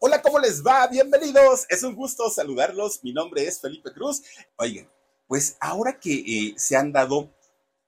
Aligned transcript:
Hola, 0.00 0.22
¿cómo 0.22 0.38
les 0.38 0.64
va? 0.64 0.86
Bienvenidos. 0.86 1.66
Es 1.68 1.82
un 1.82 1.96
gusto 1.96 2.30
saludarlos. 2.30 3.02
Mi 3.02 3.12
nombre 3.12 3.44
es 3.44 3.60
Felipe 3.60 3.92
Cruz. 3.92 4.22
Oigan, 4.54 4.88
pues 5.26 5.56
ahora 5.58 5.98
que 5.98 6.12
eh, 6.14 6.54
se 6.56 6.76
han 6.76 6.92
dado 6.92 7.34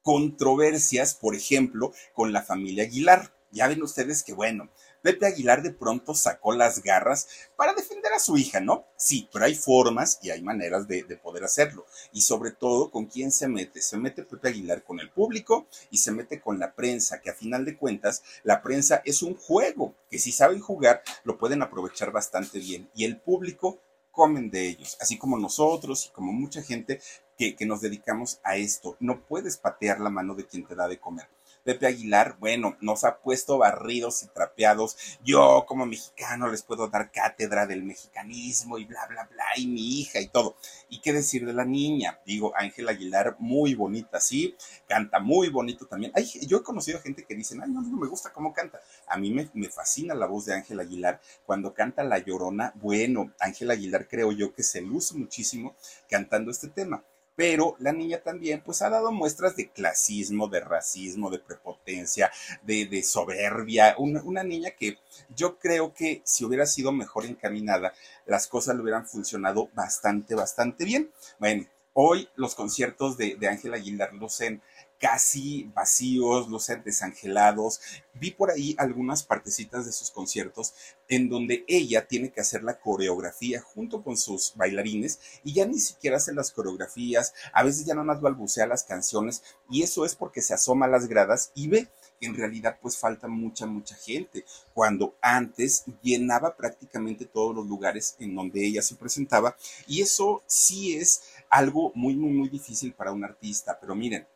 controversias, 0.03 1.15
por 1.15 1.37
ejemplo, 1.37 1.93
con 2.13 2.33
la 2.33 2.43
familia 2.43 2.83
Aguilar, 2.83 3.33
ya 3.53 3.69
ven 3.69 3.81
ustedes 3.85 4.25
que, 4.25 4.33
bueno, 4.33 4.71
Pepe 5.03 5.27
Aguilar 5.27 5.63
de 5.63 5.73
pronto 5.73 6.15
sacó 6.15 6.53
las 6.53 6.83
garras 6.83 7.29
para 7.57 7.73
defender 7.73 8.13
a 8.13 8.19
su 8.19 8.37
hija, 8.37 8.61
¿no? 8.61 8.85
Sí, 8.97 9.29
pero 9.33 9.47
hay 9.47 9.55
formas 9.55 10.19
y 10.23 10.31
hay 10.31 10.43
maneras 10.43 10.87
de, 10.87 11.05
poder 11.23 11.45
hacerlo. 11.45 11.87
Y 12.13 12.23
sobre 12.23 12.51
todo, 12.51 12.91
¿con 12.91 13.07
quién 13.07 13.33
se 13.33 13.49
mete? 13.49 13.81
Se 13.81 13.97
mete 13.97 14.23
Pepe 14.23 14.49
Aguilar 14.49 14.83
con 14.85 15.01
el 15.01 15.11
público 15.11 15.67
y 15.91 15.99
se 15.99 16.13
mete 16.13 16.41
con 16.41 16.59
la 16.59 16.75
prensa, 16.75 17.21
que 17.21 17.31
a 17.31 17.35
final 17.35 17.65
de 17.65 17.77
cuentas, 17.77 18.23
la 18.43 18.63
prensa 18.63 19.03
es 19.05 19.23
un 19.23 19.37
juego, 19.37 19.95
que 20.11 20.19
si 20.19 20.33
saben 20.33 20.61
jugar, 20.61 21.03
lo 21.25 21.39
pueden 21.39 21.63
aprovechar 21.63 22.13
bastante 22.13 22.59
bien. 22.59 22.91
Y 22.95 23.05
el 23.05 23.19
público 23.19 23.79
comen 24.11 24.51
de 24.51 24.69
ellos, 24.69 24.97
así 25.01 25.19
como 25.19 25.39
nosotros 25.39 26.07
y 26.07 26.11
como 26.11 26.33
mucha 26.33 26.63
gente 26.63 27.01
que, 27.39 27.57
que 27.57 27.67
nos 27.67 27.81
dedicamos 27.81 28.41
a 28.43 28.57
esto. 28.57 28.97
No 29.01 29.25
puedes 29.27 29.57
patear 29.57 30.01
la 30.01 30.11
mano 30.11 30.35
de 30.35 30.47
quien 30.47 30.67
te 30.67 30.75
da 30.75 30.89
de 30.89 30.99
comer. 30.99 31.27
Pepe 31.65 31.87
Aguilar, 31.87 32.37
bueno, 32.39 32.77
nos 32.81 33.05
ha 33.05 33.19
puesto 33.19 33.59
barridos 33.59 34.23
y 34.23 34.29
trapeados. 34.29 34.97
Yo 35.25 35.65
como 35.67 35.87
mexicano 35.87 36.49
les 36.49 36.63
puedo 36.63 36.89
dar 36.89 37.11
cátedra 37.11 37.67
del 37.67 37.83
mexicanismo 37.83 38.79
y 38.79 38.85
bla, 38.85 39.07
bla, 39.07 39.25
bla, 39.31 39.45
y 39.57 39.67
mi 39.67 40.01
hija 40.01 40.21
y 40.21 40.29
todo. 40.29 40.57
¿Y 40.89 41.01
qué 41.01 41.13
decir 41.13 41.47
de 41.47 41.53
la 41.53 41.65
niña? 41.65 42.21
Digo, 42.25 42.53
Ángela 42.57 42.93
Aguilar, 42.93 43.37
muy 43.39 43.75
bonita, 43.75 44.21
sí, 44.21 44.57
canta 44.89 45.21
muy 45.21 45.49
bonito 45.49 45.87
también. 45.87 46.13
Ay, 46.15 46.27
yo 46.47 46.59
he 46.59 46.63
conocido 46.63 47.01
gente 47.01 47.25
que 47.25 47.35
dicen, 47.35 47.63
ay, 47.63 47.71
no, 47.71 47.83
no 47.83 47.97
me 47.97 48.09
gusta 48.09 48.33
cómo 48.33 48.53
canta. 48.53 48.81
A 49.07 49.17
mí 49.19 49.31
me, 49.31 49.51
me 49.55 49.69
fascina 49.69 50.15
la 50.15 50.27
voz 50.27 50.47
de 50.47 50.55
Ángela 50.55 50.83
Aguilar. 50.83 51.21
Cuando 51.45 51.75
canta 51.75 52.03
La 52.03 52.19
Llorona, 52.19 52.73
bueno, 52.77 53.33
Ángela 53.39 53.75
Aguilar 53.75 54.09
creo 54.09 54.33
yo 54.33 54.53
que 54.55 54.63
se 54.63 54.81
luce 54.81 55.15
muchísimo 55.15 55.75
cantando 56.09 56.51
este 56.51 56.69
tema 56.69 57.05
pero 57.41 57.75
la 57.79 57.91
niña 57.91 58.21
también 58.21 58.63
pues 58.63 58.83
ha 58.83 58.91
dado 58.91 59.13
muestras 59.13 59.57
de 59.57 59.71
clasismo, 59.71 60.47
de 60.49 60.61
racismo, 60.61 61.31
de 61.31 61.39
prepotencia, 61.39 62.31
de, 62.61 63.03
soberbia, 63.03 63.95
una, 63.97 64.23
una, 64.25 64.43
niña 64.43 64.73
que 64.73 64.99
yo 65.35 65.59
creo 65.59 65.95
que 65.95 66.21
si 66.23 66.45
hubiera 66.45 66.67
sido 66.67 66.93
mejor 66.93 67.25
encaminada, 67.25 67.95
las 68.27 68.47
cosas 68.47 68.77
le 68.77 68.83
hubieran 68.83 69.07
funcionado 69.07 69.71
bastante, 69.73 70.35
bastante 70.35 70.85
bien. 70.85 71.11
Bueno, 71.39 71.65
hoy 71.95 72.29
los 72.37 72.55
conciertos 72.55 73.17
de 73.17 73.49
Ángela 73.49 73.79
Aguilar 73.79 74.13
lucen 74.13 74.61
casi 75.01 75.65
vacíos, 75.75 76.49
luces 76.49 76.85
desangelados. 76.85 77.81
Vi 78.15 78.31
por 78.31 78.51
ahí 78.51 78.77
algunas 78.79 79.25
partecitas 79.25 79.87
de 79.87 79.93
sus 79.93 80.11
conciertos 80.11 80.75
en 81.09 81.29
donde 81.29 81.65
ella 81.67 82.07
tiene 82.07 82.31
que 82.31 82.43
hacer 82.43 82.63
la 82.63 82.79
coreografía 82.79 83.63
junto 83.63 84.03
con 84.05 84.17
sus 84.17 84.53
bailarines 84.55 85.19
y 85.43 85.55
ya 85.55 85.67
ni 85.67 85.81
siquiera 85.81 86.19
hace 86.19 86.35
las 86.35 86.53
coreografías, 86.53 87.35
a 87.53 87.65
veces 87.65 87.87
ya 87.87 87.95
nada 87.95 88.05
más 88.05 88.21
balbucea 88.21 88.67
las 88.67 88.85
canciones 88.85 89.43
y 89.71 89.83
eso 89.83 90.05
es 90.05 90.15
porque 90.15 90.43
se 90.43 90.55
asoma 90.55 90.87
a 90.87 90.91
las 90.91 91.09
gradas 91.09 91.51
y 91.55 91.69
ve 91.69 91.89
que 92.21 92.27
en 92.27 92.37
realidad 92.37 92.79
pues 92.81 92.99
falta 92.99 93.27
mucha, 93.27 93.67
mucha 93.67 93.97
gente, 93.97 94.45
cuando 94.75 95.17
antes 95.23 95.85
llenaba 96.03 96.55
prácticamente 96.55 97.25
todos 97.25 97.57
los 97.57 97.67
lugares 97.67 98.17
en 98.19 98.35
donde 98.35 98.65
ella 98.65 98.83
se 98.83 98.97
presentaba 98.97 99.57
y 99.87 100.03
eso 100.03 100.43
sí 100.47 100.97
es 100.97 101.23
algo 101.49 101.91
muy, 101.95 102.15
muy, 102.15 102.31
muy 102.31 102.49
difícil 102.51 102.93
para 102.93 103.13
un 103.13 103.25
artista, 103.25 103.79
pero 103.81 103.95
miren, 103.95 104.27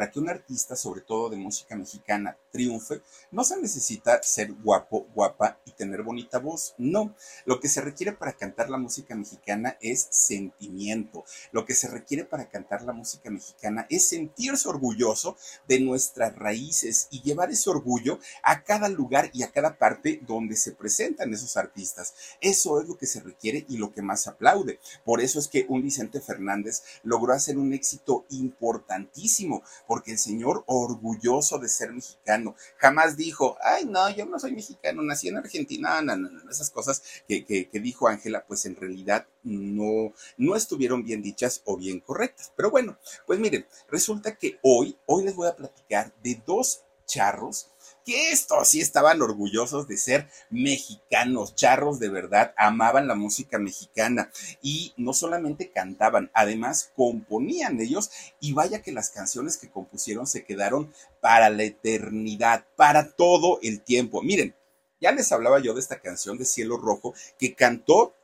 para 0.00 0.10
que 0.10 0.18
un 0.18 0.30
artista, 0.30 0.76
sobre 0.76 1.02
todo 1.02 1.28
de 1.28 1.36
música 1.36 1.76
mexicana, 1.76 2.34
triunfe, 2.50 3.02
no 3.30 3.44
se 3.44 3.60
necesita 3.60 4.22
ser 4.22 4.50
guapo, 4.50 5.06
guapa 5.14 5.60
y 5.66 5.72
tener 5.72 6.02
bonita 6.02 6.38
voz. 6.38 6.74
No, 6.78 7.14
lo 7.44 7.60
que 7.60 7.68
se 7.68 7.82
requiere 7.82 8.12
para 8.12 8.32
cantar 8.32 8.70
la 8.70 8.78
música 8.78 9.14
mexicana 9.14 9.76
es 9.82 10.08
sentimiento. 10.10 11.26
Lo 11.52 11.66
que 11.66 11.74
se 11.74 11.86
requiere 11.86 12.24
para 12.24 12.48
cantar 12.48 12.80
la 12.80 12.94
música 12.94 13.28
mexicana 13.28 13.86
es 13.90 14.08
sentirse 14.08 14.70
orgulloso 14.70 15.36
de 15.68 15.80
nuestras 15.80 16.34
raíces 16.34 17.08
y 17.10 17.20
llevar 17.20 17.50
ese 17.50 17.68
orgullo 17.68 18.20
a 18.42 18.64
cada 18.64 18.88
lugar 18.88 19.28
y 19.34 19.42
a 19.42 19.52
cada 19.52 19.76
parte 19.76 20.22
donde 20.26 20.56
se 20.56 20.72
presentan 20.72 21.34
esos 21.34 21.58
artistas. 21.58 22.14
Eso 22.40 22.80
es 22.80 22.88
lo 22.88 22.96
que 22.96 23.04
se 23.04 23.20
requiere 23.20 23.66
y 23.68 23.76
lo 23.76 23.92
que 23.92 24.00
más 24.00 24.26
aplaude. 24.26 24.80
Por 25.04 25.20
eso 25.20 25.38
es 25.38 25.46
que 25.46 25.66
un 25.68 25.82
Vicente 25.82 26.22
Fernández 26.22 26.84
logró 27.02 27.34
hacer 27.34 27.58
un 27.58 27.74
éxito 27.74 28.24
importantísimo 28.30 29.62
porque 29.90 30.12
el 30.12 30.18
señor 30.18 30.62
orgulloso 30.68 31.58
de 31.58 31.68
ser 31.68 31.92
mexicano, 31.92 32.54
jamás 32.76 33.16
dijo, 33.16 33.56
ay, 33.60 33.86
no, 33.86 34.08
yo 34.08 34.24
no 34.24 34.38
soy 34.38 34.52
mexicano, 34.52 35.02
nací 35.02 35.26
en 35.26 35.38
Argentina, 35.38 36.00
no, 36.00 36.16
no, 36.16 36.30
no, 36.30 36.48
esas 36.48 36.70
cosas 36.70 37.02
que, 37.26 37.44
que, 37.44 37.80
dijo 37.80 38.06
Ángela, 38.06 38.44
pues 38.46 38.66
en 38.66 38.76
realidad 38.76 39.26
no, 39.42 40.12
no 40.36 40.54
estuvieron 40.54 41.02
bien 41.02 41.22
dichas 41.22 41.62
o 41.64 41.76
bien 41.76 41.98
correctas. 41.98 42.52
Pero 42.54 42.70
bueno, 42.70 42.98
pues 43.26 43.40
miren, 43.40 43.66
resulta 43.90 44.36
que 44.36 44.60
hoy, 44.62 44.96
hoy 45.06 45.24
les 45.24 45.34
voy 45.34 45.48
a 45.48 45.56
platicar 45.56 46.14
de 46.22 46.40
dos 46.46 46.84
charros 47.04 47.72
que 48.10 48.32
estos 48.32 48.66
sí 48.66 48.80
estaban 48.80 49.22
orgullosos 49.22 49.86
de 49.86 49.96
ser 49.96 50.28
mexicanos, 50.50 51.54
charros 51.54 52.00
de 52.00 52.08
verdad, 52.08 52.52
amaban 52.56 53.06
la 53.06 53.14
música 53.14 53.60
mexicana 53.60 54.32
y 54.60 54.92
no 54.96 55.12
solamente 55.12 55.70
cantaban, 55.70 56.28
además 56.34 56.90
componían 56.96 57.80
ellos 57.80 58.10
y 58.40 58.52
vaya 58.52 58.82
que 58.82 58.90
las 58.90 59.10
canciones 59.10 59.56
que 59.58 59.70
compusieron 59.70 60.26
se 60.26 60.44
quedaron 60.44 60.92
para 61.20 61.50
la 61.50 61.62
eternidad, 61.62 62.66
para 62.74 63.12
todo 63.12 63.60
el 63.62 63.80
tiempo. 63.80 64.22
Miren, 64.22 64.56
ya 65.00 65.12
les 65.12 65.30
hablaba 65.30 65.60
yo 65.60 65.72
de 65.72 65.80
esta 65.80 66.00
canción 66.00 66.36
de 66.36 66.46
Cielo 66.46 66.78
Rojo 66.78 67.14
que 67.38 67.54
cantó 67.54 68.16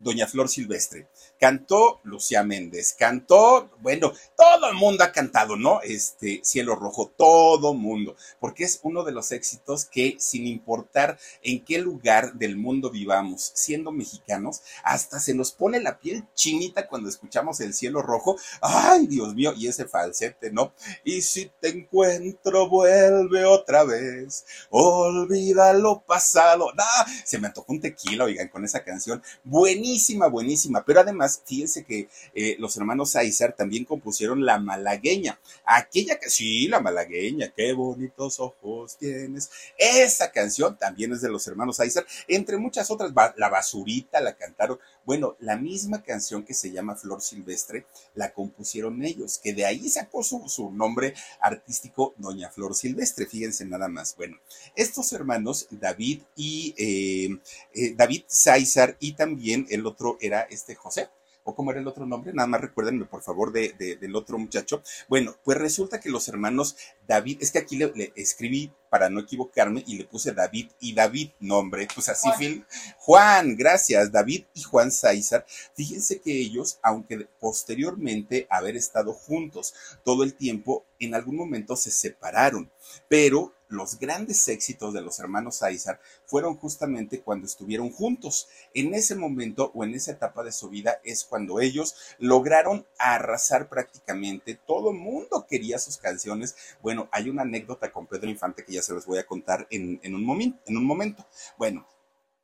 Doña 0.00 0.26
Flor 0.26 0.48
Silvestre, 0.48 1.08
cantó 1.38 2.00
Lucía 2.04 2.42
Méndez, 2.42 2.96
cantó, 2.98 3.70
bueno, 3.80 4.14
todo 4.34 4.70
el 4.70 4.74
mundo 4.74 5.04
ha 5.04 5.12
cantado, 5.12 5.56
¿no? 5.56 5.82
Este 5.82 6.40
Cielo 6.42 6.74
Rojo, 6.74 7.12
todo 7.18 7.74
mundo, 7.74 8.16
porque 8.40 8.64
es 8.64 8.80
uno 8.82 9.04
de 9.04 9.12
los 9.12 9.30
éxitos 9.30 9.84
que 9.84 10.16
sin 10.18 10.46
importar 10.46 11.18
en 11.42 11.62
qué 11.66 11.80
lugar 11.80 12.32
del 12.32 12.56
mundo 12.56 12.88
vivamos, 12.88 13.52
siendo 13.54 13.92
mexicanos, 13.92 14.62
hasta 14.84 15.20
se 15.20 15.34
nos 15.34 15.52
pone 15.52 15.80
la 15.80 15.98
piel 15.98 16.24
chinita 16.34 16.88
cuando 16.88 17.10
escuchamos 17.10 17.60
el 17.60 17.74
Cielo 17.74 18.00
Rojo. 18.00 18.38
Ay, 18.62 19.06
Dios 19.06 19.34
mío, 19.34 19.52
y 19.54 19.66
ese 19.66 19.84
falsete, 19.84 20.50
¿no? 20.50 20.72
Y 21.04 21.20
si 21.20 21.50
te 21.60 21.68
encuentro, 21.68 22.70
vuelve 22.70 23.44
otra 23.44 23.84
vez, 23.84 24.46
olvida 24.70 25.74
lo 25.74 26.00
pasado. 26.00 26.72
¡Ah! 26.78 27.04
Se 27.26 27.38
me 27.38 27.48
antojó 27.48 27.70
un 27.70 27.82
tequila, 27.82 28.24
oigan, 28.24 28.48
con 28.48 28.64
esa 28.64 28.82
canción. 28.82 29.22
Buenísimo 29.44 29.89
buenísima, 29.90 30.28
buenísima. 30.28 30.84
Pero 30.84 31.00
además, 31.00 31.42
fíjense 31.44 31.84
que 31.84 32.08
eh, 32.34 32.56
los 32.60 32.76
hermanos 32.76 33.16
Aizar 33.16 33.56
también 33.56 33.84
compusieron 33.84 34.44
La 34.46 34.58
Malagueña. 34.58 35.40
Aquella 35.64 36.18
que, 36.18 36.30
sí, 36.30 36.68
La 36.68 36.80
Malagueña, 36.80 37.52
qué 37.56 37.72
bonitos 37.72 38.38
ojos 38.38 38.96
tienes. 38.96 39.50
Esa 39.76 40.30
canción 40.30 40.76
también 40.78 41.12
es 41.12 41.22
de 41.22 41.28
los 41.28 41.44
hermanos 41.48 41.80
Aizar, 41.80 42.06
entre 42.28 42.56
muchas 42.56 42.88
otras. 42.90 43.12
La 43.36 43.48
Basurita 43.48 44.20
la 44.20 44.36
cantaron. 44.36 44.78
Bueno, 45.04 45.36
la 45.40 45.56
misma 45.56 46.02
canción 46.02 46.44
que 46.44 46.54
se 46.54 46.70
llama 46.70 46.94
Flor 46.94 47.20
Silvestre 47.20 47.86
la 48.14 48.32
compusieron 48.32 49.02
ellos, 49.02 49.38
que 49.38 49.52
de 49.52 49.64
ahí 49.64 49.88
sacó 49.88 50.22
su, 50.22 50.48
su 50.48 50.70
nombre 50.70 51.14
artístico 51.40 52.14
Doña 52.16 52.50
Flor 52.50 52.76
Silvestre. 52.76 53.26
Fíjense 53.26 53.64
nada 53.64 53.88
más. 53.88 54.14
Bueno, 54.16 54.36
estos 54.76 55.12
hermanos, 55.12 55.66
David 55.70 56.22
y 56.36 56.74
eh, 56.78 57.40
eh, 57.74 57.94
David 57.96 58.22
César 58.28 58.96
y 59.00 59.14
también 59.14 59.66
el 59.70 59.79
otro 59.86 60.18
era 60.20 60.42
este 60.42 60.74
José. 60.74 61.08
¿O 61.42 61.54
cómo 61.54 61.70
era 61.70 61.80
el 61.80 61.88
otro 61.88 62.04
nombre? 62.04 62.34
Nada 62.34 62.46
más 62.46 62.60
recuérdenme, 62.60 63.06
por 63.06 63.22
favor, 63.22 63.50
de, 63.50 63.72
del 63.98 64.14
otro 64.14 64.38
muchacho. 64.38 64.82
Bueno, 65.08 65.34
pues 65.42 65.56
resulta 65.56 65.98
que 65.98 66.10
los 66.10 66.28
hermanos 66.28 66.76
David, 67.08 67.38
es 67.40 67.50
que 67.50 67.58
aquí 67.58 67.76
le, 67.76 68.12
escribí 68.14 68.70
para 68.90 69.08
no 69.08 69.20
equivocarme 69.20 69.82
y 69.86 69.96
le 69.96 70.04
puse 70.04 70.32
David 70.32 70.70
y 70.80 70.92
David, 70.92 71.30
nombre, 71.40 71.88
pues 71.94 72.10
así, 72.10 72.28
Juan. 72.36 72.66
Juan, 72.98 73.56
gracias, 73.56 74.12
David 74.12 74.44
y 74.52 74.62
Juan 74.62 74.90
César. 74.92 75.46
Fíjense 75.74 76.20
que 76.20 76.32
ellos, 76.32 76.78
aunque 76.82 77.26
posteriormente 77.40 78.46
haber 78.50 78.76
estado 78.76 79.14
juntos 79.14 79.74
todo 80.04 80.24
el 80.24 80.34
tiempo, 80.34 80.84
en 80.98 81.14
algún 81.14 81.36
momento 81.36 81.74
se 81.74 81.90
separaron, 81.90 82.70
pero 83.08 83.54
los 83.70 83.98
grandes 83.98 84.46
éxitos 84.48 84.92
de 84.92 85.00
los 85.00 85.18
hermanos 85.20 85.62
Aizar 85.62 86.00
fueron 86.26 86.56
justamente 86.56 87.22
cuando 87.22 87.46
estuvieron 87.46 87.90
juntos. 87.90 88.48
En 88.74 88.94
ese 88.94 89.14
momento 89.14 89.70
o 89.74 89.84
en 89.84 89.94
esa 89.94 90.12
etapa 90.12 90.42
de 90.42 90.52
su 90.52 90.68
vida 90.68 91.00
es 91.04 91.24
cuando 91.24 91.60
ellos 91.60 91.94
lograron 92.18 92.86
arrasar 92.98 93.68
prácticamente. 93.68 94.54
Todo 94.54 94.92
mundo 94.92 95.46
quería 95.48 95.78
sus 95.78 95.96
canciones. 95.96 96.56
Bueno, 96.82 97.08
hay 97.12 97.30
una 97.30 97.42
anécdota 97.42 97.92
con 97.92 98.06
Pedro 98.06 98.28
Infante 98.28 98.64
que 98.64 98.74
ya 98.74 98.82
se 98.82 98.92
los 98.92 99.06
voy 99.06 99.18
a 99.18 99.26
contar 99.26 99.66
en 99.70 100.14
un 100.14 100.24
momento. 100.24 101.26
Bueno, 101.56 101.86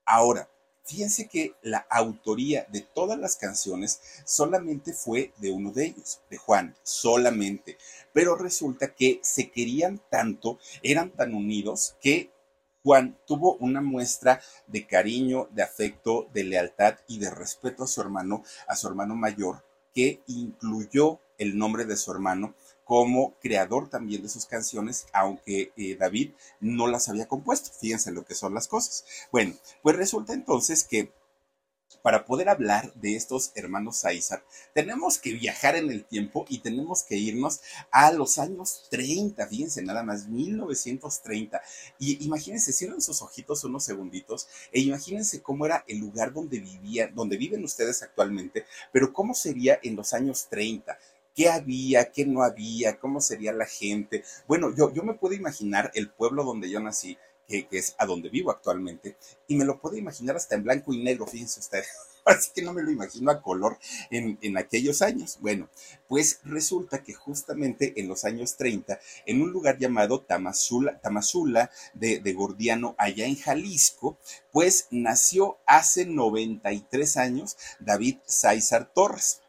ahora, 0.05 0.49
Fíjense 0.87 1.27
que 1.27 1.57
la 1.63 1.85
autoría 1.91 2.65
de 2.71 2.81
todas 2.81 3.19
las 3.19 3.35
canciones 3.35 4.01
solamente 4.25 4.93
fue 4.93 5.33
de 5.39 5.51
uno 5.51 5.73
de 5.73 5.87
ellos, 5.87 6.21
de 6.31 6.37
Juan, 6.37 6.77
solamente. 6.85 7.77
Pero 8.13 8.37
resulta 8.37 8.95
que 8.95 9.19
se 9.25 9.51
querían 9.51 10.01
tanto, 10.11 10.61
eran 10.85 11.11
tan 11.11 11.35
unidos 11.35 11.97
que 12.01 12.31
Juan 12.85 13.19
tuvo 13.27 13.57
una 13.57 13.81
muestra 13.81 14.41
de 14.69 14.87
cariño, 14.87 15.49
de 15.51 15.65
afecto, 15.65 16.29
de 16.33 16.45
lealtad 16.45 16.95
y 17.09 17.19
de 17.19 17.31
respeto 17.31 17.83
a 17.83 17.89
su 17.89 18.01
hermano, 18.01 18.45
a 18.69 18.77
su 18.77 18.87
hermano 18.87 19.17
mayor, 19.17 19.65
que 19.93 20.23
incluyó 20.29 21.19
el 21.37 21.59
nombre 21.59 21.85
de 21.85 21.97
su 21.97 22.13
hermano 22.13 22.55
como 22.87 23.35
creador 23.41 23.91
también 23.91 24.23
de 24.23 24.29
sus 24.29 24.47
canciones, 24.47 25.09
aunque 25.13 25.73
eh, 25.77 25.97
David 25.99 26.31
no 26.61 26.87
las 26.87 27.09
había 27.09 27.27
compuesto. 27.27 27.73
Fíjense 27.73 28.13
lo 28.13 28.25
que 28.25 28.37
son 28.37 28.55
las 28.55 28.69
cosas. 28.69 29.05
Bueno, 29.33 29.55
pues 29.83 29.97
resulta 29.97 30.33
entonces 30.33 30.85
que 30.85 31.13
para 32.03 32.25
poder 32.25 32.49
hablar 32.49 32.95
de 32.95 33.17
estos 33.17 33.51
hermanos 33.57 34.05
Aizar, 34.05 34.45
tenemos 34.73 35.19
que 35.19 35.33
viajar 35.33 35.75
en 35.75 35.91
el 35.91 36.05
tiempo 36.05 36.47
y 36.49 36.59
tenemos 36.59 37.03
que 37.03 37.17
irnos 37.17 37.61
a 37.91 38.13
los 38.13 38.39
años 38.39 38.87
30, 38.91 39.45
fíjense 39.49 39.83
nada 39.83 40.05
más, 40.05 40.29
1930. 40.29 41.61
Y 41.99 42.25
imagínense, 42.25 42.73
cierren 42.73 43.03
sus 43.03 43.21
ojitos 43.21 43.65
unos 43.65 43.83
segunditos 43.83 44.47
e 44.71 44.79
imagínense 44.81 45.43
cómo 45.43 45.67
era 45.67 45.85
el 45.89 45.99
lugar 45.99 46.33
donde 46.33 46.61
vivían, 46.61 47.13
donde 47.17 47.37
viven 47.37 47.65
ustedes 47.65 48.01
actualmente, 48.05 48.65
pero 48.93 49.13
cómo 49.13 49.35
sería 49.35 49.81
en 49.83 49.97
los 49.97 50.13
años 50.13 50.47
30 50.49 50.97
qué 51.37 51.51
había, 51.51 52.11
qué 52.11 52.25
no 52.25 52.43
había, 52.43 52.99
cómo 52.99 53.21
sería 53.21 53.53
la 53.53 53.67
gente. 53.67 54.25
Bueno, 54.49 54.75
yo, 54.75 54.93
yo 54.93 55.05
me 55.05 55.15
puedo 55.15 55.35
imaginar 55.35 55.93
el 55.95 56.11
pueblo 56.11 56.43
donde 56.43 56.71
yo 56.71 56.81
nací, 56.81 57.19
que, 57.47 57.69
es 57.71 57.95
a 57.99 58.07
donde 58.07 58.31
vivo 58.31 58.51
actualmente, 58.51 59.17
y 59.47 59.55
me 59.55 59.67
lo 59.67 59.79
puedo 59.79 59.97
imaginar 59.97 60.35
hasta 60.35 60.57
en 60.57 60.65
blanco 60.65 60.93
y 60.95 61.05
negro, 61.05 61.27
fíjense 61.27 61.61
ustedes. 61.61 61.87
Así 62.25 62.51
que 62.53 62.63
no 62.63 62.73
me 62.73 62.83
lo 62.83 62.91
imagino 62.91 63.31
a 63.31 63.41
color 63.41 63.79
en, 64.11 64.37
en, 64.41 64.57
aquellos 64.57 65.01
años. 65.01 65.39
Bueno, 65.41 65.69
pues 66.09 66.41
resulta 66.43 67.05
que 67.05 67.15
justamente 67.15 67.93
en 68.01 68.09
los 68.09 68.25
años 68.25 68.57
30, 68.57 68.99
en 69.27 69.43
un 69.43 69.53
lugar 69.53 69.79
llamado 69.79 70.23
Tamazula, 70.23 71.01
de, 71.95 72.19
de 72.19 72.33
Gordiano, 72.33 72.97
allá 72.99 73.27
en 73.27 73.37
Jalisco, 73.37 74.19
pues 74.51 74.89
nació 74.91 75.59
hace 75.67 76.05
93 76.05 77.17
años 77.19 77.57
David 77.79 78.17
César 78.27 78.91
Torres 78.93 79.43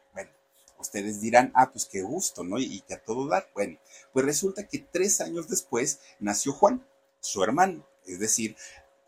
ustedes 0.78 1.20
dirán, 1.20 1.52
ah, 1.54 1.70
pues 1.70 1.86
qué 1.86 2.02
gusto, 2.02 2.44
¿no? 2.44 2.58
Y, 2.58 2.80
que 2.82 2.94
a 2.94 3.02
todo 3.02 3.28
dar. 3.28 3.48
Bueno, 3.54 3.78
pues 4.12 4.24
resulta 4.24 4.66
que 4.66 4.78
tres 4.78 5.20
años 5.20 5.48
después 5.48 6.00
nació 6.18 6.52
Juan, 6.52 6.84
su 7.20 7.42
hermano, 7.42 7.86
es 8.06 8.18
decir, 8.18 8.56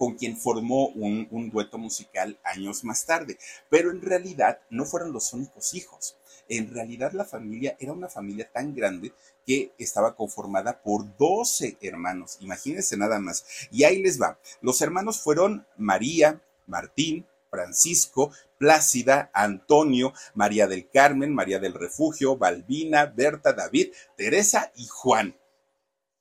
con 0.00 0.14
quien 0.14 0.38
formó 0.38 0.88
un, 0.88 1.50
dueto 1.50 1.76
musical 1.76 2.38
años 2.42 2.84
más 2.84 3.04
tarde. 3.04 3.38
Pero 3.68 3.90
en 3.90 4.00
realidad 4.00 4.60
no 4.70 4.86
fueron 4.86 5.12
los 5.12 5.34
únicos 5.34 5.74
hijos. 5.74 6.16
En 6.48 6.72
realidad 6.72 7.12
la 7.12 7.26
familia 7.26 7.76
era 7.78 7.92
una 7.92 8.08
familia 8.08 8.50
tan 8.50 8.74
grande 8.74 9.12
que 9.46 9.72
estaba 9.78 10.16
conformada 10.16 10.82
por 10.82 11.16
12 11.18 11.76
hermanos. 11.82 12.38
Imagínense 12.40 12.96
nada 12.96 13.18
más. 13.20 13.44
Y 13.70 13.84
ahí 13.84 14.02
les 14.02 14.18
va. 14.18 14.38
Los 14.62 14.80
hermanos 14.80 15.20
fueron 15.20 15.66
María, 15.76 16.40
Martín, 16.66 17.26
Francisco, 17.50 18.32
Plácida, 18.58 19.30
Antonio, 19.34 20.12
María 20.34 20.66
del 20.66 20.88
Carmen, 20.88 21.34
María 21.34 21.58
del 21.58 21.74
Refugio, 21.74 22.36
Balbina, 22.36 23.06
Berta, 23.06 23.52
David, 23.52 23.92
Teresa 24.16 24.72
y 24.76 24.86
Juan 24.86 25.34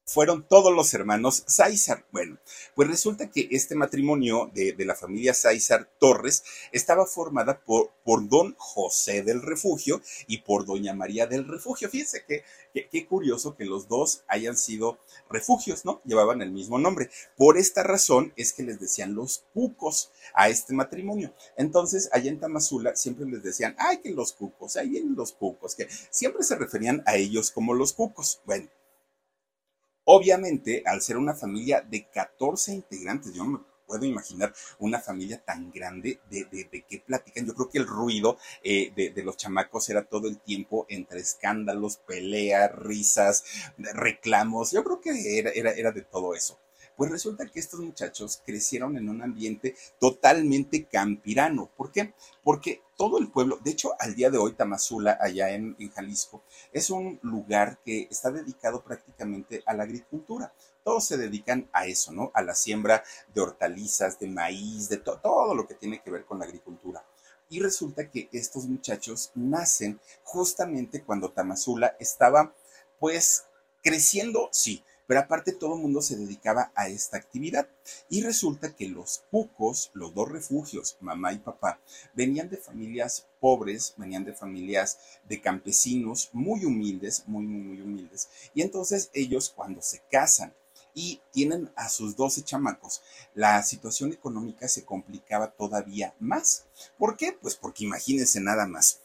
fueron 0.09 0.43
todos 0.47 0.73
los 0.73 0.93
hermanos 0.93 1.43
César. 1.47 2.05
Bueno, 2.11 2.39
pues 2.75 2.87
resulta 2.87 3.29
que 3.29 3.47
este 3.51 3.75
matrimonio 3.75 4.49
de, 4.53 4.75
la 4.79 4.95
familia 4.95 5.33
César 5.33 5.87
Torres 5.99 6.43
estaba 6.71 7.05
formada 7.05 7.59
por, 7.59 7.91
por, 8.03 8.27
don 8.27 8.55
José 8.57 9.21
del 9.21 9.41
Refugio 9.41 10.01
y 10.27 10.39
por 10.39 10.65
doña 10.65 10.93
María 10.93 11.27
del 11.27 11.47
Refugio. 11.47 11.89
Fíjense 11.89 12.23
que 12.25 12.43
qué 12.73 13.05
curioso 13.05 13.55
que 13.55 13.65
los 13.65 13.87
dos 13.87 14.23
hayan 14.27 14.57
sido 14.57 14.97
refugios, 15.29 15.85
¿no? 15.85 16.01
Llevaban 16.05 16.41
el 16.41 16.51
mismo 16.51 16.79
nombre. 16.79 17.09
Por 17.37 17.57
esta 17.57 17.83
razón 17.83 18.33
es 18.35 18.53
que 18.53 18.63
les 18.63 18.79
decían 18.79 19.13
los 19.13 19.43
cucos 19.53 20.11
a 20.33 20.49
este 20.49 20.73
matrimonio. 20.73 21.33
Entonces, 21.57 22.09
allá 22.11 22.29
en 22.29 22.39
Tamazula 22.39 22.95
siempre 22.95 23.25
les 23.25 23.43
decían, 23.43 23.75
ay, 23.77 23.97
que 23.97 24.11
los 24.11 24.33
cucos, 24.33 24.75
ahí 24.75 24.89
vienen 24.89 25.15
los 25.15 25.33
cucos, 25.33 25.75
que 25.75 25.87
siempre 26.09 26.43
se 26.43 26.55
referían 26.55 27.03
a 27.05 27.15
ellos 27.15 27.51
como 27.51 27.73
los 27.73 27.93
cucos. 27.93 28.41
Bueno, 28.45 28.67
Obviamente, 30.11 30.81
al 30.87 31.03
ser 31.03 31.17
una 31.17 31.35
familia 31.35 31.81
de 31.81 32.07
14 32.07 32.73
integrantes, 32.73 33.31
yo 33.31 33.43
no 33.43 33.49
me 33.51 33.59
puedo 33.85 34.05
imaginar 34.05 34.51
una 34.79 34.99
familia 34.99 35.39
tan 35.45 35.69
grande 35.69 36.19
de, 36.31 36.45
de, 36.45 36.83
qué 36.89 36.97
platican. 37.05 37.45
Yo 37.45 37.53
creo 37.53 37.69
que 37.69 37.77
el 37.77 37.85
ruido 37.85 38.39
eh, 38.63 38.91
de, 38.95 39.23
los 39.23 39.37
chamacos 39.37 39.87
era 39.87 40.03
todo 40.05 40.27
el 40.27 40.39
tiempo 40.39 40.87
entre 40.89 41.19
escándalos, 41.19 41.97
peleas, 41.97 42.71
risas, 42.71 43.43
reclamos. 43.77 44.71
Yo 44.71 44.83
creo 44.83 44.99
que 44.99 45.37
era, 45.37 45.51
era, 45.51 45.73
era 45.73 45.91
de 45.91 46.01
todo 46.01 46.33
eso. 46.33 46.57
Pues 46.99 47.11
resulta 47.11 47.45
que 47.45 47.61
estos 47.61 47.79
muchachos 47.79 48.41
crecieron 48.45 48.97
en 48.97 49.07
un 49.07 49.21
ambiente 49.21 49.73
totalmente 50.01 50.83
campirano. 50.83 51.69
¿Por 51.77 51.93
qué? 51.93 52.13
Porque 52.43 52.81
todo 52.97 53.19
el 53.19 53.31
pueblo, 53.31 53.57
de 53.63 53.71
hecho, 53.71 53.93
al 53.99 54.15
día 54.15 54.29
de 54.29 54.37
hoy, 54.37 54.51
Tamazula, 54.51 55.17
allá 55.21 55.49
en, 55.51 55.77
Jalisco, 55.95 56.43
es 56.73 56.89
un 56.89 57.17
lugar 57.21 57.79
que 57.85 58.09
está 58.11 58.31
dedicado 58.31 58.83
prácticamente 58.83 59.63
a 59.65 59.75
la 59.75 59.83
agricultura. 59.83 60.51
Todos 60.83 61.05
se 61.05 61.15
dedican 61.15 61.69
a 61.71 61.85
eso, 61.85 62.11
¿no? 62.11 62.31
A 62.33 62.41
la 62.41 62.53
siembra 62.53 63.01
de 63.33 63.39
hortalizas, 63.39 64.19
de 64.19 64.27
maíz, 64.27 64.89
de 64.89 64.97
todo 64.97 65.55
lo 65.55 65.65
que 65.69 65.75
tiene 65.75 66.01
que 66.01 66.11
ver 66.11 66.25
con 66.25 66.39
la 66.39 66.43
agricultura. 66.43 67.05
Y 67.47 67.61
resulta 67.61 68.11
que 68.11 68.27
estos 68.33 68.65
muchachos 68.65 69.31
nacen 69.35 70.01
justamente 70.25 71.01
cuando 71.01 71.31
Tamazula 71.31 71.95
estaba, 71.97 72.53
pues, 72.99 73.45
creciendo, 73.81 74.49
sí, 74.51 74.83
pero 75.09 75.21
aparte 75.21 75.53
todo 75.53 75.73
el 75.73 75.81
mundo 75.81 76.03
se 76.03 76.17
dedicaba 76.17 76.71
a 76.75 76.87
esta 76.87 77.17
actividad. 77.17 77.67
Y 78.09 78.21
resulta 78.21 78.75
que 78.75 78.87
los 78.87 79.23
cucos, 79.31 79.89
los 79.95 80.13
dos 80.13 80.29
refugios, 80.29 80.97
mamá 81.01 81.33
y 81.33 81.39
papá, 81.39 81.79
venían 82.13 82.47
de 82.47 82.57
familias 82.57 83.25
pobres, 83.39 83.95
venían 83.97 84.23
de 84.23 84.35
familias 84.35 84.99
de 85.27 85.41
campesinos 85.41 86.29
muy 86.31 86.63
humildes, 86.63 87.23
muy, 87.25 87.43
muy, 87.47 87.59
muy 87.59 87.81
humildes. 87.81 88.29
Y 88.53 88.61
entonces 88.61 89.09
ellos 89.13 89.49
cuando 89.49 89.81
se 89.81 90.03
casan 90.11 90.53
y 90.93 91.19
tienen 91.31 91.71
a 91.75 91.89
sus 91.89 92.15
12 92.15 92.43
chamacos, 92.43 93.01
la 93.33 93.63
situación 93.63 94.13
económica 94.13 94.67
se 94.67 94.85
complicaba 94.85 95.49
todavía 95.49 96.13
más. 96.19 96.65
¿Por 96.99 97.17
qué? 97.17 97.31
Pues 97.31 97.55
porque 97.55 97.83
imagínense 97.83 98.39
nada 98.41 98.67
más 98.67 98.99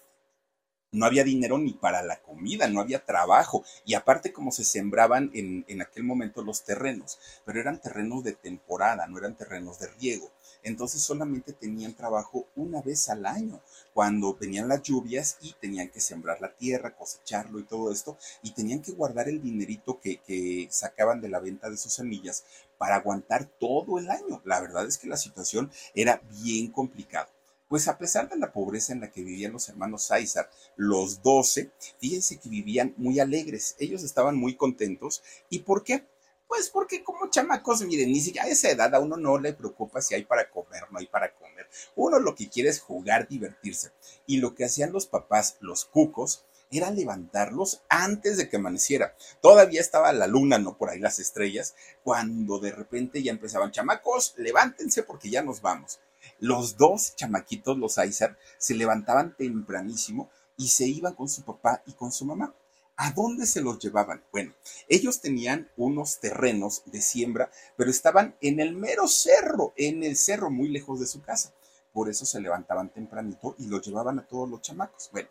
no 0.94 1.06
había 1.06 1.24
dinero 1.24 1.58
ni 1.58 1.72
para 1.72 2.02
la 2.02 2.20
comida, 2.20 2.68
no 2.68 2.80
había 2.80 3.04
trabajo. 3.04 3.64
Y 3.84 3.94
aparte 3.94 4.32
como 4.32 4.52
se 4.52 4.64
sembraban 4.64 5.30
en, 5.34 5.64
en, 5.68 5.82
aquel 5.82 6.04
momento 6.04 6.42
los 6.42 6.62
terrenos, 6.62 7.18
pero 7.44 7.60
eran 7.60 7.80
terrenos 7.80 8.22
de 8.22 8.32
temporada, 8.32 9.06
no 9.06 9.18
eran 9.18 9.36
terrenos 9.36 9.78
de 9.80 9.88
riego. 9.88 10.30
Entonces 10.62 11.02
solamente 11.02 11.52
tenían 11.52 11.94
trabajo 11.94 12.46
una 12.56 12.80
vez 12.80 13.08
al 13.10 13.26
año, 13.26 13.60
cuando 13.92 14.34
venían 14.34 14.68
las 14.68 14.82
lluvias 14.82 15.36
y 15.42 15.52
tenían 15.60 15.90
que 15.90 16.00
sembrar 16.00 16.40
la 16.40 16.54
tierra, 16.54 16.96
cosecharlo 16.96 17.58
y 17.58 17.64
todo 17.64 17.92
esto, 17.92 18.16
y 18.42 18.52
tenían 18.52 18.80
que 18.80 18.92
guardar 18.92 19.28
el 19.28 19.42
dinerito 19.42 20.00
que, 20.00 20.18
que 20.18 20.66
sacaban 20.70 21.20
de 21.20 21.28
la 21.28 21.40
venta 21.40 21.68
de 21.68 21.76
sus 21.76 21.92
semillas 21.92 22.44
para 22.78 22.96
aguantar 22.96 23.44
todo 23.44 23.98
el 23.98 24.10
año. 24.10 24.40
La 24.44 24.60
verdad 24.60 24.86
es 24.86 24.96
que 24.96 25.08
la 25.08 25.16
situación 25.16 25.70
era 25.94 26.22
bien 26.30 26.70
complicada. 26.70 27.28
Pues 27.68 27.88
a 27.88 27.98
pesar 27.98 28.28
de 28.28 28.36
la 28.36 28.52
pobreza 28.52 28.92
en 28.92 29.00
la 29.00 29.10
que 29.10 29.22
vivían 29.22 29.52
los 29.52 29.68
hermanos 29.68 30.04
César, 30.04 30.50
los 30.76 31.22
doce, 31.22 31.70
fíjense 31.98 32.38
que 32.38 32.48
vivían 32.48 32.94
muy 32.96 33.20
alegres, 33.20 33.74
ellos 33.78 34.02
estaban 34.02 34.36
muy 34.36 34.54
contentos. 34.56 35.22
¿Y 35.48 35.60
por 35.60 35.82
qué? 35.82 36.06
Pues 36.46 36.68
porque 36.68 37.02
como 37.02 37.30
chamacos, 37.30 37.82
miren, 37.82 38.12
ni 38.12 38.20
siquiera 38.20 38.46
a 38.46 38.50
esa 38.50 38.70
edad 38.70 38.94
a 38.94 39.00
uno 39.00 39.16
no 39.16 39.38
le 39.38 39.54
preocupa 39.54 40.02
si 40.02 40.14
hay 40.14 40.24
para 40.24 40.50
comer, 40.50 40.84
no 40.90 40.98
hay 40.98 41.06
para 41.06 41.34
comer. 41.34 41.68
Uno 41.96 42.20
lo 42.20 42.34
que 42.34 42.48
quiere 42.48 42.68
es 42.68 42.80
jugar, 42.80 43.26
divertirse. 43.28 43.92
Y 44.26 44.36
lo 44.36 44.54
que 44.54 44.64
hacían 44.64 44.92
los 44.92 45.06
papás, 45.06 45.56
los 45.60 45.84
cucos, 45.84 46.44
era 46.70 46.90
levantarlos 46.90 47.82
antes 47.88 48.36
de 48.36 48.48
que 48.48 48.56
amaneciera. 48.56 49.16
Todavía 49.40 49.80
estaba 49.80 50.12
la 50.12 50.26
luna, 50.26 50.58
no 50.58 50.76
por 50.76 50.90
ahí 50.90 50.98
las 50.98 51.18
estrellas, 51.18 51.74
cuando 52.02 52.58
de 52.58 52.72
repente 52.72 53.22
ya 53.22 53.32
empezaban, 53.32 53.70
chamacos, 53.70 54.34
levántense 54.36 55.02
porque 55.02 55.30
ya 55.30 55.42
nos 55.42 55.60
vamos. 55.60 56.00
Los 56.40 56.76
dos 56.76 57.14
chamaquitos, 57.16 57.78
los 57.78 57.98
Aizar, 57.98 58.38
se 58.58 58.74
levantaban 58.74 59.36
tempranísimo 59.36 60.30
y 60.56 60.68
se 60.68 60.86
iban 60.86 61.14
con 61.14 61.28
su 61.28 61.42
papá 61.42 61.82
y 61.86 61.92
con 61.92 62.12
su 62.12 62.24
mamá. 62.24 62.54
¿A 62.96 63.10
dónde 63.10 63.46
se 63.46 63.60
los 63.60 63.80
llevaban? 63.80 64.22
Bueno, 64.30 64.54
ellos 64.88 65.20
tenían 65.20 65.68
unos 65.76 66.20
terrenos 66.20 66.82
de 66.86 67.00
siembra, 67.00 67.50
pero 67.76 67.90
estaban 67.90 68.36
en 68.40 68.60
el 68.60 68.74
mero 68.74 69.08
cerro, 69.08 69.72
en 69.76 70.04
el 70.04 70.16
cerro 70.16 70.50
muy 70.50 70.68
lejos 70.68 71.00
de 71.00 71.06
su 71.06 71.20
casa. 71.20 71.52
Por 71.92 72.08
eso 72.08 72.24
se 72.24 72.40
levantaban 72.40 72.90
tempranito 72.90 73.56
y 73.58 73.66
los 73.66 73.84
llevaban 73.84 74.20
a 74.20 74.26
todos 74.26 74.48
los 74.48 74.60
chamacos. 74.60 75.10
Bueno, 75.12 75.28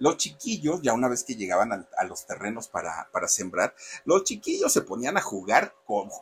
los 0.00 0.16
chiquillos, 0.16 0.80
ya 0.82 0.94
una 0.94 1.08
vez 1.08 1.22
que 1.24 1.36
llegaban 1.36 1.72
a, 1.72 2.04
los 2.04 2.26
terrenos 2.26 2.68
para, 2.68 3.08
para, 3.12 3.28
sembrar, 3.28 3.74
los 4.04 4.24
chiquillos 4.24 4.72
se 4.72 4.80
ponían 4.80 5.16
a 5.16 5.20
jugar 5.20 5.74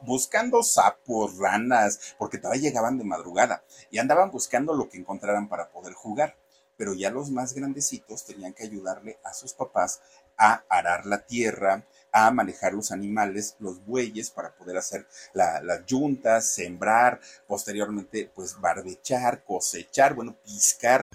buscando 0.02 0.62
sapos, 0.62 1.38
ranas, 1.38 2.14
porque 2.18 2.38
todavía 2.38 2.68
llegaban 2.68 2.98
de 2.98 3.04
madrugada 3.04 3.64
y 3.90 3.98
andaban 3.98 4.30
buscando 4.30 4.74
lo 4.74 4.88
que 4.88 4.98
encontraran 4.98 5.48
para 5.48 5.70
poder 5.70 5.94
jugar. 5.94 6.36
Pero 6.76 6.92
ya 6.92 7.10
los 7.10 7.30
más 7.30 7.54
grandecitos 7.54 8.24
tenían 8.24 8.52
que 8.52 8.64
ayudarle 8.64 9.18
a 9.24 9.32
sus 9.32 9.52
papás 9.52 10.00
a 10.36 10.64
arar 10.68 11.06
la 11.06 11.26
tierra, 11.26 11.84
a 12.12 12.30
manejar 12.30 12.72
los 12.72 12.92
animales, 12.92 13.56
los 13.58 13.84
bueyes, 13.84 14.30
para 14.30 14.54
poder 14.54 14.76
hacer 14.76 15.06
las 15.34 15.86
yuntas, 15.86 16.46
sembrar, 16.46 17.20
posteriormente, 17.46 18.30
pues 18.34 18.58
barbechar, 18.60 19.44
cosechar, 19.44 20.14
bueno, 20.14 20.36
piscar. 20.44 21.02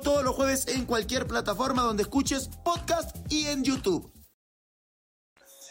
todos 0.00 0.24
los 0.24 0.34
jueves 0.34 0.66
en 0.68 0.86
cualquier 0.86 1.26
plataforma 1.26 1.82
donde 1.82 2.02
escuches 2.02 2.48
podcast 2.64 3.16
y 3.30 3.46
en 3.46 3.64
YouTube. 3.64 4.10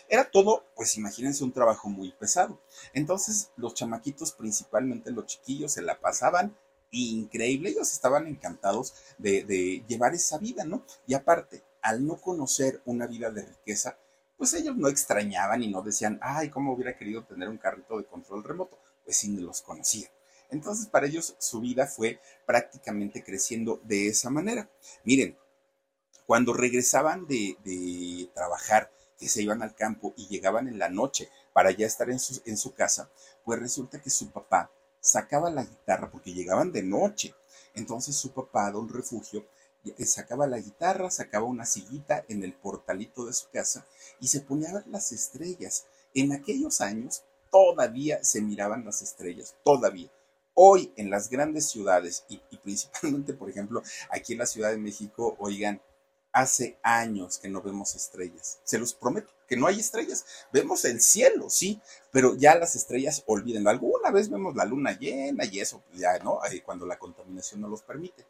Era 0.09 0.29
todo, 0.29 0.65
pues 0.75 0.97
imagínense, 0.97 1.43
un 1.43 1.51
trabajo 1.51 1.89
muy 1.89 2.11
pesado. 2.11 2.61
Entonces 2.93 3.51
los 3.55 3.73
chamaquitos, 3.73 4.31
principalmente 4.33 5.11
los 5.11 5.25
chiquillos, 5.25 5.73
se 5.73 5.81
la 5.81 5.99
pasaban 5.99 6.55
increíble. 6.91 7.69
Ellos 7.69 7.91
estaban 7.91 8.27
encantados 8.27 8.93
de, 9.17 9.43
de 9.43 9.83
llevar 9.87 10.13
esa 10.13 10.37
vida, 10.37 10.65
¿no? 10.65 10.85
Y 11.07 11.15
aparte, 11.15 11.63
al 11.81 12.05
no 12.05 12.17
conocer 12.17 12.81
una 12.85 13.07
vida 13.07 13.31
de 13.31 13.43
riqueza, 13.43 13.97
pues 14.37 14.53
ellos 14.53 14.75
no 14.75 14.87
extrañaban 14.87 15.63
y 15.63 15.69
no 15.69 15.81
decían, 15.81 16.19
ay, 16.21 16.49
¿cómo 16.49 16.73
hubiera 16.73 16.97
querido 16.97 17.23
tener 17.23 17.49
un 17.49 17.57
carrito 17.57 17.97
de 17.97 18.05
control 18.05 18.43
remoto? 18.43 18.77
Pues 19.03 19.17
sí, 19.17 19.35
los 19.37 19.61
conocían. 19.61 20.11
Entonces, 20.53 20.85
para 20.85 21.07
ellos 21.07 21.35
su 21.39 21.61
vida 21.61 21.87
fue 21.87 22.19
prácticamente 22.45 23.23
creciendo 23.23 23.81
de 23.83 24.07
esa 24.07 24.29
manera. 24.29 24.69
Miren, 25.03 25.35
cuando 26.27 26.53
regresaban 26.53 27.25
de, 27.25 28.29
trabajar, 28.35 28.91
que 29.17 29.27
se 29.29 29.41
iban 29.41 29.63
al 29.63 29.75
campo 29.75 30.13
y 30.15 30.27
llegaban 30.27 30.67
en 30.67 30.77
la 30.77 30.89
noche 30.89 31.29
para 31.53 31.71
ya 31.71 31.87
estar 31.87 32.09
en 32.11 32.19
su, 32.19 32.41
en 32.45 32.57
su 32.57 32.73
casa, 32.73 33.09
pues 33.43 33.59
resulta 33.59 33.99
que 34.01 34.09
su 34.11 34.31
papá 34.31 34.71
sacaba 34.99 35.49
la 35.49 35.63
guitarra 35.63 36.11
porque 36.11 36.33
llegaban 36.33 36.71
de 36.71 36.83
noche. 36.83 37.33
Entonces 37.73 38.15
su 38.15 38.31
papá, 38.31 38.69
don 38.71 38.89
Refugio, 38.89 39.47
sacaba 40.05 40.45
la 40.45 40.59
guitarra, 40.59 41.09
sacaba 41.09 41.45
una 41.45 41.65
sillita 41.65 42.25
en 42.29 42.43
el 42.43 42.53
portalito 42.53 43.25
de 43.25 43.33
su 43.33 43.49
casa 43.49 43.87
y 44.19 44.27
se 44.27 44.41
ponía 44.41 44.69
a 44.69 44.73
ver 44.73 44.87
las 44.87 45.11
estrellas. 45.11 45.87
En 46.13 46.31
aquellos 46.31 46.79
años 46.79 47.23
todavía 47.51 48.23
se 48.23 48.41
miraban 48.41 48.85
las 48.85 49.01
estrellas, 49.01 49.55
todavía. 49.63 50.11
Hoy 50.53 50.93
en 50.97 51.09
las 51.09 51.29
grandes 51.29 51.69
ciudades 51.69 52.25
y, 52.29 52.39
principalmente, 52.57 53.33
por 53.33 53.49
ejemplo, 53.49 53.81
aquí 54.09 54.33
en 54.33 54.39
la 54.39 54.45
Ciudad 54.45 54.71
de 54.71 54.77
México, 54.77 55.35
oigan, 55.39 55.81
hace 56.31 56.79
años 56.81 57.37
que 57.37 57.49
no 57.49 57.61
vemos 57.61 57.95
estrellas. 57.95 58.59
Se 58.63 58.79
los 58.79 58.93
prometo 58.93 59.31
que 59.47 59.55
no 59.55 59.67
hay 59.67 59.79
estrellas. 59.79 60.25
Vemos 60.51 60.83
el 60.85 60.99
cielo, 60.99 61.49
sí, 61.49 61.79
pero 62.11 62.35
ya 62.35 62.55
las 62.55 62.75
estrellas, 62.75 63.23
olvídenlo. 63.27 63.69
Alguna 63.69 64.09
vez 64.11 64.29
vemos 64.29 64.55
la 64.55 64.65
luna 64.65 64.97
llena 64.97 65.45
y 65.45 65.59
eso, 65.59 65.81
pues 65.87 65.99
ya, 65.99 66.17
¿no? 66.19 66.39
cuando 66.65 66.85
la 66.85 66.97
contaminación 66.97 67.61
no 67.61 67.67
los 67.67 67.83
permite. 67.83 68.25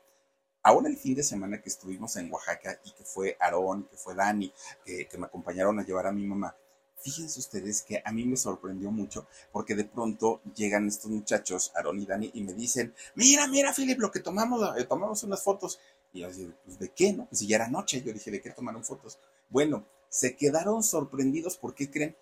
Ahora 0.65 0.87
el 0.87 0.97
fin 0.97 1.13
de 1.13 1.23
semana 1.23 1.61
que 1.61 1.67
estuvimos 1.67 2.15
en 2.15 2.31
Oaxaca 2.31 2.79
y 2.85 2.91
que 2.91 3.03
fue 3.03 3.35
Aarón, 3.39 3.83
que 3.83 3.97
fue 3.97 4.15
Dani, 4.15 4.53
que, 4.85 5.09
me 5.17 5.25
acompañaron 5.25 5.77
a 5.79 5.85
llevar 5.85 6.07
a 6.07 6.13
mi 6.13 6.25
mamá, 6.25 6.55
fíjense 7.03 7.39
ustedes 7.39 7.81
que 7.81 8.01
a 8.03 8.11
mí 8.11 8.25
me 8.25 8.37
sorprendió 8.37 8.89
mucho 8.89 9.27
porque 9.51 9.75
de 9.75 9.83
pronto 9.83 10.41
llegan 10.55 10.87
estos 10.87 11.11
muchachos, 11.11 11.71
Aarón 11.75 11.99
y 11.99 12.05
Dani, 12.05 12.31
y 12.33 12.43
me 12.43 12.53
dicen, 12.53 12.93
mira, 13.15 13.45
mira, 13.47 13.73
Philip, 13.73 13.99
lo 13.99 14.09
que 14.09 14.21
tomamos, 14.21 14.77
eh, 14.77 14.85
tomamos 14.85 15.23
unas 15.23 15.43
fotos. 15.43 15.79
Y 16.13 16.21
yo 16.21 16.31
dije, 16.31 16.51
pues, 16.65 16.79
¿de 16.79 16.89
qué, 16.89 17.13
no? 17.13 17.25
Pues 17.25 17.39
si 17.39 17.47
ya 17.47 17.57
era 17.57 17.67
noche, 17.67 18.01
yo 18.01 18.13
dije, 18.13 18.31
¿de 18.31 18.41
qué 18.41 18.51
tomaron 18.51 18.83
fotos? 18.83 19.19
Bueno, 19.49 19.85
se 20.07 20.35
quedaron 20.35 20.81
sorprendidos, 20.81 21.57
¿por 21.57 21.75
qué 21.75 21.91
creen? 21.91 22.15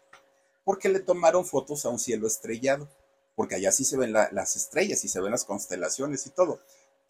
Porque 0.63 0.89
le 0.89 0.99
tomaron 0.99 1.45
fotos 1.45 1.85
a 1.85 1.89
un 1.89 1.99
cielo 1.99 2.25
estrellado, 2.25 2.89
porque 3.35 3.55
allá 3.55 3.71
sí 3.71 3.85
se 3.85 3.97
ven 3.97 4.13
las 4.13 4.55
estrellas 4.55 5.03
y 5.05 5.07
se 5.07 5.21
ven 5.21 5.31
las 5.31 5.45
constelaciones 5.45 6.25
y 6.25 6.31
todo 6.31 6.59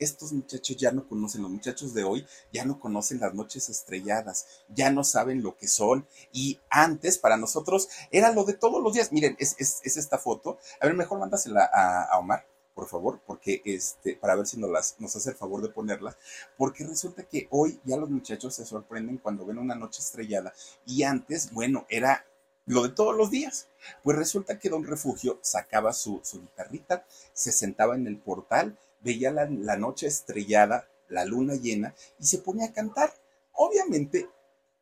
estos 0.02 0.34
muchachos 0.34 0.76
ya 0.78 0.92
no 0.92 1.08
conocen, 1.08 1.44
los 1.44 1.52
muchachos 1.52 1.94
de 1.94 2.04
hoy 2.04 2.26
ya 2.52 2.66
no 2.66 2.80
conocen 2.80 3.20
las 3.20 3.36
noches 3.36 3.70
estrelladas, 3.70 4.48
ya 4.68 4.90
no 4.90 5.04
saben 5.04 5.44
lo 5.44 5.56
que 5.56 5.68
son. 5.68 6.08
Y 6.34 6.60
antes, 6.70 7.20
para 7.20 7.38
nosotros, 7.38 7.88
era 8.10 8.32
lo 8.32 8.44
de 8.44 8.54
todos 8.54 8.82
los 8.82 8.94
días. 8.94 9.12
Miren, 9.12 9.38
es, 9.40 9.56
esta 9.60 10.18
foto. 10.18 10.58
A 10.80 10.88
ver, 10.88 10.96
mejor 10.96 11.20
mándasela 11.20 11.70
a, 11.72 12.18
Omar 12.18 12.46
por 12.74 12.88
favor, 12.88 13.20
porque 13.28 13.62
este, 13.66 14.16
para 14.16 14.34
ver 14.34 14.48
si 14.48 14.58
nos, 14.58 14.72
las, 14.72 14.96
hace 15.04 15.30
el 15.30 15.36
favor 15.36 15.62
de 15.62 15.70
ponerla, 15.70 16.18
porque 16.58 16.86
resulta 16.86 17.24
que 17.24 17.48
hoy 17.52 17.80
ya 17.84 17.98
los 17.98 18.10
muchachos 18.10 18.56
se 18.56 18.66
sorprenden 18.66 19.18
cuando 19.18 19.46
ven 19.46 19.58
una 19.58 19.76
noche 19.76 20.00
estrellada 20.00 20.54
y 20.86 21.04
antes, 21.04 21.52
bueno, 21.52 21.86
era 21.90 22.26
lo 22.66 22.84
de 22.84 22.90
todos 22.90 23.16
los 23.16 23.30
días. 23.30 23.68
Pues 24.04 24.18
resulta 24.18 24.58
que 24.58 24.70
Don 24.70 24.86
Refugio 24.86 25.38
sacaba 25.44 25.92
su 25.94 26.22
guitarrita, 26.34 27.06
se 27.34 27.52
sentaba 27.52 27.96
en 27.96 28.08
el 28.08 28.18
portal 28.18 28.78
veía 29.02 29.32
la, 29.32 29.78
noche 29.78 30.08
estrellada, 30.08 30.88
la 31.10 31.26
luna 31.26 31.56
llena, 31.56 31.96
y 32.20 32.26
se 32.26 32.40
ponía 32.40 32.68
a 32.68 32.74
cantar. 32.74 33.14
Obviamente 33.54 34.30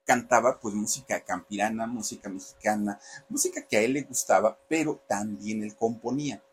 cantaba 0.06 0.60
pues 0.60 0.74
música 0.74 1.24
campirana, 1.24 1.86
música 1.88 2.30
mexicana, 2.30 3.00
música 3.30 3.66
que 3.68 3.78
a 3.78 3.82
él 3.82 3.94
le 3.94 4.02
gustaba, 4.02 4.58
pero 4.68 5.02
también 5.08 5.64
él 5.64 5.76
componía. 5.76 6.44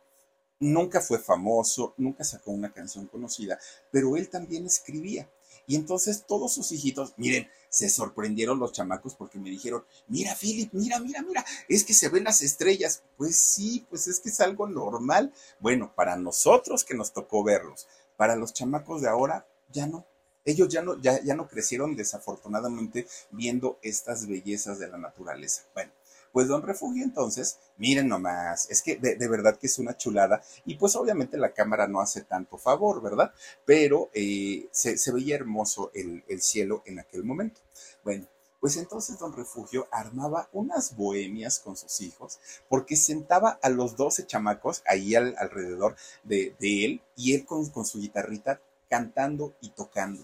Nunca 0.59 1.01
fue 1.01 1.19
famoso, 1.19 1.95
nunca 1.99 2.25
sacó 2.25 2.51
una 2.51 2.73
canción 2.73 3.07
conocida, 3.07 3.59
pero 3.91 4.17
él 4.17 4.29
también 4.29 4.67
escribía. 4.67 5.29
Y 5.67 5.77
entonces 5.77 6.25
todos 6.27 6.53
sus 6.55 6.71
hijitos, 6.73 7.15
miren, 7.17 7.49
se 7.69 7.89
sorprendieron 7.89 8.59
los 8.59 8.73
chamacos 8.73 9.15
porque 9.15 9.39
me 9.39 9.51
dijeron, 9.51 9.85
mira, 10.07 10.35
Philip, 10.35 10.73
mira, 10.73 10.99
mira, 11.01 11.23
mira, 11.23 11.45
es 11.69 11.85
que 11.85 11.95
se 11.95 12.09
ven 12.09 12.25
las 12.25 12.41
estrellas. 12.41 13.03
Pues 13.17 13.37
sí, 13.37 13.85
pues 13.91 14.07
es 14.07 14.21
que 14.21 14.29
es 14.29 14.41
algo 14.41 14.67
normal. 14.67 15.33
Bueno, 15.61 15.93
para 15.95 16.17
nosotros 16.17 16.85
que 16.85 16.95
nos 16.95 17.13
tocó 17.13 17.43
verlos, 17.43 17.87
para 18.17 18.37
los 18.37 18.53
chamacos 18.53 19.03
de 19.03 19.09
ahora, 19.09 19.47
ya 19.73 19.87
no. 19.87 20.07
Ellos 20.45 20.69
ya 20.69 20.81
no, 20.81 21.01
ya, 21.01 21.21
ya 21.23 21.35
no 21.35 21.49
crecieron 21.49 21.97
desafortunadamente 21.97 23.09
viendo 23.33 23.79
estas 23.83 24.29
bellezas 24.29 24.79
de 24.79 24.89
la 24.89 24.97
naturaleza. 24.97 25.65
Bueno, 25.75 25.91
pues 26.37 26.49
Don 26.49 26.61
Refugio 26.61 27.03
entonces, 27.03 27.61
miren 27.79 28.09
nomás, 28.09 28.71
es 28.71 28.83
que 28.83 28.97
de, 28.97 29.27
verdad 29.27 29.57
que 29.59 29.69
es 29.69 29.79
una 29.79 29.97
chulada 29.97 30.43
y 30.67 30.75
pues 30.75 30.95
obviamente 30.95 31.39
la 31.39 31.55
cámara 31.55 31.89
no 31.89 31.99
hace 31.99 32.25
tanto 32.25 32.59
favor, 32.59 33.01
¿verdad? 33.01 33.33
Pero 33.65 34.11
eh, 34.13 34.69
se, 34.71 35.13
veía 35.13 35.35
hermoso 35.35 35.91
el, 35.95 36.23
cielo 36.43 36.83
en 36.85 36.99
aquel 36.99 37.25
momento. 37.25 37.63
Bueno, 38.05 38.27
pues 38.61 38.77
entonces 38.77 39.19
don 39.19 39.35
Refugio 39.35 39.89
armaba 39.91 40.51
unas 40.53 40.95
bohemias 40.95 41.59
con 41.59 41.75
sus 41.75 42.03
hijos, 42.03 42.39
porque 42.69 42.97
sentaba 42.97 43.59
a 43.63 43.71
los 43.71 43.97
doce 43.97 44.27
chamacos 44.27 44.83
ahí 44.87 45.15
alrededor 45.15 45.97
de, 46.23 46.55
él 46.61 47.01
y 47.17 47.35
él 47.35 47.47
con, 47.47 47.87
su 47.87 47.99
guitarrita 47.99 48.61
cantando 48.91 49.57
y 49.63 49.71
tocando 49.71 50.23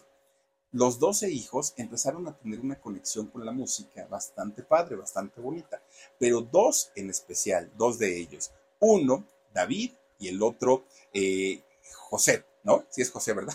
los 0.73 0.99
doce 0.99 1.31
hijos 1.31 1.75
empezaron 1.77 2.27
a 2.27 2.37
tener 2.37 2.61
una 2.61 2.81
conexión 2.81 3.27
con 3.27 3.45
la 3.45 3.53
música 3.53 4.07
bastante 4.07 4.63
padre, 4.63 4.97
bastante 4.97 5.41
bonita, 5.41 5.83
pero 6.19 6.41
dos 6.41 6.91
en 6.97 7.11
especial, 7.11 7.71
dos 7.77 7.99
de 7.99 8.19
ellos, 8.19 8.51
uno, 8.81 9.27
David, 9.53 9.93
y 10.19 10.29
el 10.29 10.43
otro, 10.43 10.85
eh, 11.13 11.63
José, 11.95 12.45
¿no? 12.63 12.85
Sí 12.91 13.03
es 13.03 13.11
José, 13.11 13.33
¿verdad? 13.35 13.55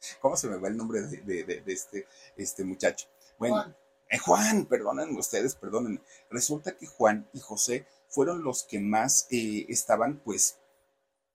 ¿Cómo 0.20 0.36
se 0.36 0.48
me 0.48 0.56
va 0.56 0.68
el 0.68 0.76
nombre 0.76 1.00
de, 1.00 1.62
este, 1.66 2.06
este 2.36 2.64
muchacho? 2.64 3.06
Bueno, 3.38 3.54
Juan, 3.54 3.76
eh, 4.10 4.18
Juan 4.18 4.66
perdónenme 4.66 5.18
ustedes, 5.18 5.54
perdónenme. 5.54 6.00
Resulta 6.30 6.76
que 6.76 6.86
Juan 6.86 7.28
y 7.32 7.40
José 7.40 7.86
fueron 8.08 8.42
los 8.42 8.64
que 8.64 8.80
más 8.80 9.26
eh, 9.30 9.66
estaban, 9.68 10.20
pues, 10.24 10.58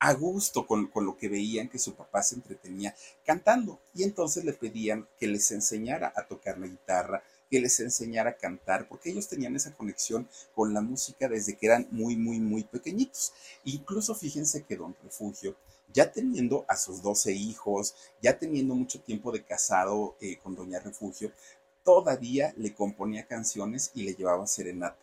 a 0.03 0.11
gusto 0.15 0.67
con, 0.67 0.91
lo 0.93 1.15
que 1.15 1.29
veían 1.29 1.69
que 1.69 1.79
su 1.79 1.95
papá 1.95 2.21
se 2.23 2.35
entretenía 2.35 2.93
cantando. 3.25 3.79
Y 3.93 4.03
entonces 4.03 4.43
le 4.43 4.51
pedían 4.51 5.07
que 5.17 5.27
les 5.27 5.49
enseñara 5.51 6.11
a 6.13 6.27
tocar 6.27 6.57
la 6.57 6.67
guitarra, 6.67 7.23
que 7.49 7.61
les 7.61 7.79
enseñara 7.79 8.31
a 8.31 8.35
cantar, 8.35 8.89
porque 8.89 9.11
ellos 9.11 9.29
tenían 9.29 9.55
esa 9.55 9.73
conexión 9.73 10.27
con 10.53 10.73
la 10.73 10.81
música 10.81 11.29
desde 11.29 11.55
que 11.55 11.67
eran 11.67 11.87
muy, 11.89 12.17
muy, 12.17 12.41
muy 12.41 12.65
pequeñitos. 12.65 13.31
Incluso 13.63 14.13
fíjense 14.13 14.63
que 14.63 14.75
don 14.75 14.93
Refugio, 15.01 15.55
ya 15.93 16.11
teniendo 16.11 16.65
a 16.67 16.75
sus 16.75 17.01
12 17.01 17.31
hijos, 17.31 17.95
ya 18.21 18.37
teniendo 18.37 18.75
mucho 18.75 18.99
tiempo 18.99 19.31
de 19.31 19.41
casado 19.45 20.17
eh, 20.19 20.37
con 20.43 20.53
doña 20.53 20.79
Refugio, 20.79 21.31
todavía 21.85 22.53
le 22.57 22.73
componía 22.73 23.25
canciones 23.25 23.89
y 23.93 24.03
le 24.03 24.15
llevaba 24.15 24.47
serenata. 24.47 24.97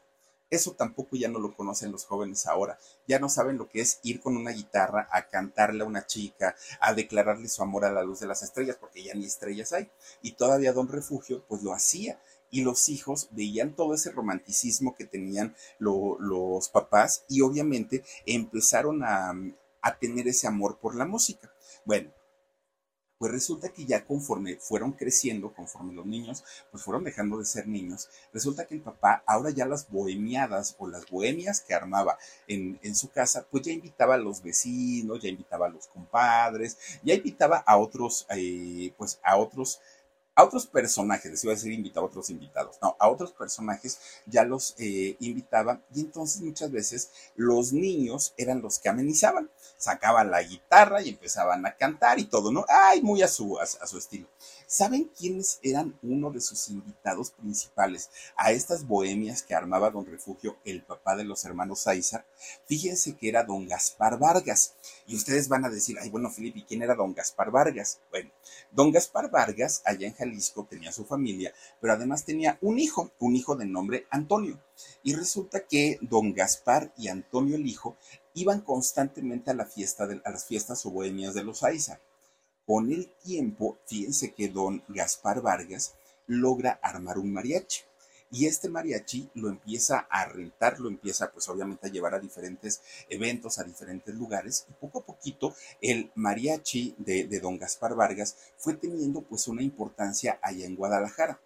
Eso 0.50 0.72
tampoco 0.72 1.16
ya 1.16 1.28
no 1.28 1.38
lo 1.38 1.54
conocen 1.54 1.92
los 1.92 2.04
jóvenes 2.04 2.46
ahora. 2.46 2.78
Ya 3.06 3.18
no 3.18 3.28
saben 3.28 3.56
lo 3.56 3.68
que 3.68 3.80
es 3.80 4.00
ir 4.02 4.20
con 4.20 4.36
una 4.36 4.50
guitarra 4.50 5.08
a 5.12 5.28
cantarle 5.28 5.84
a 5.84 5.86
una 5.86 6.06
chica, 6.06 6.56
a 6.80 6.92
declararle 6.92 7.48
su 7.48 7.62
amor 7.62 7.84
a 7.84 7.92
la 7.92 8.02
luz 8.02 8.20
de 8.20 8.26
las 8.26 8.42
estrellas, 8.42 8.76
porque 8.78 9.02
ya 9.02 9.14
ni 9.14 9.24
estrellas 9.24 9.72
hay. 9.72 9.88
Y 10.22 10.32
todavía 10.32 10.72
Don 10.72 10.88
Refugio, 10.88 11.44
pues 11.48 11.62
lo 11.62 11.72
hacía. 11.72 12.20
Y 12.50 12.62
los 12.62 12.88
hijos 12.88 13.28
veían 13.30 13.76
todo 13.76 13.94
ese 13.94 14.10
romanticismo 14.10 14.96
que 14.96 15.04
tenían 15.04 15.54
los 15.78 16.68
papás 16.68 17.24
y 17.28 17.42
obviamente 17.42 18.02
empezaron 18.26 19.04
a, 19.04 19.32
a 19.82 19.98
tener 19.98 20.26
ese 20.26 20.48
amor 20.48 20.78
por 20.78 20.96
la 20.96 21.06
música. 21.06 21.52
Bueno, 21.84 22.10
pues 23.20 23.32
resulta 23.32 23.68
que 23.68 23.84
ya 23.84 24.06
conforme 24.06 24.56
fueron 24.56 24.92
creciendo, 24.92 25.52
conforme 25.52 25.92
los 25.92 26.06
niños 26.06 26.42
pues 26.70 26.82
fueron 26.82 27.04
dejando 27.04 27.38
de 27.38 27.44
ser 27.44 27.68
niños, 27.68 28.08
resulta 28.32 28.66
que 28.66 28.76
el 28.76 28.80
papá 28.80 29.22
ahora 29.26 29.50
ya 29.50 29.66
las 29.66 29.90
bohemiadas 29.90 30.74
o 30.78 30.88
las 30.88 31.04
bohemias 31.10 31.60
que 31.60 31.74
armaba 31.74 32.16
en, 32.48 32.78
su 32.94 33.10
casa, 33.10 33.46
pues 33.50 33.64
ya 33.64 33.72
invitaba 33.72 34.14
a 34.14 34.18
los 34.18 34.42
vecinos, 34.42 35.20
ya 35.20 35.28
invitaba 35.28 35.66
a 35.66 35.68
los 35.68 35.86
compadres, 35.88 36.78
ya 37.02 37.12
invitaba 37.12 37.58
a 37.58 37.76
otros, 37.76 38.26
eh, 38.30 38.94
pues 38.96 39.20
a 39.22 39.36
otros 39.36 39.80
a 40.34 40.44
otros 40.44 40.66
personajes, 40.66 41.30
les 41.30 41.44
iba 41.44 41.52
a 41.52 41.56
decir 41.56 41.72
invitaba 41.72 42.06
a 42.06 42.08
otros 42.08 42.30
invitados, 42.30 42.76
no, 42.80 42.96
a 42.98 43.08
otros 43.08 43.32
personajes 43.32 43.98
ya 44.26 44.44
los 44.44 44.74
eh, 44.78 45.16
invitaba 45.20 45.80
y 45.94 46.00
entonces 46.00 46.40
muchas 46.42 46.70
veces 46.70 47.10
los 47.36 47.72
niños 47.72 48.32
eran 48.36 48.62
los 48.62 48.78
que 48.78 48.88
amenizaban, 48.88 49.50
sacaban 49.76 50.30
la 50.30 50.42
guitarra 50.42 51.02
y 51.02 51.10
empezaban 51.10 51.66
a 51.66 51.76
cantar 51.76 52.18
y 52.18 52.24
todo, 52.24 52.52
¿no? 52.52 52.64
Ay, 52.68 53.02
muy 53.02 53.22
a 53.22 53.28
su, 53.28 53.58
a, 53.58 53.66
su 53.66 53.98
estilo. 53.98 54.28
¿Saben 54.72 55.10
quiénes 55.18 55.58
eran 55.64 55.98
uno 56.00 56.30
de 56.30 56.40
sus 56.40 56.68
invitados 56.68 57.32
principales 57.32 58.08
a 58.36 58.52
estas 58.52 58.86
bohemias 58.86 59.42
que 59.42 59.52
armaba 59.52 59.90
Don 59.90 60.06
Refugio, 60.06 60.58
el 60.64 60.84
papá 60.84 61.16
de 61.16 61.24
los 61.24 61.44
hermanos 61.44 61.88
Aizar? 61.88 62.24
Fíjense 62.66 63.16
que 63.16 63.28
era 63.28 63.42
Don 63.42 63.66
Gaspar 63.66 64.16
Vargas. 64.16 64.74
Y 65.08 65.16
ustedes 65.16 65.48
van 65.48 65.64
a 65.64 65.70
decir, 65.70 65.96
ay, 66.00 66.08
bueno, 66.08 66.30
Felipe, 66.30 66.60
¿y 66.60 66.62
quién 66.62 66.82
era 66.82 66.94
Don 66.94 67.14
Gaspar 67.14 67.50
Vargas? 67.50 67.98
Bueno, 68.10 68.30
Don 68.70 68.92
Gaspar 68.92 69.28
Vargas, 69.28 69.82
allá 69.84 70.06
en 70.06 70.14
Jalisco, 70.14 70.64
tenía 70.70 70.92
su 70.92 71.04
familia, 71.04 71.52
pero 71.80 71.94
además 71.94 72.24
tenía 72.24 72.56
un 72.60 72.78
hijo, 72.78 73.10
un 73.18 73.34
hijo 73.34 73.56
de 73.56 73.66
nombre 73.66 74.06
Antonio. 74.08 74.62
Y 75.02 75.16
resulta 75.16 75.66
que 75.66 75.98
Don 76.00 76.32
Gaspar 76.32 76.92
y 76.96 77.08
Antonio 77.08 77.56
el 77.56 77.66
hijo 77.66 77.96
iban 78.34 78.60
constantemente 78.60 79.50
a, 79.50 79.54
la 79.54 79.66
fiesta 79.66 80.06
de, 80.06 80.22
las 80.24 80.44
fiestas 80.44 80.86
o 80.86 80.92
bohemias 80.92 81.34
de 81.34 81.42
los 81.42 81.64
Aizar. 81.64 82.00
Con 82.66 82.92
el 82.92 83.08
tiempo, 83.24 83.78
fíjense 83.86 84.32
que 84.32 84.48
don 84.48 84.82
Gaspar 84.88 85.42
Vargas 85.42 85.94
logra 86.26 86.78
armar 86.82 87.18
un 87.18 87.32
mariachi. 87.32 87.82
Y 88.32 88.46
este 88.46 88.68
mariachi 88.68 89.28
lo 89.34 89.48
empieza 89.48 90.06
a 90.08 90.24
rentar, 90.26 90.78
lo 90.78 90.88
empieza 90.88 91.32
pues 91.32 91.48
obviamente 91.48 91.88
a 91.88 91.90
llevar 91.90 92.14
a 92.14 92.20
diferentes 92.20 92.80
eventos, 93.08 93.58
a 93.58 93.64
diferentes 93.64 94.14
lugares. 94.14 94.66
Y 94.70 94.72
poco 94.74 95.00
a 95.00 95.04
poquito 95.04 95.54
el 95.80 96.12
mariachi 96.14 96.94
de, 96.98 97.24
de 97.24 97.40
don 97.40 97.58
Gaspar 97.58 97.96
Vargas 97.96 98.36
fue 98.56 98.74
teniendo 98.74 99.22
pues 99.22 99.48
una 99.48 99.62
importancia 99.62 100.38
allá 100.42 100.64
en 100.64 100.76
Guadalajara. 100.76 101.40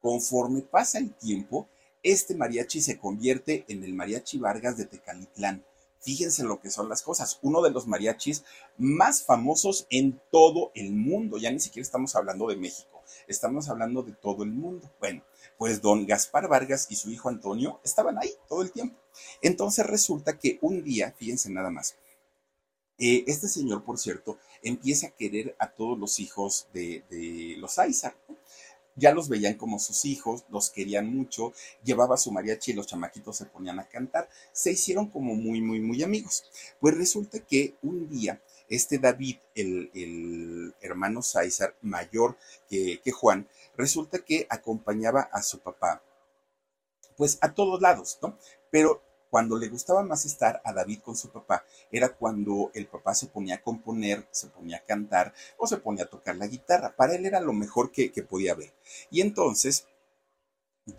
Conforme 0.00 0.62
pasa 0.62 0.98
el 0.98 1.14
tiempo, 1.14 1.68
este 2.02 2.34
mariachi 2.34 2.80
se 2.80 2.98
convierte 2.98 3.64
en 3.68 3.84
el 3.84 3.94
mariachi 3.94 4.38
Vargas 4.38 4.76
de 4.76 4.86
Tecalitlán 4.86 5.64
Fíjense 6.04 6.44
lo 6.44 6.60
que 6.60 6.70
son 6.70 6.90
las 6.90 7.02
cosas. 7.02 7.38
Uno 7.40 7.62
de 7.62 7.70
los 7.70 7.86
mariachis 7.86 8.44
más 8.76 9.22
famosos 9.22 9.86
en 9.88 10.20
todo 10.30 10.70
el 10.74 10.92
mundo. 10.92 11.38
Ya 11.38 11.50
ni 11.50 11.60
siquiera 11.60 11.82
estamos 11.82 12.14
hablando 12.14 12.46
de 12.48 12.56
México, 12.56 13.02
estamos 13.26 13.70
hablando 13.70 14.02
de 14.02 14.12
todo 14.12 14.44
el 14.44 14.50
mundo. 14.50 14.90
Bueno, 15.00 15.22
pues 15.56 15.80
don 15.80 16.06
Gaspar 16.06 16.46
Vargas 16.46 16.88
y 16.90 16.96
su 16.96 17.10
hijo 17.10 17.30
Antonio 17.30 17.80
estaban 17.84 18.18
ahí 18.18 18.30
todo 18.48 18.60
el 18.60 18.70
tiempo. 18.70 19.00
Entonces 19.40 19.86
resulta 19.86 20.38
que 20.38 20.58
un 20.60 20.84
día, 20.84 21.14
fíjense 21.16 21.48
nada 21.50 21.70
más, 21.70 21.96
eh, 22.98 23.24
este 23.26 23.48
señor, 23.48 23.82
por 23.82 23.98
cierto, 23.98 24.38
empieza 24.62 25.08
a 25.08 25.10
querer 25.10 25.56
a 25.58 25.70
todos 25.70 25.98
los 25.98 26.20
hijos 26.20 26.68
de, 26.72 27.56
los 27.58 27.78
Aizar 27.78 28.14
ya 28.96 29.12
los 29.12 29.28
veían 29.28 29.54
como 29.54 29.78
sus 29.78 30.04
hijos, 30.04 30.44
los 30.50 30.70
querían 30.70 31.14
mucho, 31.14 31.52
llevaba 31.82 32.16
su 32.16 32.30
mariachi 32.32 32.72
y 32.72 32.74
los 32.74 32.86
chamaquitos 32.86 33.36
se 33.36 33.46
ponían 33.46 33.78
a 33.78 33.88
cantar, 33.88 34.28
se 34.52 34.72
hicieron 34.72 35.08
como 35.08 35.34
muy, 35.34 35.60
muy, 35.60 35.80
muy 35.80 36.02
amigos. 36.02 36.44
Pues 36.80 36.96
resulta 36.96 37.40
que 37.40 37.74
un 37.82 38.08
día 38.08 38.40
este 38.68 38.98
David, 38.98 39.36
el, 39.54 40.74
hermano 40.80 41.22
César, 41.22 41.76
mayor 41.82 42.36
que, 42.68 43.00
que 43.02 43.12
Juan, 43.12 43.48
resulta 43.76 44.18
que 44.20 44.46
acompañaba 44.48 45.28
a 45.32 45.42
su 45.42 45.58
papá, 45.58 46.02
pues 47.16 47.38
a 47.40 47.54
todos 47.54 47.80
lados, 47.80 48.18
¿no? 48.22 48.38
Pero 48.70 49.02
cuando 49.34 49.58
le 49.58 49.66
gustaba 49.66 50.04
más 50.04 50.26
estar 50.26 50.62
a 50.64 50.72
David 50.72 51.00
con 51.00 51.16
su 51.16 51.28
papá 51.28 51.64
era 51.90 52.14
cuando 52.14 52.70
el 52.72 52.86
papá 52.86 53.16
se 53.16 53.26
ponía 53.26 53.56
a 53.56 53.62
componer, 53.62 54.28
se 54.30 54.46
ponía 54.46 54.76
a 54.76 54.84
cantar 54.84 55.34
o 55.58 55.66
se 55.66 55.78
ponía 55.78 56.04
a 56.04 56.08
tocar 56.08 56.36
la 56.36 56.46
guitarra. 56.46 56.94
Para 56.94 57.16
él 57.16 57.26
era 57.26 57.40
lo 57.40 57.52
mejor 57.52 57.90
que, 57.90 58.10
podía 58.22 58.54
ver. 58.54 58.72
Y 59.10 59.22
entonces 59.22 59.88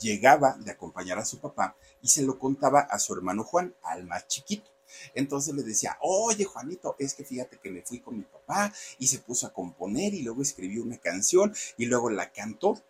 llegaba 0.02 0.58
de 0.58 0.72
acompañar 0.72 1.18
a 1.18 1.24
su 1.24 1.40
papá 1.40 1.78
y 2.02 2.10
se 2.10 2.24
lo 2.24 2.38
contaba 2.38 2.82
a 2.82 3.00
su 3.00 3.14
hermano 3.14 3.46
Juan, 3.46 3.74
al 3.82 4.04
más 4.04 4.28
chiquito. 4.28 4.70
Entonces 5.14 5.56
le 5.56 5.64
decía, 5.64 5.98
oye 6.02 6.44
Juanito, 6.44 6.98
es 7.00 7.14
que 7.14 7.24
fíjate 7.24 7.58
que 7.58 7.72
me 7.72 7.84
fui 7.84 8.02
con 8.02 8.18
mi 8.18 8.26
papá 8.26 8.74
y 9.00 9.08
se 9.08 9.20
puso 9.20 9.48
a 9.48 9.54
componer 9.54 10.14
y 10.14 10.24
luego 10.24 10.42
escribió 10.42 10.84
una 10.84 10.98
canción 10.98 11.56
y 11.78 11.86
luego 11.86 12.10
la 12.10 12.34
cantó 12.34 12.84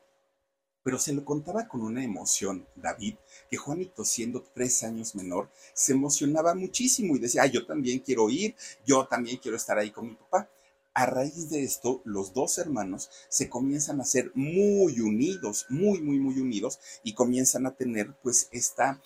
pero 0.86 1.00
se 1.00 1.14
lo 1.14 1.26
contaba 1.26 1.68
con 1.68 1.82
una 1.82 2.04
emoción, 2.04 2.68
David, 2.76 3.16
que 3.50 3.58
Juanito, 3.58 4.06
siendo 4.06 4.44
tres 4.54 4.84
años 4.84 5.16
menor, 5.16 5.50
se 5.74 5.94
emocionaba 5.94 6.54
muchísimo 6.54 7.16
y 7.16 7.20
decía, 7.20 7.42
ah, 7.42 7.48
yo 7.48 7.66
también 7.66 8.02
quiero 8.02 8.30
ir, 8.30 8.56
yo 8.86 9.08
también 9.08 9.38
quiero 9.38 9.58
estar 9.58 9.80
ahí 9.80 9.90
con 9.90 10.10
mi 10.10 10.14
papá. 10.14 10.48
A 10.94 11.08
raíz 11.08 11.50
de 11.50 11.64
esto, 11.64 12.04
los 12.06 12.36
dos 12.36 12.60
hermanos 12.60 13.10
se 13.30 13.50
comienzan 13.50 14.00
a 14.00 14.06
ser 14.06 14.32
muy 14.36 15.00
unidos, 15.00 15.66
muy, 15.70 16.02
muy, 16.02 16.20
muy 16.20 16.40
unidos 16.40 16.78
y 17.04 17.16
comienzan 17.16 17.66
a 17.66 17.76
tener 17.76 18.16
pues 18.22 18.48
esta 18.52 19.02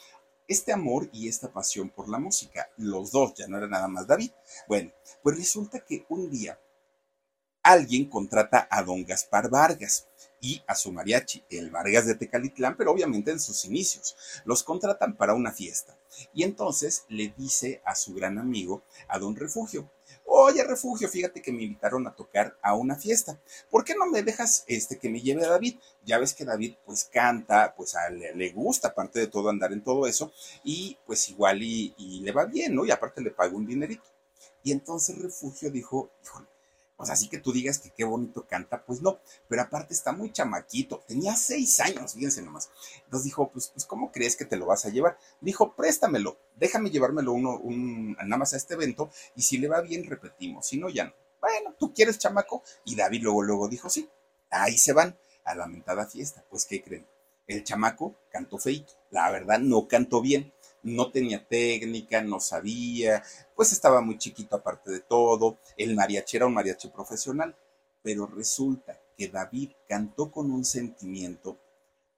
este 0.49 0.73
amor 0.73 1.09
y 1.13 1.29
esta 1.29 1.53
pasión 1.53 1.89
por 1.89 2.09
la 2.09 2.19
música. 2.19 2.69
Los 2.75 3.11
dos, 3.11 3.35
ya 3.35 3.47
no 3.47 3.57
era 3.57 3.67
nada 3.67 3.87
más 3.87 4.05
David. 4.05 4.31
Bueno, 4.67 4.91
pues 5.23 5.37
resulta 5.37 5.79
que 5.79 6.05
un 6.09 6.29
día 6.29 6.59
alguien 7.63 8.09
contrata 8.09 8.67
a 8.69 8.83
don 8.83 9.05
Gaspar 9.05 9.49
Vargas 9.49 10.08
y 10.41 10.61
a 10.67 10.75
su 10.75 10.91
mariachi, 10.91 11.43
el 11.49 11.69
Vargas 11.69 12.05
de 12.05 12.15
Tecalitlán, 12.15 12.77
pero 12.77 12.91
obviamente 12.91 13.31
en 13.31 13.39
sus 13.39 13.65
inicios. 13.65 14.15
Los 14.45 14.63
contratan 14.63 15.15
para 15.15 15.33
una 15.33 15.51
fiesta. 15.51 15.97
Y 16.33 16.43
entonces 16.43 17.05
le 17.09 17.33
dice 17.37 17.81
a 17.85 17.95
su 17.95 18.13
gran 18.13 18.37
amigo, 18.37 18.83
a 19.07 19.19
don 19.19 19.35
Refugio, 19.35 19.89
oye, 20.29 20.63
refugio, 20.63 21.09
fíjate 21.09 21.41
que 21.41 21.51
me 21.51 21.63
invitaron 21.63 22.05
a 22.07 22.15
tocar 22.15 22.57
a 22.61 22.75
una 22.75 22.95
fiesta. 22.95 23.39
¿Por 23.69 23.83
qué 23.83 23.95
no 23.95 24.05
me 24.05 24.23
dejas 24.23 24.63
este, 24.67 24.97
que 24.97 25.09
me 25.09 25.21
lleve 25.21 25.45
a 25.45 25.49
David? 25.49 25.77
Ya 26.05 26.17
ves 26.17 26.33
que 26.33 26.45
David 26.45 26.75
pues 26.85 27.05
canta, 27.05 27.73
pues 27.75 27.95
a 27.95 28.09
le, 28.09 28.51
gusta, 28.51 28.89
aparte 28.89 29.19
de 29.19 29.27
todo, 29.27 29.49
andar 29.49 29.73
en 29.73 29.83
todo 29.83 30.07
eso, 30.07 30.31
y 30.63 30.97
pues 31.05 31.29
igual 31.29 31.61
y, 31.61 32.21
le 32.21 32.31
va 32.31 32.45
bien, 32.45 32.75
¿no? 32.75 32.85
Y 32.85 32.91
aparte 32.91 33.21
le 33.21 33.31
pago 33.31 33.57
un 33.57 33.65
dinerito. 33.65 34.03
Y 34.63 34.71
entonces 34.71 35.17
refugio 35.17 35.71
dijo, 35.71 36.11
híjole, 36.23 36.47
pues 36.99 37.11
así 37.11 37.29
que 37.29 37.37
tú 37.37 37.53
digas 37.53 37.79
que 37.79 37.91
qué 37.91 38.03
bonito 38.03 38.45
canta, 38.45 38.83
pues 38.83 39.01
no, 39.01 39.19
pero 39.47 39.61
aparte 39.61 39.93
está 39.93 40.11
muy 40.11 40.33
chamaquito, 40.33 41.01
tenía 41.07 41.33
seis 41.37 41.79
años, 41.79 42.13
fíjense 42.13 42.41
nomás. 42.41 42.69
Entonces 43.05 43.23
dijo, 43.23 43.49
pues, 43.49 43.69
pues 43.69 43.85
¿cómo 43.85 44.11
crees 44.11 44.35
que 44.35 44.43
te 44.43 44.57
lo 44.57 44.65
vas 44.65 44.85
a 44.85 44.89
llevar? 44.89 45.17
Dijo, 45.39 45.77
préstamelo, 45.77 46.37
déjame 46.57 46.89
llevármelo 46.89 47.31
uno, 47.31 47.57
un, 47.57 48.17
nada 48.17 48.35
más 48.35 48.53
a 48.53 48.57
este 48.57 48.73
evento 48.73 49.09
y 49.33 49.43
si 49.43 49.59
le 49.59 49.69
va 49.69 49.79
bien 49.79 50.03
repetimos, 50.03 50.67
si 50.67 50.77
no 50.77 50.89
ya 50.89 51.05
no. 51.05 51.13
Bueno, 51.39 51.73
¿tú 51.79 51.93
quieres 51.93 52.19
chamaco? 52.19 52.63
Y 52.83 52.97
David 52.97 53.23
luego, 53.23 53.43
luego 53.43 53.69
dijo, 53.69 53.89
sí, 53.89 54.09
ahí 54.49 54.77
se 54.77 54.91
van 54.91 55.17
a 55.45 55.55
la 55.55 55.61
lamentada 55.61 56.05
fiesta. 56.05 56.43
Pues, 56.49 56.65
¿qué 56.65 56.83
creen? 56.83 57.07
El 57.47 57.63
chamaco 57.63 58.13
cantó 58.29 58.57
feito, 58.57 58.91
la 59.09 59.31
verdad 59.31 59.59
no 59.59 59.87
cantó 59.87 60.19
bien 60.19 60.51
no 60.83 61.11
tenía 61.11 61.45
técnica, 61.47 62.21
no 62.21 62.39
sabía, 62.39 63.23
pues 63.55 63.71
estaba 63.71 64.01
muy 64.01 64.17
chiquito 64.17 64.55
aparte 64.55 64.91
de 64.91 64.99
todo, 64.99 65.57
el 65.77 65.95
mariachi 65.95 66.37
era 66.37 66.47
un 66.47 66.53
mariachi 66.53 66.89
profesional, 66.89 67.55
pero 68.01 68.27
resulta 68.27 68.99
que 69.17 69.27
David 69.27 69.71
cantó 69.87 70.31
con 70.31 70.51
un 70.51 70.63
sentimiento 70.63 71.57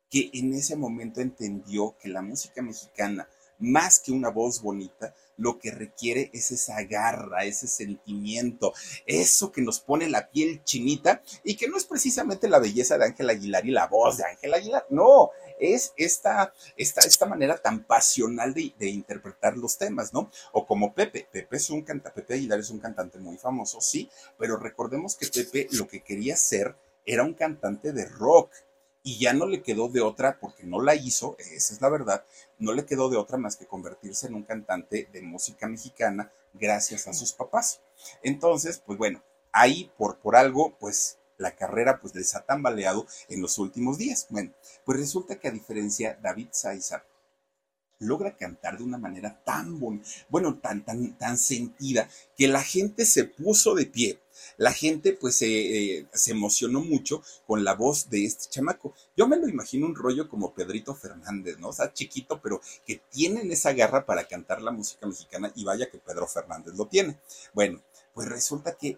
que 0.10 0.30
en 0.34 0.54
ese 0.54 0.76
momento 0.76 1.22
entendió 1.22 1.96
que 1.98 2.10
la 2.10 2.22
música 2.22 2.62
mexicana, 2.62 3.28
más 3.62 4.00
que 4.00 4.12
una 4.12 4.30
voz 4.30 4.62
bonita, 4.62 5.14
lo 5.38 5.58
que 5.58 5.72
requiere 5.72 6.30
es 6.34 6.52
esa 6.52 6.84
garra, 6.84 7.46
ese 7.46 7.68
sentimiento, 7.68 8.74
eso 9.06 9.52
que 9.52 9.62
nos 9.62 9.80
pone 9.80 10.08
la 10.10 10.30
piel 10.30 10.64
chinita 10.64 11.24
y 11.44 11.56
que 11.56 11.68
no 11.68 11.78
es 11.78 11.86
precisamente 11.86 12.48
la 12.48 12.60
belleza 12.60 12.98
de 12.98 13.06
Ángel 13.06 13.30
Aguilar 13.30 13.66
y 13.66 13.72
la 13.72 13.88
voz 13.88 14.18
de 14.18 14.26
Ángel 14.26 14.54
Aguilar, 14.54 14.86
no, 14.90 15.32
es 15.60 15.94
esta, 15.98 16.54
esta, 16.78 17.02
esta 17.02 17.26
manera 17.26 17.58
tan 17.58 17.84
pasional 17.84 18.54
de, 18.54 18.74
interpretar 18.88 19.58
los 19.58 19.78
temas, 19.78 20.14
¿no? 20.14 20.30
O 20.52 20.66
como 20.66 20.94
Pepe, 20.94 21.28
Pepe 21.32 21.58
es 21.58 21.70
un 21.70 21.82
cantante, 21.84 22.22
Pepe 22.22 22.34
Aguilar 22.36 22.60
es 22.60 22.70
un 22.70 22.80
cantante 22.80 23.18
muy 23.20 23.38
famoso, 23.38 23.82
sí, 23.82 24.10
pero 24.38 24.58
recordemos 24.58 25.16
que 25.16 25.28
Pepe 25.28 25.68
lo 25.72 25.88
que 25.88 26.02
quería 26.02 26.36
ser 26.36 26.76
era 27.06 27.24
un 27.24 27.34
cantante 27.34 27.94
de 27.94 28.06
rock 28.06 28.52
y 29.04 29.20
ya 29.20 29.34
no 29.34 29.48
le 29.48 29.62
quedó 29.62 29.88
de 29.88 30.02
otra, 30.02 30.40
porque 30.40 30.64
no 30.64 30.82
la 30.82 30.96
hizo, 30.96 31.36
esa 31.40 31.74
es 31.74 31.82
la 31.82 31.90
verdad, 31.90 32.24
no 32.60 32.74
le 32.74 32.86
quedó 32.86 33.10
de 33.10 33.18
otra 33.18 33.38
más 33.38 33.56
que 33.56 33.66
convertirse 33.66 34.28
en 34.28 34.36
un 34.36 34.44
cantante 34.44 35.10
de 35.12 35.22
música 35.22 35.68
mexicana 35.68 36.32
gracias 36.54 37.08
a 37.08 37.14
sus 37.14 37.34
papás. 37.34 37.82
Entonces, 38.22 38.82
pues 38.86 38.98
bueno, 38.98 39.24
ahí 39.52 39.92
por, 39.98 40.20
por 40.20 40.36
algo, 40.36 40.76
pues 40.80 41.18
la 41.38 41.56
carrera 41.56 42.00
pues 42.00 42.14
les 42.14 42.36
ha 42.36 42.42
tambaleado 42.46 43.08
en 43.28 43.42
los 43.42 43.58
últimos 43.58 43.98
días. 43.98 44.28
Bueno, 44.30 44.54
pues 44.86 45.00
resulta 45.00 45.40
que 45.40 45.48
a 45.48 45.52
diferencia 45.52 46.18
David 46.22 46.50
Sáizar 46.52 47.04
logra 48.02 48.36
cantar 48.36 48.78
de 48.78 48.84
una 48.84 48.98
manera 48.98 49.42
tan 49.44 49.80
bon 49.80 50.02
bueno, 50.30 50.60
tan, 50.60 50.84
tan, 50.84 51.18
tan 51.18 51.38
sentida, 51.38 52.10
que 52.38 52.48
la 52.48 52.64
gente 52.64 53.06
se 53.06 53.26
puso 53.26 53.76
de 53.76 53.86
pie. 53.86 54.20
La 54.58 54.74
gente 54.74 55.14
pues 55.14 55.42
eh, 55.42 56.08
se 56.14 56.32
emocionó 56.32 56.82
mucho 56.82 57.22
con 57.46 57.64
la 57.64 57.74
voz 57.74 58.10
de 58.10 58.26
este 58.26 58.50
chamaco. 58.50 58.94
Yo 59.16 59.28
me 59.28 59.38
lo 59.38 59.48
imagino 59.48 59.86
un 59.86 59.96
rollo 59.96 60.30
como 60.30 60.54
Pedrito 60.54 60.96
Fernández, 60.96 61.60
¿no? 61.60 61.70
O 61.70 61.74
sea, 61.74 61.94
chiquito, 61.94 62.42
pero 62.42 62.62
que 62.86 63.02
tienen 63.10 63.52
esa 63.52 63.74
garra 63.74 64.06
para 64.06 64.28
cantar 64.28 64.62
la 64.62 64.72
música 64.72 65.06
mexicana 65.06 65.52
y 65.56 65.64
vaya 65.64 65.90
que 65.90 66.00
Pedro 66.00 66.28
Fernández 66.28 66.76
lo 66.76 66.88
tiene. 66.88 67.20
Bueno, 67.54 67.82
pues 68.14 68.28
resulta 68.28 68.76
que 68.76 68.98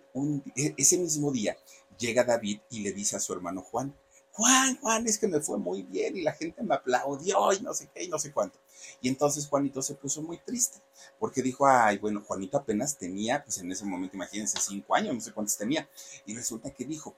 e, 0.56 0.74
ese 0.78 0.98
mismo 0.98 1.32
día 1.32 1.58
llega 1.98 2.24
David 2.24 2.60
y 2.70 2.80
le 2.82 2.94
dice 2.94 3.16
a 3.16 3.20
su 3.20 3.34
hermano 3.34 3.62
Juan, 3.62 3.94
Juan, 4.36 4.80
Juan, 4.82 5.06
es 5.06 5.20
que 5.20 5.28
me 5.28 5.40
fue 5.42 5.60
muy 5.60 5.84
bien 5.84 6.18
y 6.18 6.24
la 6.24 6.34
gente 6.34 6.64
me 6.64 6.74
aplaudió 6.74 7.54
y 7.54 7.62
no 7.62 7.72
sé 7.72 7.88
qué 7.94 8.04
y 8.04 8.08
no 8.08 8.18
sé 8.18 8.32
cuánto. 8.32 8.60
Y 9.00 9.08
entonces 9.08 9.48
Juanito 9.48 9.80
se 9.84 9.94
puso 9.94 10.24
muy 10.24 10.40
triste 10.40 10.80
porque 11.20 11.44
dijo, 11.44 11.68
ay, 11.68 12.00
bueno, 12.00 12.24
Juanito 12.26 12.58
apenas 12.58 12.98
tenía, 12.98 13.44
pues 13.44 13.60
en 13.60 13.72
ese 13.72 13.86
momento, 13.86 14.16
imagínense, 14.16 14.60
cinco 14.60 14.96
años, 14.96 15.14
no 15.14 15.22
sé 15.22 15.32
cuántos 15.34 15.56
tenía. 15.56 15.88
Y 16.26 16.36
resulta 16.36 16.72
que 16.72 16.84
dijo, 16.84 17.16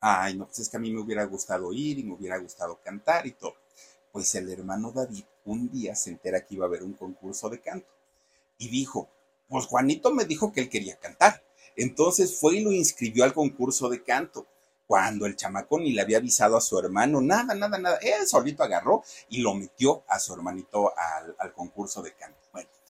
ay, 0.00 0.38
no, 0.38 0.46
pues 0.46 0.60
es 0.60 0.70
que 0.70 0.78
a 0.78 0.80
mí 0.80 0.90
me 0.90 1.02
hubiera 1.02 1.24
gustado 1.24 1.70
ir 1.74 1.98
y 1.98 2.04
me 2.04 2.14
hubiera 2.14 2.38
gustado 2.38 2.80
cantar 2.82 3.26
y 3.26 3.32
todo. 3.32 3.54
Pues 4.10 4.34
el 4.36 4.50
hermano 4.50 4.92
David 4.92 5.24
un 5.44 5.70
día 5.70 5.94
se 5.94 6.08
entera 6.08 6.46
que 6.46 6.54
iba 6.54 6.64
a 6.64 6.68
haber 6.68 6.82
un 6.82 6.94
concurso 6.94 7.50
de 7.50 7.60
canto 7.60 7.92
y 8.56 8.70
dijo, 8.70 9.10
pues 9.50 9.66
Juanito 9.66 10.14
me 10.14 10.24
dijo 10.24 10.50
que 10.50 10.60
él 10.62 10.70
quería 10.70 10.96
cantar. 10.98 11.44
Entonces 11.76 12.40
fue 12.40 12.56
y 12.56 12.60
lo 12.60 12.72
inscribió 12.72 13.24
al 13.24 13.34
concurso 13.34 13.90
de 13.90 14.02
canto 14.02 14.46
cuando 14.86 15.26
el 15.26 15.36
chamaco 15.36 15.78
ni 15.78 15.92
le 15.92 16.02
había 16.02 16.18
avisado 16.18 16.56
a 16.56 16.60
su 16.60 16.78
hermano, 16.78 17.20
nada, 17.20 17.54
nada, 17.54 17.78
nada. 17.78 17.98
Él 18.00 18.26
solito 18.26 18.62
agarró 18.62 19.02
y 19.28 19.40
lo 19.40 19.54
metió 19.54 20.04
a 20.08 20.18
su 20.18 20.32
hermanito 20.32 20.92
al, 20.96 21.34
al 21.38 21.52
concurso 21.52 22.02
de 22.02 22.12
canto. 22.14 22.38
Bueno, 22.52 22.68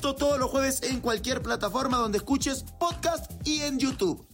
Esto 0.00 0.16
todos 0.16 0.38
los 0.38 0.50
jueves 0.50 0.80
en 0.84 1.02
cualquier 1.02 1.42
plataforma 1.42 1.98
donde 1.98 2.16
escuches 2.16 2.64
podcast 2.78 3.30
y 3.44 3.60
en 3.60 3.78
YouTube. 3.78 4.26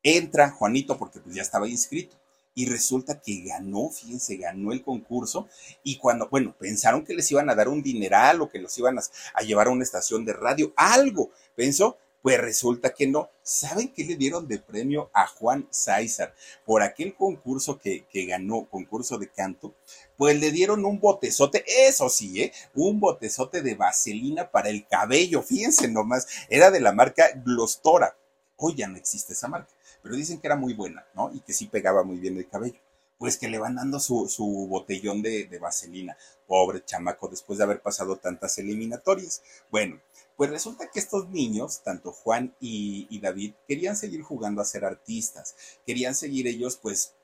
Entra 0.00 0.52
Juanito 0.52 0.96
porque 0.96 1.18
pues 1.18 1.34
ya 1.34 1.42
estaba 1.42 1.66
inscrito 1.66 2.16
y 2.54 2.66
resulta 2.66 3.20
que 3.20 3.42
ganó, 3.42 3.90
fíjense, 3.90 4.36
ganó 4.36 4.70
el 4.70 4.80
concurso 4.80 5.48
y 5.82 5.96
cuando, 5.96 6.28
bueno, 6.28 6.54
pensaron 6.56 7.04
que 7.04 7.14
les 7.14 7.28
iban 7.32 7.50
a 7.50 7.56
dar 7.56 7.68
un 7.68 7.82
dineral 7.82 8.42
o 8.42 8.48
que 8.48 8.60
los 8.60 8.78
iban 8.78 8.96
a, 8.96 9.42
llevar 9.42 9.66
a 9.66 9.70
una 9.70 9.82
estación 9.82 10.24
de 10.24 10.34
radio, 10.34 10.72
algo, 10.76 11.32
pensó, 11.56 11.98
pues 12.22 12.40
resulta 12.40 12.94
que 12.94 13.08
no. 13.08 13.28
¿Saben 13.42 13.92
qué 13.92 14.04
le 14.04 14.14
dieron 14.14 14.46
de 14.46 14.60
premio 14.60 15.10
a 15.12 15.26
Juan 15.26 15.66
César 15.70 16.32
por 16.64 16.82
aquel 16.82 17.16
concurso 17.16 17.80
que, 17.80 18.06
que, 18.06 18.24
ganó, 18.24 18.66
concurso 18.70 19.18
de 19.18 19.28
canto? 19.30 19.74
Pues 20.16 20.38
le 20.38 20.50
dieron 20.50 20.84
un 20.84 21.00
botezote, 21.00 21.64
eso 21.66 22.08
sí, 22.08 22.42
¿eh? 22.42 22.52
Un 22.74 23.00
botezote 23.00 23.62
de 23.62 23.74
vaselina 23.74 24.50
para 24.50 24.70
el 24.70 24.86
cabello, 24.86 25.42
fíjense 25.42 25.88
nomás, 25.88 26.26
era 26.48 26.70
de 26.70 26.80
la 26.80 26.92
marca 26.92 27.30
Glostora. 27.44 28.16
Hoy 28.56 28.74
ya 28.76 28.86
no 28.86 28.96
existe 28.96 29.32
esa 29.32 29.48
marca, 29.48 29.70
pero 30.02 30.14
dicen 30.14 30.40
que 30.40 30.46
era 30.46 30.56
muy 30.56 30.74
buena, 30.74 31.04
¿no? 31.14 31.32
Y 31.34 31.40
que 31.40 31.52
sí 31.52 31.66
pegaba 31.66 32.04
muy 32.04 32.18
bien 32.18 32.36
el 32.36 32.48
cabello 32.48 32.78
pues 33.18 33.38
que 33.38 33.48
le 33.48 33.58
van 33.58 33.76
dando 33.76 34.00
su, 34.00 34.28
su 34.28 34.44
botellón 34.68 35.22
de, 35.22 35.44
de, 35.44 35.58
vaselina. 35.58 36.16
Pobre 36.46 36.84
chamaco, 36.84 37.28
después 37.28 37.58
de 37.58 37.64
haber 37.64 37.80
pasado 37.80 38.16
tantas 38.16 38.58
eliminatorias. 38.58 39.42
Bueno, 39.70 40.00
pues 40.36 40.50
resulta 40.50 40.90
que 40.90 40.98
estos 40.98 41.28
niños, 41.30 41.82
tanto 41.82 42.12
Juan 42.12 42.54
y, 42.60 43.06
y, 43.08 43.20
David, 43.20 43.54
querían 43.68 43.96
seguir 43.96 44.22
jugando 44.22 44.60
a 44.60 44.64
ser 44.66 44.84
artistas, 44.84 45.54
querían 45.86 46.14
seguir 46.14 46.46
ellos 46.48 46.76
pues 46.76 47.14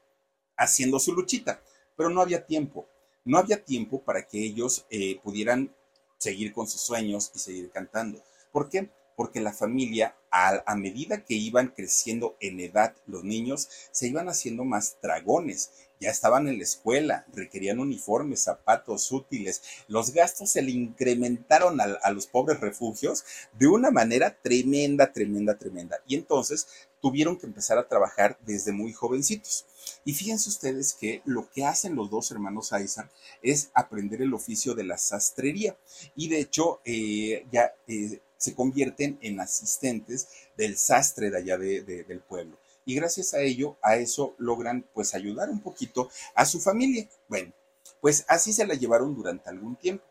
haciendo 0.57 1.01
su 1.01 1.13
luchita, 1.13 1.61
pero 2.01 2.09
no 2.09 2.23
había 2.23 2.47
tiempo, 2.47 2.89
no 3.27 3.37
había 3.37 3.63
tiempo 3.63 4.01
para 4.01 4.27
que 4.27 4.43
ellos 4.43 4.87
eh, 4.89 5.21
pudieran 5.23 5.71
seguir 6.17 6.51
con 6.55 6.67
sus 6.67 6.81
sueños 6.81 7.31
y 7.35 7.39
seguir 7.39 7.71
cantando. 7.71 8.23
¿Por 8.53 8.71
qué? 8.71 8.89
Porque 9.17 9.39
la 9.39 9.53
familia, 9.53 10.17
a, 10.31 10.63
a 10.65 10.77
medida 10.77 11.27
que 11.27 11.35
iban 11.35 11.69
creciendo 11.69 12.39
en 12.41 12.59
edad 12.59 12.97
los 13.05 13.23
niños, 13.23 13.69
se 13.91 14.09
iban 14.09 14.31
haciendo 14.31 14.65
más 14.65 14.97
dragones 15.03 15.73
ya 16.01 16.11
estaban 16.11 16.49
en 16.49 16.57
la 16.57 16.65
escuela, 16.65 17.27
requerían 17.35 17.79
uniformes, 17.79 18.41
zapatos 18.41 19.13
útiles. 19.13 19.63
Los 19.87 20.15
gastos 20.15 20.51
se 20.51 20.63
le 20.63 20.71
incrementaron 20.71 21.79
a, 21.81 22.11
los 22.11 22.27
pobres 22.27 22.59
refugios 22.59 23.25
de 23.59 23.69
una 23.69 23.91
manera 23.91 24.35
tremenda, 24.43 25.13
tremenda, 25.13 25.59
tremenda. 25.59 25.99
Y 26.07 26.15
entonces 26.15 26.67
tuvieron 27.03 27.39
que 27.39 27.47
empezar 27.47 27.77
a 27.77 27.87
trabajar 27.87 28.39
desde 28.47 28.73
muy 28.73 28.95
jovencitos. 28.95 29.67
Y 30.05 30.15
fíjense 30.15 30.49
ustedes 30.49 30.95
que 30.95 31.21
lo 31.27 31.51
que 31.51 31.67
hacen 31.67 31.95
los 31.95 32.09
dos 32.11 32.31
hermanos 32.31 32.73
Aizar 32.73 33.11
es 33.43 33.71
aprender 33.75 34.23
el 34.23 34.33
oficio 34.33 34.75
de 34.75 34.85
la 34.85 34.97
sastrería. 34.97 35.77
Y 36.17 36.29
de 36.29 36.41
hecho, 36.41 36.81
eh, 36.87 37.47
ya 37.53 37.75
eh, 37.87 38.21
se 38.39 38.55
convierten 38.55 39.19
en 39.21 39.39
asistentes 39.39 40.29
del 40.57 40.79
sastre 40.79 41.31
de 41.31 41.37
allá 41.37 41.59
de, 41.59 41.83
de, 41.83 42.05
del 42.05 42.21
pueblo 42.21 42.57
y 42.85 42.95
gracias 42.95 43.35
a 43.35 43.41
ello, 43.41 43.77
a 43.83 43.97
eso 43.97 44.35
logran 44.39 44.87
pues 44.95 45.15
ayudar 45.15 45.51
un 45.51 45.61
poquito 45.61 46.09
a 46.35 46.45
su 46.47 46.61
familia. 46.61 47.09
Bueno, 47.29 47.53
pues 48.01 48.25
así 48.29 48.53
se 48.53 48.67
la 48.67 48.75
llevaron 48.75 49.15
durante 49.15 49.51
algún 49.51 49.77
tiempo. 49.77 50.05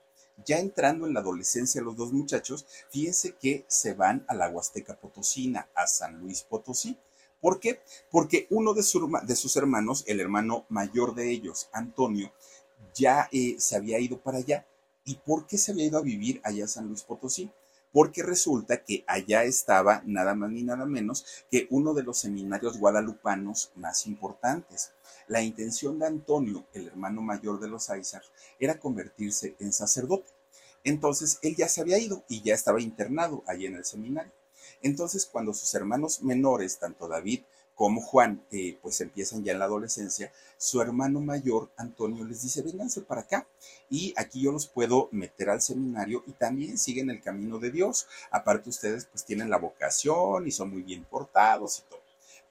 ya 0.46 0.58
entrando 0.58 1.06
en 1.06 1.14
la 1.14 1.20
adolescencia 1.20 1.82
los 1.82 1.98
dos 1.98 2.14
muchachos, 2.14 2.66
fíjense 2.90 3.36
que 3.36 3.66
se 3.68 3.94
van 3.94 4.24
a 4.30 4.34
la 4.34 4.50
Huasteca 4.50 4.96
Potosina, 4.98 5.68
a 5.76 5.86
San 5.86 6.18
Luis 6.20 6.44
Potosí. 6.44 6.98
¿Por 7.42 7.60
qué? 7.60 7.82
Porque 8.10 8.48
uno 8.50 8.74
de, 8.74 8.84
sus 8.84 9.56
hermanos, 9.58 10.06
el 10.08 10.22
hermano 10.22 10.66
mayor 10.70 11.14
de 11.14 11.30
ellos, 11.30 11.70
Antonio, 11.74 12.32
ya 12.94 13.28
eh, 13.34 13.56
se 13.60 13.76
había 13.76 14.00
ido 14.00 14.22
para 14.22 14.38
allá. 14.38 14.66
¿Y 15.04 15.16
por 15.16 15.46
qué 15.46 15.58
se 15.58 15.72
había 15.72 15.86
ido 15.86 15.98
a 15.98 16.04
vivir 16.04 16.40
allá 16.44 16.66
a 16.66 16.70
San 16.70 16.88
Luis 16.88 17.04
Potosí? 17.04 17.52
Porque 17.92 18.22
resulta 18.22 18.84
que 18.84 19.04
allá 19.08 19.44
estaba 19.44 20.04
nada 20.06 20.36
más 20.36 20.52
ni 20.52 20.64
nada 20.64 20.86
menos 20.86 21.26
que 21.50 21.68
uno 21.72 21.94
de 21.94 22.04
los 22.04 22.20
seminarios 22.20 22.78
guadalupanos 22.78 23.72
más 23.76 24.06
importantes. 24.06 24.92
La 25.28 25.42
intención 25.42 25.98
de 25.98 26.08
Antonio, 26.08 26.66
el 26.74 26.88
hermano 26.88 27.22
mayor 27.22 27.60
de 27.60 27.68
los 27.68 27.90
Isaac, 27.90 28.24
era 28.60 28.80
convertirse 28.80 29.56
en 29.60 29.74
sacerdote. 29.74 30.30
Entonces 30.84 31.40
él 31.42 31.56
ya 31.56 31.68
se 31.68 31.82
había 31.82 31.98
ido 31.98 32.24
y 32.30 32.42
ya 32.42 32.54
estaba 32.54 32.82
internado 32.82 33.44
allí 33.48 33.66
en 33.66 33.76
el 33.76 33.86
seminario. 33.86 34.32
Entonces 34.82 35.26
cuando 35.26 35.54
sus 35.54 35.74
hermanos 35.74 36.22
menores, 36.22 36.78
tanto 36.78 37.08
David 37.08 37.42
como 37.80 38.02
Juan, 38.02 38.44
eh, 38.52 38.78
pues 38.82 39.00
empiezan 39.00 39.42
ya 39.46 39.54
en 39.54 39.60
la 39.60 39.64
adolescencia, 39.64 40.34
su 40.58 40.82
hermano 40.82 41.22
mayor, 41.22 41.70
Antonio, 41.78 42.26
les 42.26 42.42
dice, 42.42 42.62
vénganse 42.62 43.00
para 43.00 43.22
acá 43.22 43.48
y 43.90 44.14
aquí 44.18 44.42
yo 44.42 44.52
los 44.52 44.68
puedo 44.68 45.08
meter 45.14 45.50
al 45.50 45.62
seminario 45.62 46.22
y 46.28 46.34
también 46.34 46.78
siguen 46.78 47.10
el 47.10 47.22
camino 47.22 47.58
de 47.58 47.72
Dios. 47.72 48.06
Aparte 48.32 48.70
ustedes 48.70 49.06
pues 49.06 49.24
tienen 49.24 49.50
la 49.50 49.60
vocación 49.60 50.46
y 50.46 50.52
son 50.52 50.72
muy 50.72 50.82
bien 50.82 51.06
portados 51.06 51.80
y 51.80 51.90
todo 51.90 51.99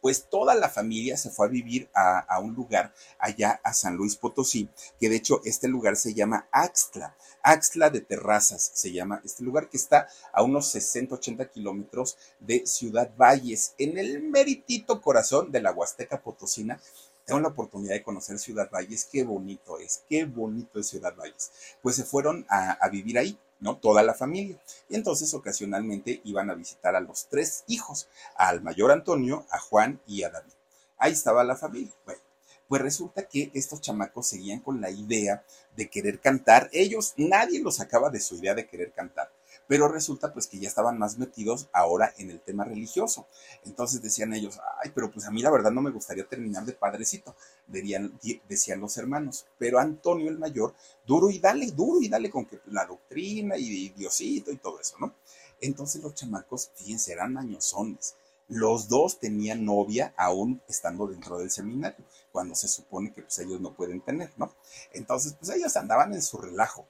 pues 0.00 0.24
toda 0.24 0.54
la 0.54 0.68
familia 0.68 1.16
se 1.16 1.30
fue 1.30 1.46
a 1.46 1.50
vivir 1.50 1.88
a, 1.94 2.38
un 2.40 2.54
lugar 2.54 2.94
allá 3.18 3.61
a 3.64 3.72
San 3.72 3.96
Luis 3.96 4.16
Potosí, 4.16 4.68
que 5.00 5.08
de 5.08 5.16
hecho 5.16 5.40
este 5.44 5.68
lugar 5.68 5.96
se 5.96 6.14
llama 6.14 6.46
Axtla, 6.52 7.16
Axtla 7.42 7.90
de 7.90 8.00
Terrazas 8.00 8.70
se 8.74 8.92
llama 8.92 9.20
este 9.24 9.42
lugar 9.42 9.68
que 9.68 9.76
está 9.76 10.08
a 10.32 10.42
unos 10.42 10.68
60, 10.70 11.16
80 11.16 11.50
kilómetros 11.50 12.16
de 12.38 12.66
Ciudad 12.66 13.11
Valles, 13.16 13.74
en 13.78 13.98
el 13.98 14.22
meritito 14.22 15.00
corazón 15.00 15.50
de 15.50 15.61
la 15.61 15.72
Huasteca 15.72 16.20
Potosina, 16.22 16.80
tengo 17.28 17.40
la 17.40 17.48
oportunidad 17.48 17.92
de 17.92 18.02
conocer 18.02 18.38
Ciudad 18.38 18.70
Valles, 18.70 19.04
qué 19.04 19.22
bonito 19.22 19.78
es, 19.78 20.02
qué 20.08 20.24
bonito 20.24 20.80
es 20.80 20.87
Ciudad 20.87 21.14
Valles. 21.14 21.52
Pues 21.82 21.94
se 21.96 22.04
fueron 22.04 22.46
a, 22.48 22.88
vivir 22.88 23.18
ahí, 23.18 23.38
¿no? 23.61 23.77
Toda 23.77 24.03
la 24.03 24.14
familia. 24.14 24.59
Y 24.88 24.97
entonces 24.97 25.33
ocasionalmente 25.35 26.21
iban 26.25 26.51
a 26.51 26.55
visitar 26.55 26.97
a 26.97 27.01
los 27.01 27.29
tres 27.29 27.64
hijos, 27.66 28.09
al 28.37 28.62
mayor 28.62 28.90
Antonio, 28.90 29.47
a 29.51 29.59
Juan 29.59 30.01
y 30.07 30.23
a 30.23 30.31
David. 30.31 30.53
Ahí 30.97 31.12
estaba 31.12 31.44
la 31.44 31.57
familia. 31.57 31.92
Bueno, 32.05 32.21
pues 32.68 32.83
resulta 32.83 33.23
que 33.29 33.51
estos 33.55 33.81
chamacos 33.81 34.29
seguían 34.29 34.61
con 34.61 34.81
la 34.81 34.90
idea 34.90 35.44
de 35.77 35.88
querer 35.88 36.21
cantar. 36.21 36.68
Ellos, 36.73 37.14
nadie 37.16 37.61
los 37.61 37.77
sacaba 37.77 38.11
de 38.11 38.21
su 38.21 38.37
idea 38.37 38.55
de 38.55 38.66
querer 38.66 38.92
cantar 38.92 39.31
pero 39.68 39.87
resulta 39.87 40.33
pues 40.33 40.48
que 40.48 40.59
ya 40.59 40.66
estaban 40.66 40.98
más 40.98 41.18
metidos 41.18 41.68
ahora 41.72 42.12
en 42.16 42.31
el 42.31 42.40
tema 42.40 42.64
religioso. 42.64 43.26
Entonces 43.64 44.02
decían 44.02 44.33
ellos, 44.33 44.59
ay, 44.83 44.90
pero 44.94 45.11
pues 45.12 45.26
a 45.26 45.31
mí 45.31 45.42
la 45.42 45.50
verdad 45.50 45.70
no 45.70 45.83
me 45.83 45.90
gustaría 45.90 46.26
terminar 46.26 46.64
de 46.64 46.72
padrecito, 46.72 47.37
decían 47.68 48.81
los 48.81 48.96
hermanos, 48.96 49.46
pero 49.59 49.78
Antonio 49.78 50.28
el 50.28 50.38
mayor, 50.38 50.74
duro 51.07 51.31
y 51.31 51.38
dale, 51.38 51.70
duro 51.70 52.00
y 52.00 52.09
dale 52.09 52.31
con 52.31 52.46
que 52.46 52.61
la 52.66 52.87
doctrina 52.87 53.57
y, 53.57 53.90
Diosito 53.90 54.50
y 54.50 54.57
todo 54.57 54.81
eso, 54.81 54.96
¿no? 54.98 55.14
Entonces 55.61 56.02
los 56.02 56.14
chamacos, 56.14 56.70
fíjense, 56.74 57.12
eran 57.12 57.37
añosones. 57.37 58.16
Los 58.48 58.88
dos 58.88 59.18
tenían 59.18 59.66
novia 59.66 60.14
aún 60.16 60.62
estando 60.68 61.07
dentro 61.07 61.38
del 61.38 61.50
seminario, 61.50 62.02
cuando 62.33 62.54
se 62.54 62.66
supone 62.66 63.12
que 63.12 63.20
pues 63.20 63.38
ellos 63.40 63.61
no 63.61 63.74
pueden 63.74 64.00
tener, 64.00 64.33
¿no? 64.38 64.54
Entonces, 64.94 65.35
pues 65.35 65.50
ellos 65.50 65.76
andaban 65.76 66.14
en 66.14 66.22
su 66.22 66.38
relajo. 66.38 66.87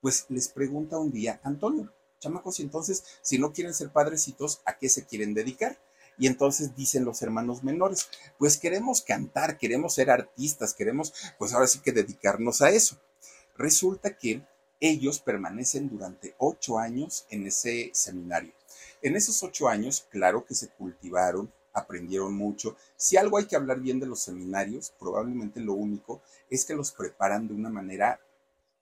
Pues 0.00 0.26
les 0.28 0.48
pregunta 0.48 0.98
un 0.98 1.10
día, 1.10 1.40
Antonio, 1.42 1.92
chamacos, 2.20 2.60
y 2.60 2.62
entonces, 2.62 3.04
si 3.22 3.38
no 3.38 3.52
quieren 3.52 3.74
ser 3.74 3.90
padrecitos, 3.90 4.60
¿a 4.64 4.78
qué 4.78 4.88
se 4.88 5.04
quieren 5.04 5.34
dedicar? 5.34 5.78
Y 6.18 6.26
entonces 6.26 6.76
dicen 6.76 7.04
los 7.04 7.22
hermanos 7.22 7.64
menores, 7.64 8.08
pues 8.38 8.58
queremos 8.58 9.02
cantar, 9.02 9.58
queremos 9.58 9.94
ser 9.94 10.10
artistas, 10.10 10.74
queremos, 10.74 11.14
pues 11.38 11.52
ahora 11.52 11.66
sí 11.66 11.80
que 11.80 11.92
dedicarnos 11.92 12.60
a 12.60 12.70
eso. 12.70 12.98
Resulta 13.56 14.16
que 14.16 14.42
ellos 14.80 15.20
permanecen 15.20 15.88
durante 15.88 16.34
ocho 16.38 16.78
años 16.78 17.26
en 17.30 17.46
ese 17.46 17.90
seminario. 17.94 18.52
En 19.02 19.16
esos 19.16 19.42
ocho 19.42 19.68
años, 19.68 20.06
claro 20.10 20.44
que 20.44 20.54
se 20.54 20.68
cultivaron, 20.68 21.52
aprendieron 21.72 22.34
mucho. 22.34 22.76
Si 22.96 23.16
algo 23.16 23.38
hay 23.38 23.46
que 23.46 23.56
hablar 23.56 23.80
bien 23.80 24.00
de 24.00 24.06
los 24.06 24.20
seminarios, 24.20 24.92
probablemente 24.98 25.60
lo 25.60 25.74
único 25.74 26.20
es 26.50 26.64
que 26.64 26.74
los 26.74 26.92
preparan 26.92 27.48
de 27.48 27.54
una 27.54 27.70
manera 27.70 28.20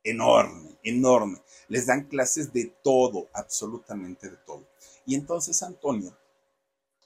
enorme, 0.05 0.79
enorme. 0.83 1.43
Les 1.69 1.87
dan 1.87 2.05
clases 2.05 2.53
de 2.53 2.73
todo, 2.83 3.29
absolutamente 3.33 4.31
de 4.31 4.37
todo. 4.39 4.67
Y 5.07 5.15
entonces 5.15 5.63
Antonio 5.63 6.17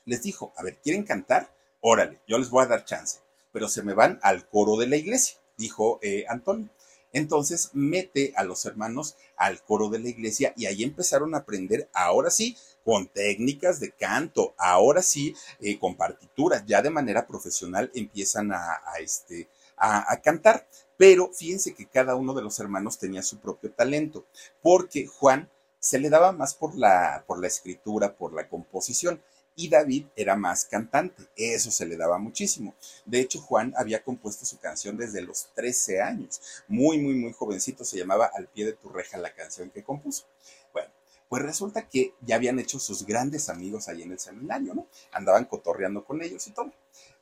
les 0.05 0.23
dijo, 0.23 0.53
a 0.57 0.63
ver, 0.63 0.79
¿quieren 0.81 1.05
cantar? 1.05 1.55
Órale, 1.81 2.21
yo 2.29 2.39
les 2.39 2.51
voy 2.51 2.65
a 2.65 2.69
dar 2.69 2.85
chance, 2.85 3.21
pero 3.53 3.69
se 3.69 3.83
me 3.83 3.95
van 3.95 4.19
al 4.23 4.49
coro 4.49 4.77
de 4.77 4.87
la 4.87 4.97
iglesia, 4.97 5.39
dijo 5.57 5.99
eh, 6.03 6.25
Antonio. 6.29 6.69
Entonces 7.13 7.71
mete 7.75 8.33
a 8.37 8.45
los 8.45 8.65
hermanos 8.65 9.17
al 9.37 9.63
coro 9.63 9.89
de 9.89 9.99
la 9.99 10.09
iglesia 10.09 10.55
y 10.57 10.67
ahí 10.67 10.83
empezaron 10.83 11.35
a 11.35 11.39
aprender, 11.39 11.91
ahora 11.93 12.31
sí, 12.31 12.57
con 12.85 13.07
técnicas 13.07 13.81
de 13.81 13.93
canto, 13.93 14.55
ahora 14.59 15.03
sí, 15.03 15.35
eh, 15.61 15.79
con 15.79 15.97
partituras, 15.97 16.65
ya 16.67 16.83
de 16.83 16.91
manera 16.91 17.27
profesional 17.27 17.91
empiezan 17.95 18.53
a, 18.53 18.81
este, 18.99 19.49
a, 19.77 20.21
cantar. 20.23 20.67
Pero 20.97 21.31
fíjense 21.33 21.75
que 21.75 21.87
cada 21.87 22.15
uno 22.15 22.35
de 22.35 22.43
los 22.43 22.59
hermanos 22.59 22.99
tenía 22.99 23.23
su 23.23 23.39
propio 23.39 23.73
talento, 23.73 24.25
porque 24.63 25.07
Juan 25.07 25.51
se 25.79 25.99
le 25.99 26.11
daba 26.11 26.33
más 26.33 26.55
por 26.55 26.77
la, 26.77 27.25
por 27.27 27.41
la 27.41 27.49
escritura, 27.49 28.17
por 28.17 28.33
la 28.33 28.49
composición, 28.49 29.21
y 29.55 29.69
David 29.69 30.07
era 30.17 30.37
más 30.37 30.65
cantante, 30.65 31.29
eso 31.37 31.71
se 31.71 31.87
le 31.87 31.97
daba 31.97 32.19
muchísimo. 32.19 32.75
De 33.05 33.21
hecho, 33.21 33.41
Juan 33.41 33.75
había 33.77 34.03
compuesto 34.03 34.47
su 34.47 34.59
canción 34.59 34.97
desde 34.97 35.21
los 35.21 35.49
13 35.55 36.01
años, 36.01 36.41
muy, 36.69 36.99
muy, 36.99 37.15
muy 37.15 37.33
jovencito, 37.33 37.85
se 37.85 37.99
llamaba 37.99 38.31
Al 38.35 38.49
pie 38.49 38.65
de 38.65 38.73
tu 38.73 38.89
reja 38.89 39.19
la 39.19 39.35
canción 39.35 39.71
que 39.71 39.83
compuso. 39.83 40.25
Bueno, 40.73 40.91
pues 41.29 41.43
resulta 41.43 41.89
que 41.89 42.15
ya 42.21 42.37
habían 42.37 42.59
hecho 42.59 42.79
sus 42.79 43.05
grandes 43.05 43.49
amigos 43.49 43.89
ahí 43.89 44.03
en 44.03 44.13
el 44.13 44.19
seminario, 44.19 44.75
¿no? 44.75 44.87
Andaban 45.13 45.45
cotorreando 45.45 46.05
con 46.05 46.23
ellos 46.23 46.47
y 46.47 46.53
todo. 46.53 46.73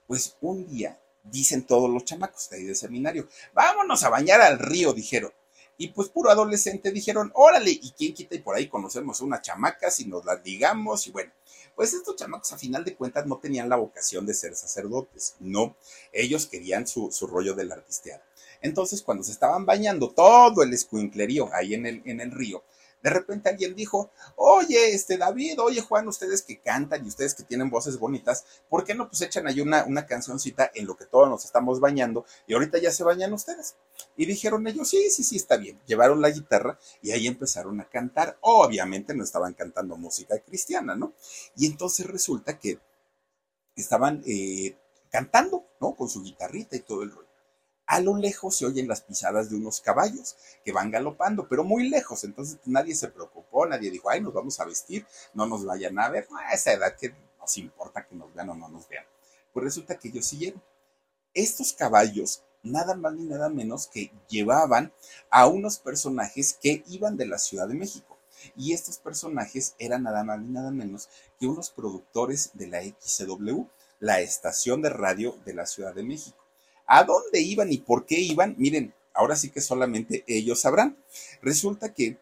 Pues 0.06 0.36
un 0.40 0.66
día 0.68 1.00
dicen 1.22 1.66
todos 1.66 1.90
los 1.90 2.04
chamacos 2.04 2.48
de 2.50 2.58
ahí 2.58 2.64
del 2.64 2.76
seminario, 2.76 3.28
vámonos 3.52 4.02
a 4.04 4.08
bañar 4.08 4.40
al 4.40 4.58
río, 4.58 4.92
dijeron. 4.92 5.32
Y 5.76 5.88
pues 5.88 6.08
puro 6.10 6.30
adolescente 6.30 6.92
dijeron, 6.92 7.32
órale, 7.34 7.70
y 7.70 7.92
quién 7.92 8.12
quita 8.12 8.34
y 8.34 8.40
por 8.40 8.54
ahí 8.54 8.68
conocemos 8.68 9.20
una 9.22 9.40
chamaca 9.40 9.90
si 9.90 10.04
nos 10.04 10.24
las 10.24 10.42
digamos, 10.42 11.06
y 11.06 11.10
bueno, 11.10 11.32
pues 11.74 11.94
estos 11.94 12.16
chamacos 12.16 12.52
a 12.52 12.58
final 12.58 12.84
de 12.84 12.94
cuentas 12.94 13.26
no 13.26 13.38
tenían 13.38 13.70
la 13.70 13.76
vocación 13.76 14.26
de 14.26 14.34
ser 14.34 14.54
sacerdotes, 14.54 15.36
no, 15.40 15.76
ellos 16.12 16.46
querían 16.46 16.86
su, 16.86 17.10
su 17.10 17.26
rollo 17.26 17.54
del 17.54 17.72
artisteado. 17.72 18.22
Entonces, 18.60 19.02
cuando 19.02 19.24
se 19.24 19.32
estaban 19.32 19.64
bañando 19.64 20.10
todo 20.10 20.62
el 20.62 20.72
escuinclerío 20.74 21.48
ahí 21.54 21.74
en 21.74 21.86
el, 21.86 22.02
en 22.04 22.20
el 22.20 22.30
río, 22.30 22.62
de 23.02 23.10
repente 23.10 23.48
alguien 23.48 23.74
dijo, 23.74 24.10
oye, 24.36 24.94
este 24.94 25.16
David, 25.16 25.60
oye 25.60 25.80
Juan, 25.80 26.08
ustedes 26.08 26.42
que 26.42 26.60
cantan 26.60 27.04
y 27.04 27.08
ustedes 27.08 27.34
que 27.34 27.42
tienen 27.42 27.70
voces 27.70 27.98
bonitas, 27.98 28.44
¿por 28.68 28.84
qué 28.84 28.94
no 28.94 29.08
pues 29.08 29.22
echan 29.22 29.46
ahí 29.46 29.60
una, 29.60 29.84
una 29.84 30.06
cancioncita 30.06 30.70
en 30.74 30.86
lo 30.86 30.96
que 30.96 31.06
todos 31.06 31.28
nos 31.28 31.44
estamos 31.44 31.80
bañando 31.80 32.24
y 32.46 32.54
ahorita 32.54 32.78
ya 32.78 32.90
se 32.90 33.04
bañan 33.04 33.32
ustedes? 33.32 33.76
Y 34.16 34.26
dijeron 34.26 34.66
ellos, 34.66 34.88
sí, 34.88 35.10
sí, 35.10 35.24
sí, 35.24 35.36
está 35.36 35.56
bien. 35.56 35.80
Llevaron 35.86 36.20
la 36.20 36.30
guitarra 36.30 36.78
y 37.02 37.12
ahí 37.12 37.26
empezaron 37.26 37.80
a 37.80 37.88
cantar. 37.88 38.38
Obviamente 38.40 39.14
no 39.14 39.24
estaban 39.24 39.54
cantando 39.54 39.96
música 39.96 40.38
cristiana, 40.40 40.94
¿no? 40.94 41.12
Y 41.56 41.66
entonces 41.66 42.06
resulta 42.06 42.58
que 42.58 42.78
estaban 43.76 44.22
eh, 44.26 44.76
cantando, 45.10 45.64
¿no? 45.80 45.94
Con 45.94 46.08
su 46.08 46.22
guitarrita 46.22 46.76
y 46.76 46.80
todo 46.80 47.02
el 47.02 47.10
rollo. 47.10 47.29
A 47.90 47.98
lo 47.98 48.16
lejos 48.16 48.56
se 48.56 48.66
oyen 48.66 48.86
las 48.86 49.00
pisadas 49.00 49.50
de 49.50 49.56
unos 49.56 49.80
caballos 49.80 50.36
que 50.64 50.70
van 50.70 50.92
galopando, 50.92 51.48
pero 51.48 51.64
muy 51.64 51.88
lejos. 51.88 52.22
Entonces 52.22 52.60
nadie 52.64 52.94
se 52.94 53.08
preocupó, 53.08 53.66
nadie 53.66 53.90
dijo, 53.90 54.08
ay, 54.08 54.20
nos 54.20 54.32
vamos 54.32 54.60
a 54.60 54.64
vestir, 54.64 55.04
no 55.34 55.44
nos 55.44 55.64
vayan 55.64 55.98
a 55.98 56.08
ver. 56.08 56.28
a 56.30 56.54
esa 56.54 56.72
edad 56.72 56.94
que 56.96 57.12
nos 57.40 57.56
importa 57.56 58.06
que 58.06 58.14
nos 58.14 58.32
vean 58.32 58.50
o 58.50 58.54
no 58.54 58.68
nos 58.68 58.88
vean. 58.88 59.04
Pues 59.52 59.64
resulta 59.64 59.98
que 59.98 60.06
ellos 60.06 60.24
siguieron. 60.24 60.62
Estos 61.34 61.72
caballos, 61.72 62.44
nada 62.62 62.94
más 62.94 63.12
ni 63.14 63.24
nada 63.24 63.48
menos 63.48 63.88
que 63.88 64.12
llevaban 64.28 64.92
a 65.28 65.48
unos 65.48 65.80
personajes 65.80 66.56
que 66.62 66.84
iban 66.86 67.16
de 67.16 67.26
la 67.26 67.38
Ciudad 67.38 67.66
de 67.66 67.74
México. 67.74 68.16
Y 68.54 68.72
estos 68.72 68.98
personajes 68.98 69.74
eran 69.80 70.04
nada 70.04 70.22
más 70.22 70.38
ni 70.38 70.52
nada 70.52 70.70
menos 70.70 71.08
que 71.40 71.48
unos 71.48 71.70
productores 71.70 72.52
de 72.54 72.68
la 72.68 72.84
XCW, 72.84 73.64
la 73.98 74.20
estación 74.20 74.80
de 74.80 74.90
radio 74.90 75.36
de 75.44 75.54
la 75.54 75.66
Ciudad 75.66 75.92
de 75.92 76.04
México. 76.04 76.39
¿A 76.92 77.04
dónde 77.04 77.40
iban 77.40 77.72
y 77.72 77.78
por 77.78 78.04
qué 78.04 78.18
iban? 78.18 78.56
Miren, 78.58 78.92
ahora 79.14 79.36
sí 79.36 79.50
que 79.50 79.60
solamente 79.60 80.24
ellos 80.26 80.60
sabrán. 80.60 80.98
Resulta 81.40 81.94
que 81.94 82.18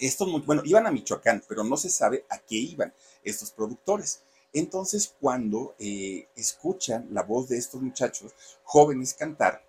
estos, 0.00 0.44
bueno, 0.44 0.62
iban 0.64 0.88
a 0.88 0.90
Michoacán, 0.90 1.44
pero 1.48 1.62
no 1.62 1.76
se 1.76 1.88
sabe 1.88 2.26
a 2.28 2.38
qué 2.38 2.56
iban 2.56 2.92
estos 3.22 3.52
productores. 3.52 4.24
Entonces, 4.52 5.14
cuando 5.20 5.76
eh, 5.78 6.26
escuchan 6.34 7.06
la 7.12 7.22
voz 7.22 7.48
de 7.48 7.58
estos 7.58 7.80
muchachos 7.80 8.34
jóvenes 8.64 9.14
cantar, 9.14 9.64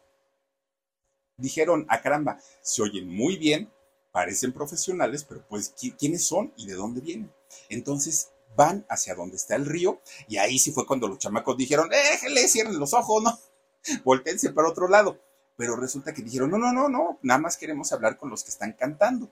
dijeron, 1.37 1.85
a 1.87 1.95
ah, 1.95 2.01
caramba, 2.01 2.39
se 2.63 2.81
oyen 2.81 3.07
muy 3.07 3.37
bien, 3.37 3.71
parecen 4.11 4.51
profesionales, 4.51 5.25
pero 5.29 5.45
pues 5.47 5.75
¿quiénes 5.99 6.25
son 6.25 6.51
y 6.57 6.65
de 6.65 6.73
dónde 6.73 7.01
vienen? 7.01 7.31
Entonces 7.69 8.31
van 8.55 8.83
hacia 8.89 9.13
donde 9.13 9.35
está 9.35 9.55
el 9.55 9.67
río 9.67 10.01
y 10.27 10.37
ahí 10.37 10.57
sí 10.57 10.71
fue 10.71 10.87
cuando 10.87 11.07
los 11.07 11.19
chamacos 11.19 11.55
dijeron, 11.55 11.87
déjenle, 11.87 12.47
cierren 12.47 12.79
los 12.79 12.93
ojos, 12.95 13.21
¿no? 13.21 13.39
Voltense 14.03 14.51
para 14.51 14.69
otro 14.69 14.87
lado. 14.87 15.19
Pero 15.57 15.75
resulta 15.75 16.13
que 16.13 16.21
dijeron, 16.21 16.51
no, 16.51 16.57
no, 16.57 16.71
no, 16.71 16.87
no, 16.87 17.19
nada 17.23 17.39
más 17.39 17.57
queremos 17.57 17.91
hablar 17.91 18.17
con 18.17 18.29
los 18.29 18.43
que 18.43 18.51
están 18.51 18.73
cantando. 18.73 19.31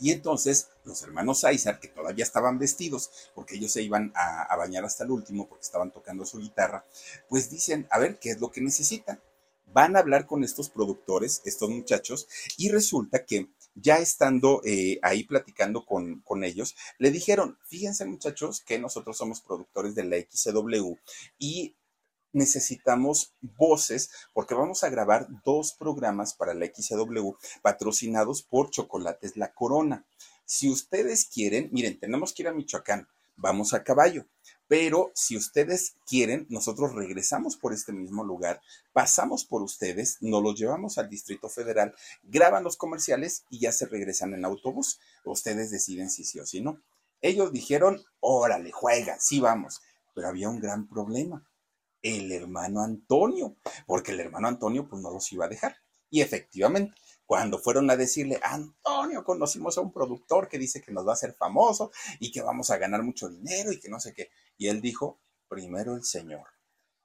Y 0.00 0.12
entonces 0.12 0.68
los 0.84 1.02
hermanos 1.02 1.44
Aizar, 1.44 1.80
que 1.80 1.88
todavía 1.88 2.24
estaban 2.24 2.58
vestidos, 2.58 3.10
porque 3.34 3.56
ellos 3.56 3.72
se 3.72 3.82
iban 3.82 4.12
a, 4.14 4.54
bañar 4.56 4.84
hasta 4.84 5.04
el 5.04 5.10
último, 5.10 5.48
porque 5.48 5.64
estaban 5.64 5.90
tocando 5.90 6.24
su 6.24 6.38
guitarra, 6.38 6.84
pues 7.28 7.50
dicen, 7.50 7.88
a 7.90 7.98
ver, 7.98 8.18
¿qué 8.18 8.30
es 8.30 8.40
lo 8.40 8.50
que 8.50 8.60
necesitan? 8.60 9.20
Van 9.66 9.96
a 9.96 9.98
hablar 9.98 10.26
con 10.26 10.44
estos 10.44 10.70
productores, 10.70 11.42
estos 11.44 11.68
muchachos, 11.68 12.28
y 12.56 12.70
resulta 12.70 13.24
que 13.24 13.48
ya 13.74 13.98
estando 13.98 14.62
eh, 14.64 14.98
ahí 15.02 15.24
platicando 15.24 15.84
con, 15.84 16.20
con, 16.20 16.44
ellos, 16.44 16.76
le 16.98 17.10
dijeron, 17.10 17.58
fíjense 17.64 18.04
muchachos 18.04 18.60
que 18.60 18.78
nosotros 18.78 19.16
somos 19.16 19.40
productores 19.40 19.94
de 19.94 20.04
la 20.04 20.16
XCW 20.16 20.94
y 21.38 21.74
necesitamos 22.32 23.34
voces 23.40 24.10
porque 24.32 24.54
vamos 24.54 24.84
a 24.84 24.90
grabar 24.90 25.28
dos 25.44 25.72
programas 25.72 26.34
para 26.34 26.54
la 26.54 26.66
XCW 26.66 27.32
patrocinados 27.62 28.42
por 28.42 28.70
Chocolates 28.70 29.36
La 29.36 29.52
Corona. 29.52 30.04
Si 30.44 30.70
ustedes 30.70 31.26
quieren, 31.26 31.68
miren, 31.72 31.98
tenemos 31.98 32.32
que 32.32 32.42
ir 32.42 32.48
a 32.48 32.52
Michoacán, 32.52 33.08
vamos 33.36 33.74
a 33.74 33.84
caballo. 33.84 34.26
Pero 34.66 35.10
si 35.14 35.34
ustedes 35.34 35.94
quieren, 36.06 36.46
nosotros 36.50 36.94
regresamos 36.94 37.56
por 37.56 37.72
este 37.72 37.92
mismo 37.92 38.22
lugar, 38.22 38.60
pasamos 38.92 39.46
por 39.46 39.62
ustedes, 39.62 40.18
nos 40.20 40.42
los 40.42 40.58
llevamos 40.58 40.98
al 40.98 41.08
Distrito 41.08 41.48
Federal, 41.48 41.94
graban 42.22 42.64
los 42.64 42.76
comerciales 42.76 43.44
y 43.48 43.60
ya 43.60 43.72
se 43.72 43.86
regresan 43.86 44.34
en 44.34 44.44
autobús. 44.44 45.00
Ustedes 45.24 45.70
deciden 45.70 46.10
si 46.10 46.24
sí 46.24 46.38
o 46.38 46.44
si 46.44 46.60
no. 46.60 46.82
Ellos 47.22 47.50
dijeron, 47.50 48.04
órale, 48.20 48.70
juega, 48.70 49.18
sí 49.18 49.40
vamos. 49.40 49.80
Pero 50.14 50.28
había 50.28 50.50
un 50.50 50.60
gran 50.60 50.86
problema. 50.86 51.46
El 52.02 52.30
hermano 52.32 52.82
Antonio, 52.82 53.56
porque 53.86 54.12
el 54.12 54.20
hermano 54.20 54.48
Antonio 54.48 54.88
pues 54.88 55.02
no 55.02 55.10
los 55.10 55.32
iba 55.32 55.46
a 55.46 55.48
dejar. 55.48 55.76
Y 56.10 56.22
efectivamente, 56.22 56.94
cuando 57.26 57.58
fueron 57.58 57.90
a 57.90 57.96
decirle, 57.96 58.40
Antonio, 58.42 59.22
conocimos 59.22 59.76
a 59.76 59.82
un 59.82 59.92
productor 59.92 60.48
que 60.48 60.58
dice 60.58 60.80
que 60.80 60.92
nos 60.92 61.06
va 61.06 61.10
a 61.10 61.14
hacer 61.14 61.34
famoso 61.34 61.90
y 62.18 62.32
que 62.32 62.40
vamos 62.40 62.70
a 62.70 62.78
ganar 62.78 63.02
mucho 63.02 63.28
dinero 63.28 63.70
y 63.72 63.78
que 63.78 63.90
no 63.90 64.00
sé 64.00 64.14
qué. 64.14 64.30
Y 64.56 64.68
él 64.68 64.80
dijo, 64.80 65.20
primero 65.48 65.94
el 65.94 66.04
Señor, 66.04 66.46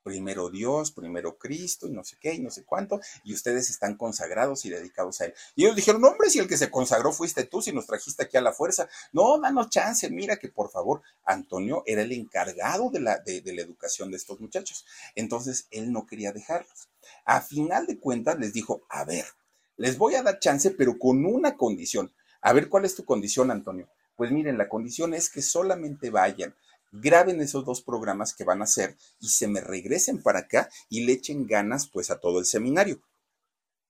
primero 0.04 0.50
Dios, 0.50 0.92
primero 0.92 1.38
Cristo 1.38 1.88
y 1.88 1.92
no 1.92 2.04
sé 2.04 2.18
qué 2.20 2.34
y 2.34 2.39
no 2.39 2.52
sé 2.52 2.63
cuánto, 2.63 3.00
y 3.24 3.34
ustedes 3.34 3.70
están 3.70 3.96
consagrados 3.96 4.66
y 4.66 4.70
dedicados 4.70 5.22
a 5.22 5.26
Él. 5.26 5.34
Y 5.56 5.63
ellos 5.63 5.76
dijeron, 5.76 6.04
hombre, 6.06 6.30
si 6.30 6.39
el 6.39 6.48
que 6.48 6.58
se 6.58 6.70
consagró 6.70 7.12
fuiste 7.12 7.46
tú, 7.46 7.62
si 7.62 7.72
nos 7.72 7.88
trajiste 7.88 8.24
aquí 8.24 8.38
a 8.38 8.42
la 8.42 8.54
fuerza, 8.54 8.88
no, 9.12 9.39
danos 9.39 9.70
chance, 9.70 10.10
mira 10.10 10.38
que 10.38 10.50
por 10.50 10.70
favor, 10.70 11.02
Antonio 11.26 11.84
era 11.86 12.02
el 12.02 12.12
encargado 12.12 12.89
de 12.89 13.00
la, 13.00 13.20
de 13.20 13.42
la 13.54 13.62
educación 13.62 14.12
de 14.12 14.18
estos 14.18 14.39
muchachos. 14.39 14.86
Entonces, 15.16 15.68
él 15.72 15.92
no 15.92 16.06
quería 16.06 16.32
dejarlos. 16.32 16.89
A 17.26 17.42
final 17.42 17.88
de 17.88 18.00
cuentas 18.00 18.38
les 18.39 18.54
dijo, 18.54 18.84
a 18.89 19.06
ver, 19.06 19.26
les 19.78 19.98
voy 19.98 20.16
a 20.16 20.24
dar 20.24 20.39
chance, 20.39 20.72
pero 20.72 20.98
con 21.00 21.26
una 21.26 21.58
condición. 21.58 22.13
A 22.42 22.54
ver, 22.54 22.70
¿cuál 22.70 22.86
es 22.86 22.96
tu 22.96 23.06
condición, 23.06 23.52
Antonio? 23.52 23.89
Pues 24.16 24.32
miren, 24.32 24.58
la 24.58 24.70
condición 24.70 25.13
es 25.13 25.30
que 25.30 25.42
solamente 25.42 26.10
vayan, 26.10 26.56
graben 26.93 27.41
esos 27.41 27.65
dos 27.65 27.82
programas 27.82 28.34
que 28.34 28.43
van 28.43 28.62
a 28.62 28.65
hacer 28.65 28.95
y 29.19 29.29
se 29.29 29.47
me 29.47 29.60
regresen 29.60 30.21
para 30.21 30.39
acá 30.39 30.69
y 30.89 31.03
le 31.03 31.13
echen 31.13 31.47
ganas 31.47 31.88
pues 31.88 32.12
a 32.12 32.19
todo 32.19 32.39
el 32.39 32.45
seminario. 32.45 33.01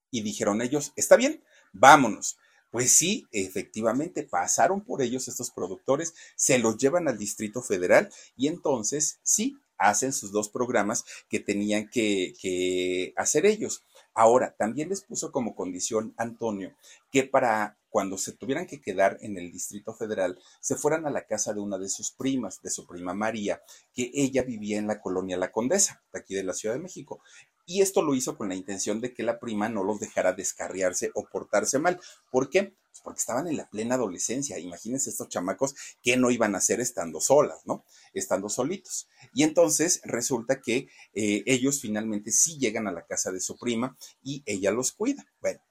Y 0.09 0.21
dijeron 0.21 0.61
ellos, 0.61 0.93
está 0.95 1.15
bien, 1.15 1.43
vámonos. 1.73 2.37
Pues 2.71 2.91
sí, 2.91 3.27
efectivamente 3.31 4.23
pasaron 4.23 4.81
por 4.81 5.03
ellos 5.03 5.27
estos 5.27 5.51
productores, 5.51 6.15
se 6.35 6.57
los 6.57 6.77
llevan 6.77 7.07
al 7.07 7.19
Distrito 7.19 7.61
Federal 7.61 8.09
y 8.35 8.47
entonces 8.47 9.19
sí, 9.21 9.57
hacen 9.77 10.11
sus 10.13 10.31
dos 10.31 10.49
programas 10.49 11.03
que 11.29 11.39
tenían 11.39 11.89
que, 11.89 12.33
que 12.41 13.13
hacer 13.15 13.45
ellos. 13.45 13.83
Ahora, 14.15 14.55
también 14.57 14.89
les 14.89 15.01
puso 15.01 15.31
como 15.31 15.55
condición 15.55 16.13
Antonio 16.17 16.75
que 17.11 17.23
para 17.23 17.77
cuando 17.93 18.17
se 18.17 18.31
tuvieran 18.31 18.65
que 18.65 18.81
quedar 18.81 19.19
en 19.21 19.37
el 19.37 19.51
Distrito 19.51 19.93
Federal, 19.93 20.39
se 20.59 20.75
fueran 20.75 21.05
a 21.05 21.11
la 21.11 21.27
casa 21.27 21.53
de 21.53 21.59
una 21.59 21.77
de 21.77 21.89
sus 21.89 22.09
primas, 22.09 22.59
de 22.63 22.71
su 22.71 22.87
prima 22.87 23.13
María, 23.13 23.61
que 23.93 24.09
ella 24.15 24.41
vivía 24.41 24.79
en 24.79 24.87
la 24.87 24.99
colonia 24.99 25.37
La 25.37 25.51
Condesa, 25.51 26.01
de 26.11 26.17
aquí 26.17 26.33
de 26.33 26.41
la 26.41 26.55
Ciudad 26.55 26.73
de 26.73 26.81
México. 26.81 27.21
Y 27.67 27.81
esto 27.83 28.01
lo 28.01 28.15
hizo 28.15 28.35
con 28.35 28.49
la 28.49 28.55
intención 28.55 28.99
de 28.99 29.13
que 29.13 29.21
la 29.21 29.39
prima 29.39 29.69
no 29.69 29.83
los 29.83 29.99
dejara 29.99 30.33
descarriarse 30.33 31.11
o 31.13 31.25
portarse 31.31 31.77
mal. 31.77 31.99
¿Por 32.31 32.49
qué? 32.49 32.75
Pues 32.89 33.01
porque 33.03 33.19
estaban 33.19 33.47
en 33.47 33.57
la 33.57 33.69
plena 33.69 33.93
adolescencia. 33.93 34.57
Imagínense 34.57 35.11
estos 35.11 35.29
chamacos 35.29 35.75
que 36.01 36.17
no 36.17 36.31
iban 36.31 36.55
a 36.55 36.57
hacer 36.57 36.81
estando 36.81 37.21
solas, 37.21 37.59
¿no? 37.65 37.85
Estando 38.15 38.49
solitos. 38.49 39.07
Y 39.35 39.43
entonces 39.43 40.01
resulta 40.03 40.61
que 40.61 40.87
eh, 41.13 41.43
ellos 41.45 41.79
finalmente 41.79 42.31
sí 42.31 42.57
llegan 42.57 42.87
a 42.87 42.91
la 42.91 43.05
casa 43.05 43.31
de 43.31 43.39
su 43.39 43.55
prima 43.55 43.95
y 44.23 44.41
ella 44.47 44.71
los 44.71 44.93
cuida. 44.93 45.27
Bueno, 45.41 45.61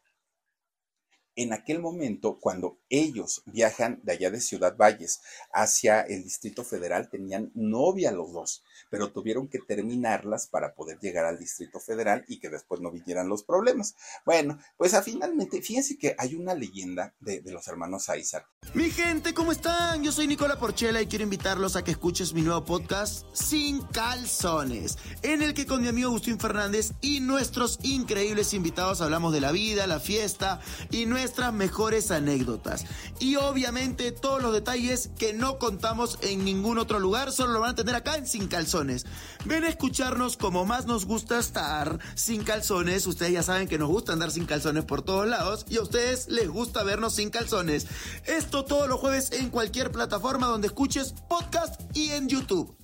en 1.34 1.52
aquel 1.52 1.80
momento, 1.80 2.38
cuando 2.38 2.78
ellos 2.90 3.42
viajan 3.46 4.00
de 4.02 4.12
allá 4.12 4.30
de 4.30 4.40
Ciudad 4.40 4.76
Valles 4.76 5.20
hacia 5.52 6.02
el 6.02 6.22
Distrito 6.22 6.62
Federal, 6.62 7.08
tenían 7.08 7.50
novia 7.54 8.12
los 8.12 8.32
dos, 8.32 8.62
pero 8.90 9.12
tuvieron 9.12 9.48
que 9.48 9.58
terminarlas 9.58 10.46
para 10.46 10.74
poder 10.74 10.98
llegar 11.00 11.24
al 11.24 11.38
Distrito 11.38 11.80
Federal 11.80 12.24
y 12.28 12.38
que 12.38 12.50
después 12.50 12.80
no 12.80 12.90
vinieran 12.90 13.28
los 13.28 13.44
problemas. 13.44 13.94
Bueno, 14.26 14.58
pues 14.76 14.92
a 14.92 15.02
finalmente, 15.02 15.62
fíjense 15.62 15.96
que 15.96 16.14
hay 16.18 16.34
una 16.34 16.54
leyenda 16.54 17.14
de, 17.20 17.40
de 17.40 17.52
los 17.52 17.66
hermanos 17.66 18.10
Aizar. 18.10 18.46
Mi 18.74 18.90
gente, 18.90 19.32
¿cómo 19.32 19.52
están? 19.52 20.02
Yo 20.04 20.12
soy 20.12 20.26
Nicola 20.26 20.58
Porchela 20.58 21.00
y 21.00 21.06
quiero 21.06 21.24
invitarlos 21.24 21.76
a 21.76 21.84
que 21.84 21.92
escuches 21.92 22.34
mi 22.34 22.42
nuevo 22.42 22.64
podcast 22.64 23.26
Sin 23.32 23.80
Calzones, 23.86 24.98
en 25.22 25.42
el 25.42 25.54
que 25.54 25.66
con 25.66 25.80
mi 25.80 25.88
amigo 25.88 26.08
Agustín 26.08 26.38
Fernández 26.38 26.92
y 27.00 27.20
nuestros 27.20 27.78
increíbles 27.82 28.52
invitados 28.52 29.00
hablamos 29.00 29.32
de 29.32 29.40
la 29.40 29.52
vida, 29.52 29.86
la 29.86 30.00
fiesta 30.00 30.60
y 30.90 31.06
nuestra 31.06 31.21
nuestras 31.22 31.52
mejores 31.52 32.10
anécdotas. 32.10 32.84
Y 33.20 33.36
obviamente 33.36 34.10
todos 34.10 34.42
los 34.42 34.52
detalles 34.52 35.08
que 35.16 35.32
no 35.32 35.60
contamos 35.60 36.18
en 36.20 36.44
ningún 36.44 36.78
otro 36.78 36.98
lugar, 36.98 37.30
solo 37.30 37.52
lo 37.52 37.60
van 37.60 37.70
a 37.70 37.74
tener 37.76 37.94
acá 37.94 38.16
en 38.16 38.26
Sin 38.26 38.48
Calzones. 38.48 39.06
Ven 39.44 39.62
a 39.62 39.68
escucharnos 39.68 40.36
como 40.36 40.64
más 40.64 40.86
nos 40.86 41.06
gusta 41.06 41.38
estar 41.38 42.00
sin 42.16 42.42
calzones. 42.42 43.06
Ustedes 43.06 43.32
ya 43.34 43.44
saben 43.44 43.68
que 43.68 43.78
nos 43.78 43.88
gusta 43.88 44.12
andar 44.12 44.32
sin 44.32 44.46
calzones 44.46 44.84
por 44.84 45.02
todos 45.02 45.28
lados 45.28 45.64
y 45.68 45.76
a 45.76 45.82
ustedes 45.82 46.26
les 46.28 46.48
gusta 46.48 46.82
vernos 46.82 47.14
sin 47.14 47.30
calzones. 47.30 47.86
Esto 48.26 48.64
todos 48.64 48.88
los 48.88 48.98
jueves 48.98 49.30
en 49.30 49.50
cualquier 49.50 49.92
plataforma 49.92 50.48
donde 50.48 50.66
escuches 50.66 51.14
podcast 51.28 51.80
y 51.94 52.10
en 52.10 52.28
YouTube 52.28 52.76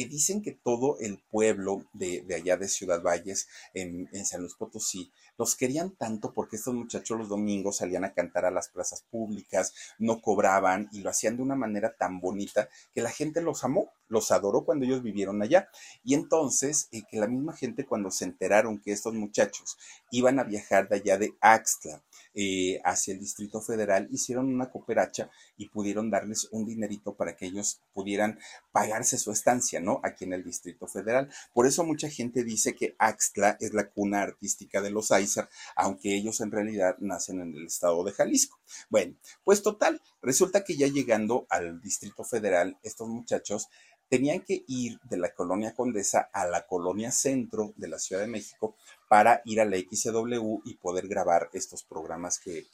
que 0.00 0.06
dicen 0.06 0.40
que 0.40 0.52
todo 0.52 0.98
el 1.00 1.22
pueblo 1.30 1.84
de, 1.92 2.24
allá 2.34 2.56
de 2.56 2.68
Ciudad 2.68 3.02
Valles, 3.02 3.48
en, 3.74 4.08
San 4.24 4.40
Luis 4.40 4.54
Potosí, 4.58 5.12
los 5.40 5.56
querían 5.56 5.92
tanto 5.92 6.34
porque 6.34 6.56
estos 6.56 6.74
muchachos 6.74 7.16
los 7.16 7.30
domingos 7.30 7.78
salían 7.78 8.04
a 8.04 8.12
cantar 8.12 8.44
a 8.44 8.50
las 8.50 8.68
plazas 8.68 9.06
públicas, 9.10 9.72
no 9.98 10.20
cobraban 10.20 10.90
y 10.92 11.00
lo 11.00 11.08
hacían 11.08 11.38
de 11.38 11.42
una 11.42 11.56
manera 11.56 11.96
tan 11.96 12.20
bonita 12.20 12.68
que 12.94 13.00
la 13.00 13.08
gente 13.08 13.40
los 13.40 13.64
amó, 13.64 13.90
los 14.08 14.32
adoró 14.32 14.66
cuando 14.66 14.84
ellos 14.84 15.02
vivieron 15.02 15.40
allá. 15.40 15.70
Y 16.04 16.12
entonces, 16.12 16.90
eh, 16.92 17.04
que 17.10 17.18
la 17.18 17.26
misma 17.26 17.54
gente 17.54 17.86
cuando 17.86 18.10
se 18.10 18.26
enteraron 18.26 18.80
que 18.80 18.92
estos 18.92 19.14
muchachos 19.14 19.78
iban 20.10 20.38
a 20.38 20.44
viajar 20.44 20.90
de 20.90 20.96
allá 20.96 21.16
de 21.16 21.32
Axtla, 21.40 22.02
eh, 22.34 22.80
hacia 22.84 23.14
el 23.14 23.20
Distrito 23.20 23.60
Federal, 23.60 24.08
hicieron 24.10 24.52
una 24.52 24.70
cooperacha 24.70 25.30
y 25.56 25.68
pudieron 25.68 26.10
darles 26.10 26.48
un 26.52 26.64
dinerito 26.64 27.14
para 27.14 27.36
que 27.36 27.46
ellos 27.46 27.80
pudieran 27.92 28.38
pagarse 28.72 29.18
su 29.18 29.32
estancia, 29.32 29.80
¿no? 29.80 30.00
Aquí 30.02 30.24
en 30.24 30.32
el 30.32 30.44
Distrito 30.44 30.86
Federal. 30.86 31.28
Por 31.52 31.66
eso 31.66 31.84
mucha 31.84 32.08
gente 32.08 32.44
dice 32.44 32.74
que 32.74 32.94
Axtla 32.98 33.56
es 33.60 33.74
la 33.74 33.90
cuna 33.90 34.22
artística 34.22 34.80
de 34.80 34.90
los 34.90 35.10
Aizer, 35.10 35.48
aunque 35.76 36.14
ellos 36.14 36.40
en 36.40 36.50
realidad 36.50 36.96
nacen 37.00 37.40
en 37.40 37.54
el 37.54 37.66
estado 37.66 38.04
de 38.04 38.12
Jalisco. 38.12 38.60
Bueno, 38.88 39.16
pues 39.44 39.62
total, 39.62 40.00
resulta 40.22 40.64
que 40.64 40.76
ya 40.76 40.86
llegando 40.86 41.46
al 41.50 41.80
Distrito 41.80 42.24
Federal, 42.24 42.78
estos 42.82 43.08
muchachos 43.08 43.68
tenían 44.10 44.40
que 44.40 44.64
ir 44.66 44.98
de 45.04 45.16
la 45.16 45.32
colonia 45.32 45.72
Condesa 45.72 46.28
a 46.32 46.44
la 46.44 46.66
colonia 46.66 47.12
Centro 47.12 47.72
de 47.76 47.88
la 47.88 47.98
Ciudad 47.98 48.22
de 48.22 48.28
México 48.28 48.76
para 49.10 49.42
ir 49.44 49.60
a 49.60 49.64
la 49.64 49.76
XCW 49.76 50.60
y 50.64 50.74
poder 50.76 51.08
grabar 51.08 51.50
estos 51.52 51.82
programas 51.82 52.38
que, 52.38 52.68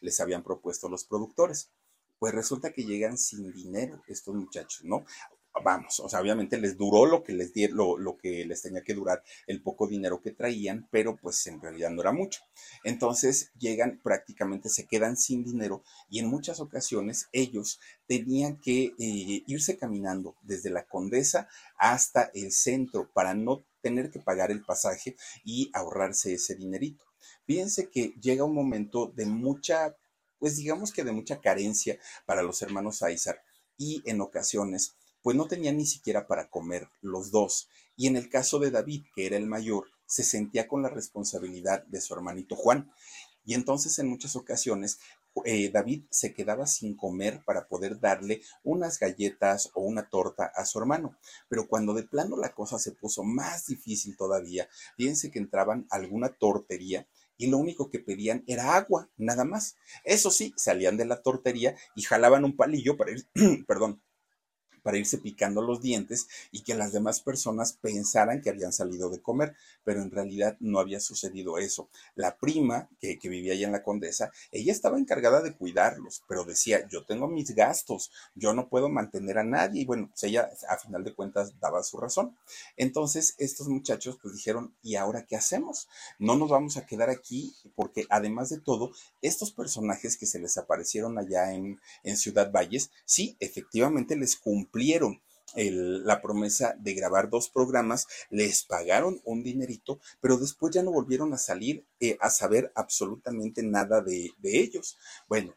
les 0.00 0.20
habían 0.20 0.44
propuesto 0.44 0.88
los 0.88 1.02
productores. 1.02 1.70
Pues 2.20 2.32
resulta 2.32 2.72
que 2.72 2.84
llegan 2.84 3.18
sin 3.18 3.52
dinero 3.52 4.00
estos 4.06 4.32
muchachos, 4.32 4.84
¿no? 4.84 5.04
Vamos, 5.64 5.98
o 5.98 6.08
sea, 6.08 6.20
obviamente 6.20 6.56
les 6.56 6.78
duró 6.78 7.04
lo 7.04 7.24
que 7.24 7.32
les 7.32 7.52
di, 7.52 7.66
lo, 7.66 7.98
lo 7.98 8.16
que 8.16 8.44
les 8.44 8.62
tenía 8.62 8.84
que 8.84 8.94
durar 8.94 9.24
el 9.48 9.60
poco 9.60 9.88
dinero 9.88 10.22
que 10.22 10.30
traían, 10.30 10.88
pero 10.92 11.16
pues 11.16 11.44
en 11.48 11.60
realidad 11.60 11.90
no 11.90 12.00
era 12.00 12.12
mucho. 12.12 12.42
Entonces 12.84 13.50
llegan, 13.58 14.00
prácticamente 14.04 14.68
se 14.68 14.86
quedan 14.86 15.16
sin 15.16 15.42
dinero 15.42 15.82
y 16.08 16.20
en 16.20 16.28
muchas 16.28 16.60
ocasiones 16.60 17.26
ellos 17.32 17.80
tenían 18.06 18.56
que 18.60 18.94
eh, 19.00 19.42
irse 19.48 19.76
caminando 19.76 20.36
desde 20.42 20.70
la 20.70 20.84
Condesa 20.84 21.48
hasta 21.76 22.30
el 22.34 22.52
centro 22.52 23.10
para 23.12 23.34
no 23.34 23.64
tener 23.82 24.10
que 24.10 24.20
pagar 24.20 24.50
el 24.50 24.64
pasaje 24.64 25.16
y 25.44 25.70
ahorrarse 25.74 26.34
ese 26.34 26.54
dinerito. 26.54 27.04
Fíjense 27.44 27.90
que 27.90 28.14
llega 28.20 28.44
un 28.44 28.54
momento 28.54 29.12
de 29.14 29.26
mucha, 29.26 29.96
pues 30.38 30.56
digamos 30.56 30.92
que 30.92 31.04
de 31.04 31.12
mucha 31.12 31.40
carencia 31.40 31.98
para 32.24 32.42
los 32.42 32.62
hermanos 32.62 33.02
Aizar 33.02 33.42
y 33.76 34.02
en 34.06 34.20
ocasiones, 34.20 34.94
pues 35.22 35.36
no 35.36 35.46
tenían 35.46 35.76
ni 35.76 35.86
siquiera 35.86 36.26
para 36.26 36.48
comer 36.48 36.88
los 37.00 37.30
dos. 37.30 37.68
Y 37.96 38.06
en 38.06 38.16
el 38.16 38.28
caso 38.28 38.58
de 38.58 38.70
David, 38.70 39.04
que 39.14 39.26
era 39.26 39.36
el 39.36 39.46
mayor, 39.46 39.88
se 40.06 40.22
sentía 40.22 40.68
con 40.68 40.82
la 40.82 40.88
responsabilidad 40.88 41.84
de 41.86 42.00
su 42.00 42.14
hermanito 42.14 42.56
Juan. 42.56 42.92
Y 43.44 43.54
entonces 43.54 43.98
en 43.98 44.08
muchas 44.08 44.36
ocasiones 44.36 44.98
eh, 45.44 45.70
David 45.70 46.04
se 46.10 46.34
quedaba 46.34 46.66
sin 46.66 46.96
comer 46.96 47.42
para 47.44 47.66
poder 47.66 48.00
darle 48.00 48.42
unas 48.62 48.98
galletas 48.98 49.70
o 49.74 49.82
una 49.82 50.08
torta 50.08 50.52
a 50.54 50.64
su 50.64 50.78
hermano. 50.78 51.16
Pero 51.48 51.66
cuando 51.68 51.94
de 51.94 52.04
plano 52.04 52.36
la 52.36 52.54
cosa 52.54 52.78
se 52.78 52.92
puso 52.92 53.24
más 53.24 53.66
difícil 53.66 54.16
todavía, 54.16 54.68
fíjense 54.96 55.30
que 55.30 55.38
entraban 55.38 55.86
a 55.90 55.96
alguna 55.96 56.28
tortería 56.28 57.06
y 57.38 57.48
lo 57.48 57.58
único 57.58 57.90
que 57.90 57.98
pedían 57.98 58.44
era 58.46 58.76
agua, 58.76 59.10
nada 59.16 59.44
más. 59.44 59.76
Eso 60.04 60.30
sí, 60.30 60.52
salían 60.56 60.96
de 60.96 61.06
la 61.06 61.22
tortería 61.22 61.74
y 61.96 62.02
jalaban 62.02 62.44
un 62.44 62.56
palillo 62.56 62.96
para 62.96 63.12
ir, 63.12 63.26
perdón, 63.66 64.00
para 64.82 64.98
irse 64.98 65.18
picando 65.18 65.62
los 65.62 65.80
dientes 65.80 66.28
y 66.50 66.62
que 66.62 66.74
las 66.74 66.92
demás 66.92 67.20
personas 67.20 67.72
pensaran 67.74 68.40
que 68.40 68.50
habían 68.50 68.72
salido 68.72 69.10
de 69.10 69.20
comer, 69.20 69.54
pero 69.84 70.02
en 70.02 70.10
realidad 70.10 70.56
no 70.60 70.78
había 70.78 71.00
sucedido 71.00 71.58
eso. 71.58 71.88
La 72.14 72.36
prima 72.36 72.88
que, 73.00 73.18
vivía 73.22 73.54
allá 73.54 73.66
en 73.66 73.72
la 73.72 73.82
condesa, 73.82 74.30
ella 74.50 74.72
estaba 74.72 74.98
encargada 74.98 75.40
de 75.40 75.54
cuidarlos, 75.54 76.22
pero 76.28 76.44
decía, 76.44 76.86
yo 76.88 77.04
tengo 77.04 77.28
mis 77.28 77.54
gastos, 77.54 78.10
yo 78.34 78.52
no 78.52 78.68
puedo 78.68 78.88
mantener 78.88 79.38
a 79.38 79.44
nadie 79.44 79.82
y 79.82 79.84
bueno, 79.84 80.08
pues 80.08 80.24
ella 80.24 80.50
a 80.68 80.76
final 80.76 81.04
de 81.04 81.14
cuentas 81.14 81.58
daba 81.60 81.82
su 81.82 81.98
razón. 81.98 82.36
Entonces 82.76 83.34
estos 83.38 83.68
muchachos 83.68 84.18
pues 84.20 84.34
dijeron, 84.34 84.74
¿y 84.82 84.96
ahora 84.96 85.24
qué 85.26 85.36
hacemos? 85.36 85.88
No 86.18 86.36
nos 86.36 86.50
vamos 86.50 86.76
a 86.76 86.84
quedar 86.84 87.08
aquí 87.08 87.54
porque 87.74 88.04
además 88.10 88.50
de 88.50 88.60
todo, 88.60 88.92
estos 89.22 89.52
personajes 89.52 90.16
que 90.16 90.26
se 90.26 90.38
les 90.38 90.58
aparecieron 90.58 91.18
allá 91.18 91.52
en, 91.52 91.80
en 92.02 92.16
Ciudad 92.16 92.50
Valles, 92.52 92.90
sí, 93.04 93.36
efectivamente 93.40 94.16
les 94.16 94.36
cumplieron 94.36 94.71
cumplieron 94.72 95.20
la 95.54 96.22
promesa 96.22 96.74
de 96.78 96.94
grabar 96.94 97.28
dos 97.28 97.50
programas, 97.50 98.06
les 98.30 98.64
pagaron 98.64 99.20
un 99.24 99.42
dinerito, 99.42 100.00
pero 100.18 100.38
después 100.38 100.74
ya 100.74 100.82
no 100.82 100.92
volvieron 100.92 101.34
a 101.34 101.38
salir 101.38 101.84
eh, 102.00 102.16
a 102.20 102.30
saber 102.30 102.72
absolutamente 102.74 103.62
nada 103.62 104.00
de, 104.00 104.30
de 104.38 104.60
ellos. 104.60 104.96
Bueno, 105.28 105.54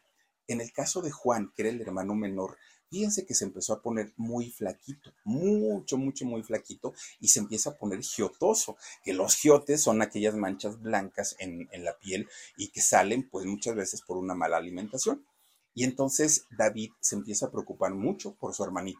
en 0.48 0.60
el 0.60 0.70
caso 0.70 1.00
de 1.00 1.10
Juan, 1.10 1.50
que 1.56 1.62
era 1.62 1.70
el 1.70 1.80
hermano 1.80 2.14
menor, 2.14 2.58
fíjense 2.90 3.24
que 3.24 3.34
se 3.34 3.46
empezó 3.46 3.72
a 3.72 3.80
poner 3.80 4.12
muy 4.18 4.50
flaquito, 4.50 5.14
mucho, 5.24 5.96
mucho, 5.96 6.26
muy 6.26 6.42
flaquito, 6.42 6.92
y 7.18 7.28
se 7.28 7.38
empieza 7.38 7.70
a 7.70 7.78
poner 7.78 8.02
giotoso, 8.02 8.76
que 9.02 9.14
los 9.14 9.34
giotes 9.34 9.80
son 9.80 10.02
aquellas 10.02 10.34
manchas 10.34 10.78
blancas 10.78 11.36
en, 11.38 11.70
en 11.72 11.84
la 11.84 11.96
piel 11.98 12.28
y 12.58 12.68
que 12.68 12.82
salen 12.82 13.30
pues 13.30 13.46
muchas 13.46 13.74
veces 13.74 14.02
por 14.02 14.18
una 14.18 14.34
mala 14.34 14.58
alimentación. 14.58 15.24
Y 15.76 15.84
entonces 15.84 16.46
David 16.56 16.92
se 17.00 17.16
empieza 17.16 17.46
a 17.46 17.50
preocupar 17.50 17.92
mucho 17.92 18.34
por 18.36 18.54
su 18.54 18.64
hermanito 18.64 18.98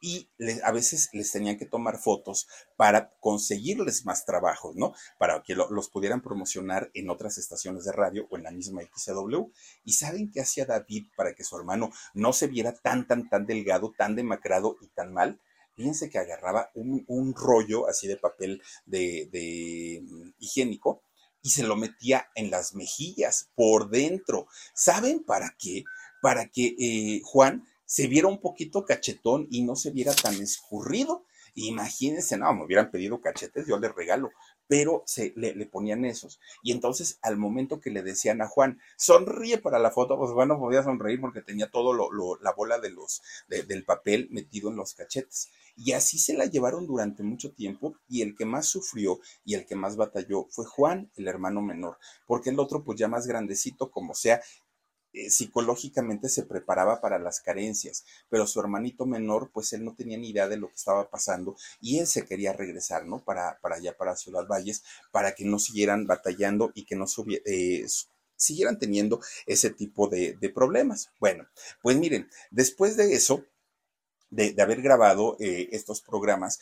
y 0.00 0.30
a 0.62 0.70
veces 0.70 1.08
les 1.12 1.32
tenían 1.32 1.58
que 1.58 1.66
tomar 1.66 1.98
fotos 1.98 2.46
para 2.76 3.12
conseguirles 3.18 4.06
más 4.06 4.24
trabajos, 4.24 4.76
¿no? 4.76 4.94
Para 5.18 5.42
que 5.42 5.56
los 5.56 5.90
pudieran 5.90 6.22
promocionar 6.22 6.92
en 6.94 7.10
otras 7.10 7.38
estaciones 7.38 7.82
de 7.84 7.90
radio 7.90 8.28
o 8.30 8.36
en 8.36 8.44
la 8.44 8.52
misma 8.52 8.82
XW. 8.82 9.50
¿Y 9.82 9.94
saben 9.94 10.30
qué 10.30 10.42
hacía 10.42 10.64
David 10.64 11.08
para 11.16 11.34
que 11.34 11.42
su 11.42 11.56
hermano 11.56 11.90
no 12.14 12.32
se 12.32 12.46
viera 12.46 12.72
tan, 12.72 13.08
tan, 13.08 13.28
tan 13.28 13.44
delgado, 13.44 13.92
tan 13.98 14.14
demacrado 14.14 14.76
y 14.80 14.86
tan 14.90 15.12
mal? 15.12 15.40
Fíjense 15.74 16.08
que 16.08 16.18
agarraba 16.18 16.70
un, 16.74 17.34
rollo 17.34 17.88
así 17.88 18.06
de 18.06 18.16
papel 18.16 18.62
de, 18.86 19.28
de 19.32 20.04
mm, 20.08 20.34
higiénico 20.38 21.02
y 21.42 21.50
se 21.50 21.64
lo 21.64 21.76
metía 21.76 22.28
en 22.34 22.50
las 22.50 22.74
mejillas 22.74 23.50
por 23.54 23.90
dentro. 23.90 24.46
¿Saben 24.74 25.24
para 25.24 25.56
qué? 25.58 25.84
Para 26.22 26.46
que 26.46 26.76
eh, 26.78 27.20
Juan 27.24 27.64
se 27.84 28.06
viera 28.06 28.28
un 28.28 28.40
poquito 28.40 28.84
cachetón 28.86 29.48
y 29.50 29.62
no 29.62 29.74
se 29.74 29.90
viera 29.90 30.14
tan 30.14 30.40
escurrido. 30.40 31.24
Imagínense, 31.54 32.38
no, 32.38 32.54
me 32.54 32.64
hubieran 32.64 32.90
pedido 32.90 33.20
cachetes, 33.20 33.66
yo 33.66 33.78
les 33.78 33.94
regalo, 33.94 34.30
pero 34.66 35.02
se 35.04 35.34
le, 35.36 35.66
ponían 35.66 36.04
esos. 36.06 36.40
Y 36.62 36.72
entonces, 36.72 37.18
al 37.20 37.36
momento 37.36 37.80
que 37.80 37.90
le 37.90 38.02
decían 38.02 38.40
a 38.40 38.48
Juan, 38.48 38.78
sonríe 38.96 39.58
para 39.58 39.78
la 39.80 39.90
foto, 39.90 40.16
pues 40.16 40.32
bueno, 40.32 40.58
podía 40.58 40.82
sonreír 40.82 41.20
porque 41.20 41.42
tenía 41.42 41.70
todo 41.70 41.92
lo, 41.92 42.08
la 42.40 42.52
bola 42.52 42.78
de 42.78 42.90
los, 42.90 43.20
del 43.48 43.84
papel 43.84 44.28
metido 44.30 44.70
en 44.70 44.76
los 44.76 44.94
cachetes. 44.94 45.50
Y 45.76 45.92
así 45.92 46.18
se 46.18 46.34
la 46.34 46.46
llevaron 46.46 46.86
durante 46.86 47.22
mucho 47.22 47.52
tiempo 47.52 47.96
y 48.08 48.22
el 48.22 48.36
que 48.36 48.44
más 48.44 48.66
sufrió 48.66 49.20
y 49.44 49.54
el 49.54 49.66
que 49.66 49.74
más 49.74 49.96
batalló 49.96 50.46
fue 50.50 50.64
Juan, 50.66 51.10
el 51.16 51.28
hermano 51.28 51.62
menor, 51.62 51.98
porque 52.26 52.50
el 52.50 52.58
otro, 52.58 52.84
pues 52.84 52.98
ya 52.98 53.08
más 53.08 53.26
grandecito 53.26 53.90
como 53.90 54.14
sea, 54.14 54.40
eh, 55.12 55.30
psicológicamente 55.30 56.28
se 56.28 56.44
preparaba 56.44 57.00
para 57.00 57.18
las 57.18 57.40
carencias, 57.40 58.04
pero 58.28 58.46
su 58.46 58.60
hermanito 58.60 59.04
menor, 59.06 59.50
pues 59.52 59.72
él 59.72 59.84
no 59.84 59.94
tenía 59.94 60.16
ni 60.16 60.30
idea 60.30 60.48
de 60.48 60.56
lo 60.56 60.68
que 60.68 60.76
estaba 60.76 61.10
pasando 61.10 61.56
y 61.80 61.98
él 61.98 62.06
se 62.06 62.24
quería 62.24 62.52
regresar, 62.52 63.04
¿no? 63.06 63.22
Para, 63.22 63.58
para 63.60 63.76
allá, 63.76 63.96
para 63.96 64.16
Ciudad 64.16 64.46
Valles, 64.46 64.82
para 65.10 65.34
que 65.34 65.44
no 65.44 65.58
siguieran 65.58 66.06
batallando 66.06 66.72
y 66.74 66.84
que 66.84 66.96
no 66.96 67.06
eh, 67.44 67.86
siguieran 68.36 68.78
teniendo 68.78 69.20
ese 69.46 69.70
tipo 69.70 70.08
de, 70.08 70.36
problemas. 70.54 71.10
Bueno, 71.20 71.46
pues 71.82 71.96
miren, 71.96 72.28
después 72.50 72.96
de 72.96 73.14
eso, 73.14 73.44
de, 74.30 74.54
haber 74.60 74.82
grabado 74.82 75.36
eh, 75.40 75.68
estos 75.72 76.00
programas, 76.00 76.60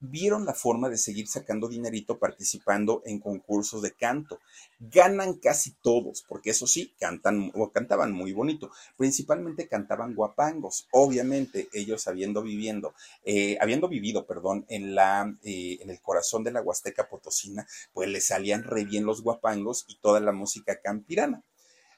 vieron 0.00 0.46
la 0.46 0.54
forma 0.54 0.88
de 0.88 0.96
seguir 0.96 1.28
sacando 1.28 1.68
dinerito 1.68 2.18
participando 2.18 3.02
en 3.04 3.20
concursos 3.20 3.82
de 3.82 3.92
canto. 3.92 4.40
Ganan 4.78 5.34
casi 5.34 5.72
todos, 5.82 6.24
porque 6.26 6.50
eso 6.50 6.66
sí, 6.66 6.94
cantan 6.98 7.52
o 7.54 7.70
cantaban 7.70 8.12
muy 8.12 8.32
bonito. 8.32 8.70
Principalmente 8.96 9.68
cantaban 9.68 10.14
guapangos. 10.14 10.88
Obviamente, 10.90 11.68
ellos 11.72 12.08
habiendo 12.08 12.42
viviendo, 12.42 12.94
eh, 13.24 13.58
habiendo 13.60 13.88
vivido, 13.88 14.26
perdón, 14.26 14.64
en 14.68 14.94
la, 14.94 15.36
eh, 15.42 15.78
en 15.80 15.90
el 15.90 16.00
corazón 16.00 16.42
de 16.44 16.52
la 16.52 16.62
Huasteca 16.62 17.08
Potosina, 17.08 17.66
pues 17.92 18.08
les 18.08 18.26
salían 18.26 18.64
re 18.64 18.84
bien 18.84 19.04
los 19.04 19.22
guapangos 19.22 19.84
y 19.86 19.96
toda 19.96 20.20
la 20.20 20.32
música 20.32 20.80
campirana. 20.80 21.44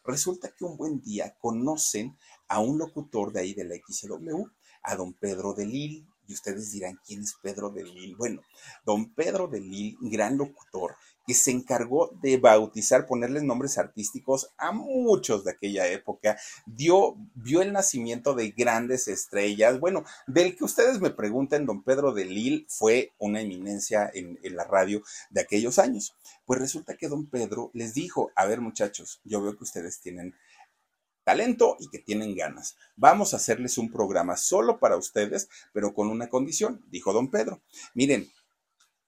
Resulta 0.05 0.51
que 0.51 0.65
un 0.65 0.77
buen 0.77 1.01
día 1.01 1.37
conocen 1.39 2.19
a 2.49 2.59
un 2.59 2.79
locutor 2.79 3.33
de 3.33 3.41
ahí 3.41 3.55
de 3.55 3.65
la 3.65 3.77
XW, 3.77 4.47
a 4.83 4.97
don 4.97 5.13
Pedro 5.13 5.55
de 5.55 5.65
Lil, 5.65 6.12
y 6.27 6.35
ustedes 6.35 6.73
dirán, 6.73 6.99
¿quién 7.07 7.23
es 7.23 7.35
Pedro 7.43 7.71
de 7.71 7.85
Lil? 7.85 8.17
Bueno, 8.17 8.43
don 8.85 9.13
Pedro 9.15 9.49
de 9.49 9.61
Lil, 9.61 9.97
gran 10.01 10.37
locutor, 10.37 10.97
que 11.27 11.35
se 11.35 11.51
encargó 11.51 12.11
de 12.21 12.37
bautizar, 12.37 13.07
ponerles 13.07 13.43
nombres 13.43 13.79
artísticos 13.79 14.51
a 14.59 14.73
muchos 14.73 15.45
de 15.45 15.53
aquella 15.53 15.87
época, 15.89 16.39
dio, 16.67 17.17
vio 17.35 17.63
el 17.63 17.73
nacimiento 17.73 18.35
de 18.35 18.51
grandes 18.51 19.09
estrellas. 19.09 19.79
Bueno, 19.79 20.05
del 20.27 20.57
que 20.57 20.65
ustedes 20.65 21.01
me 21.01 21.11
pregunten, 21.11 21.67
don 21.67 21.83
Pedro 21.83 22.13
de 22.13 22.25
Lil 22.25 22.67
fue 22.69 23.13
una 23.19 23.41
eminencia 23.41 24.11
en, 24.13 24.39
en 24.43 24.57
la 24.57 24.65
radio 24.65 25.03
de 25.31 25.41
aquellos 25.41 25.79
años. 25.79 26.15
Pues 26.45 26.61
resulta 26.61 26.97
que 26.97 27.09
don 27.09 27.27
Pedro 27.27 27.71
les 27.73 27.95
dijo, 27.95 28.31
a 28.35 28.47
ver 28.47 28.61
muchachos, 28.61 29.21
yo 29.25 29.43
veo 29.43 29.57
que 29.57 29.65
ustedes 29.65 30.01
tienen 30.01 30.35
talento 31.25 31.77
y 31.81 31.89
que 31.89 31.99
tienen 31.99 32.35
ganas. 32.35 32.77
Vamos 32.97 33.33
a 33.33 33.37
hacerles 33.37 33.79
un 33.79 33.91
programa 33.91 34.37
solo 34.37 34.79
para 34.79 34.97
ustedes, 34.97 35.49
pero 35.73 35.95
con 35.95 36.09
una 36.09 36.29
condición, 36.29 36.85
dijo 36.89 37.13
don 37.13 37.31
Pedro. 37.31 37.63
Miren, 37.95 38.31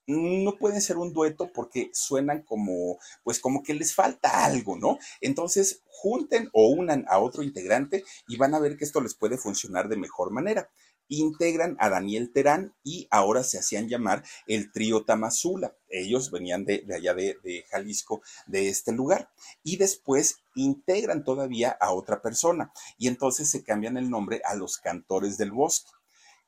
no 0.07 0.57
pueden 0.57 0.83
ser 0.83 0.99
un 0.99 1.13
dueto 1.13 1.51
porque 1.53 1.91
suenan 1.95 2.43
como, 2.43 2.99
pues 3.23 3.41
como 3.41 3.63
que 3.63 3.75
les 3.75 3.95
falta 3.95 4.45
algo, 4.45 4.77
¿no? 4.77 4.99
Entonces, 5.21 5.83
junten 5.87 6.51
o 6.53 6.69
unan 6.69 7.07
a 7.09 7.19
otro 7.19 7.43
integrante 7.43 8.05
y 8.29 8.37
van 8.37 8.55
a 8.55 8.59
ver 8.59 8.77
que 8.77 8.85
esto 8.85 9.01
les 9.01 9.15
puede 9.15 9.39
funcionar 9.39 9.89
de 9.89 9.97
mejor 9.97 10.31
manera 10.31 10.69
integran 11.09 11.77
a 11.79 11.91
Daniel 11.91 12.31
Terán 12.33 12.75
y 12.83 13.07
ahora 13.11 13.43
se 13.43 13.59
hacían 13.59 13.89
llamar 13.89 14.25
el 14.47 14.73
trío 14.73 15.05
Tamazula. 15.05 15.77
Ellos 15.89 16.31
venían 16.31 16.65
de, 16.65 16.85
allá 16.95 17.15
de, 17.15 17.65
Jalisco, 17.71 18.23
de 18.47 18.69
este 18.69 18.93
lugar. 18.93 19.31
Y 19.63 19.77
después 19.77 20.39
integran 20.55 21.25
todavía 21.25 21.77
a 21.81 21.93
otra 21.93 22.23
persona 22.23 22.73
y 22.99 23.09
entonces 23.09 23.51
se 23.51 23.63
cambian 23.63 23.97
el 23.97 24.11
nombre 24.11 24.41
a 24.45 24.55
los 24.55 24.79
Cantores 24.79 25.37
del 25.39 25.53
Bosque. 25.53 25.91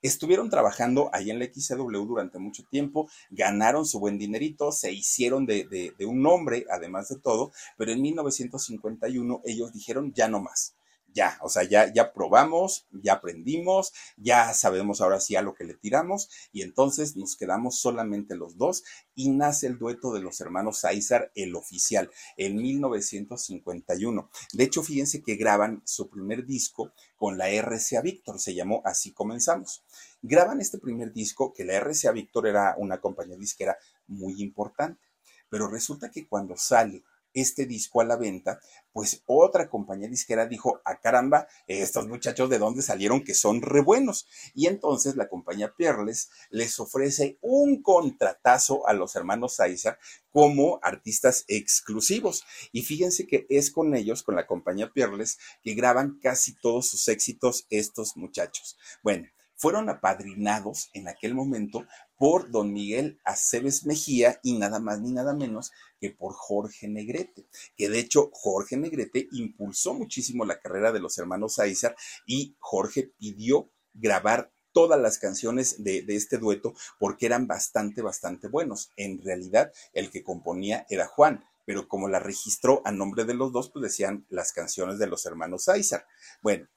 Estuvieron 0.02 0.50
trabajando 0.50 1.10
ahí 1.12 1.30
en 1.30 1.38
la 1.38 1.46
XCW 1.46 2.06
durante 2.06 2.38
mucho 2.38 2.64
tiempo, 2.70 3.08
ganaron 3.30 3.86
su 3.86 3.98
buen 3.98 4.18
dinerito, 4.18 4.70
se 4.70 4.92
hicieron 4.92 5.46
de, 5.46 5.64
de 5.98 6.06
un 6.06 6.22
nombre, 6.22 6.66
además 6.70 7.08
de 7.08 7.18
todo, 7.18 7.50
pero 7.76 7.92
en 7.92 8.02
1951 8.02 9.40
ellos 9.44 9.72
dijeron 9.72 10.12
ya 10.14 10.28
no 10.28 10.40
más 10.40 10.76
ya, 11.16 11.38
o 11.40 11.48
sea, 11.48 11.62
ya, 11.64 11.90
ya 11.92 12.12
probamos, 12.12 12.86
ya 12.92 13.14
aprendimos, 13.14 13.94
ya 14.18 14.52
sabemos 14.52 15.00
ahora 15.00 15.18
sí 15.18 15.34
a 15.34 15.40
lo 15.40 15.54
que 15.54 15.64
le 15.64 15.72
tiramos 15.72 16.28
y 16.52 16.60
entonces 16.60 17.16
nos 17.16 17.36
quedamos 17.36 17.78
solamente 17.80 18.36
los 18.36 18.58
dos 18.58 18.84
y 19.14 19.30
nace 19.30 19.66
el 19.66 19.78
dueto 19.78 20.12
de 20.12 20.20
los 20.20 20.42
hermanos 20.42 20.84
Aizar, 20.84 21.32
el 21.34 21.56
oficial, 21.56 22.10
en 22.36 22.56
1951. 22.56 24.30
De 24.52 24.64
hecho, 24.64 24.82
fíjense 24.82 25.22
que 25.22 25.36
graban 25.36 25.80
su 25.86 26.10
primer 26.10 26.44
disco 26.44 26.92
con 27.16 27.38
la 27.38 27.48
RCA 27.48 28.02
Víctor, 28.02 28.38
se 28.38 28.54
llamó 28.54 28.82
Así 28.84 29.12
Comenzamos. 29.12 29.84
Graban 30.20 30.60
este 30.60 30.76
primer 30.76 31.14
disco, 31.14 31.54
que 31.54 31.64
la 31.64 31.80
RCA 31.80 32.12
Víctor 32.12 32.46
era 32.46 32.74
una 32.76 33.00
compañía 33.00 33.38
disquera 33.38 33.78
muy 34.06 34.42
importante, 34.42 35.00
pero 35.48 35.66
resulta 35.66 36.10
que 36.10 36.26
cuando 36.28 36.58
sale 36.58 37.02
este 37.36 37.66
disco 37.66 38.00
a 38.00 38.04
la 38.04 38.16
venta, 38.16 38.60
pues 38.92 39.22
otra 39.26 39.68
compañía 39.68 40.08
disquera 40.08 40.46
dijo, 40.46 40.80
a 40.84 40.92
ah, 40.92 41.00
caramba, 41.00 41.46
estos 41.66 42.08
muchachos 42.08 42.48
de 42.48 42.58
dónde 42.58 42.80
salieron 42.80 43.22
que 43.22 43.34
son 43.34 43.60
re 43.60 43.82
buenos. 43.82 44.26
Y 44.54 44.66
entonces 44.66 45.16
la 45.16 45.28
compañía 45.28 45.74
Pierles 45.76 46.30
les 46.50 46.80
ofrece 46.80 47.38
un 47.42 47.82
contratazo 47.82 48.88
a 48.88 48.94
los 48.94 49.14
hermanos 49.14 49.60
Aiza 49.60 49.98
como 50.30 50.80
artistas 50.82 51.44
exclusivos. 51.48 52.44
Y 52.72 52.82
fíjense 52.82 53.26
que 53.26 53.46
es 53.50 53.70
con 53.70 53.94
ellos, 53.94 54.22
con 54.22 54.34
la 54.34 54.46
compañía 54.46 54.92
Pierles, 54.92 55.38
que 55.62 55.74
graban 55.74 56.18
casi 56.22 56.54
todos 56.54 56.88
sus 56.88 57.06
éxitos 57.08 57.66
estos 57.68 58.16
muchachos. 58.16 58.78
Bueno, 59.02 59.28
fueron 59.56 59.88
apadrinados 59.88 60.90
en 60.92 61.08
aquel 61.08 61.34
momento 61.34 61.86
por 62.16 62.50
don 62.50 62.72
Miguel 62.72 63.18
Aceves 63.24 63.84
Mejía 63.84 64.38
y 64.42 64.58
nada 64.58 64.78
más 64.78 65.00
ni 65.00 65.12
nada 65.12 65.34
menos 65.34 65.72
que 66.00 66.10
por 66.10 66.34
Jorge 66.34 66.88
Negrete, 66.88 67.46
que 67.76 67.88
de 67.88 67.98
hecho 67.98 68.30
Jorge 68.32 68.76
Negrete 68.76 69.28
impulsó 69.32 69.94
muchísimo 69.94 70.44
la 70.44 70.60
carrera 70.60 70.92
de 70.92 71.00
los 71.00 71.18
hermanos 71.18 71.58
Aizar 71.58 71.96
y 72.26 72.56
Jorge 72.58 73.10
pidió 73.18 73.70
grabar 73.94 74.52
todas 74.72 75.00
las 75.00 75.18
canciones 75.18 75.82
de, 75.82 76.04
este 76.08 76.36
dueto 76.36 76.74
porque 76.98 77.24
eran 77.24 77.46
bastante, 77.46 78.02
bastante 78.02 78.46
buenos. 78.46 78.90
En 78.96 79.22
realidad, 79.24 79.72
el 79.94 80.10
que 80.10 80.22
componía 80.22 80.84
era 80.90 81.06
Juan, 81.06 81.42
pero 81.64 81.88
como 81.88 82.08
la 82.08 82.18
registró 82.18 82.82
a 82.84 82.92
nombre 82.92 83.24
de 83.24 83.32
los 83.32 83.52
dos, 83.52 83.70
pues 83.70 83.82
decían 83.82 84.26
las 84.28 84.52
canciones 84.52 84.98
de 84.98 85.06
los 85.06 85.24
hermanos 85.24 85.68
Aizar. 85.68 86.06
Bueno, 86.42 86.68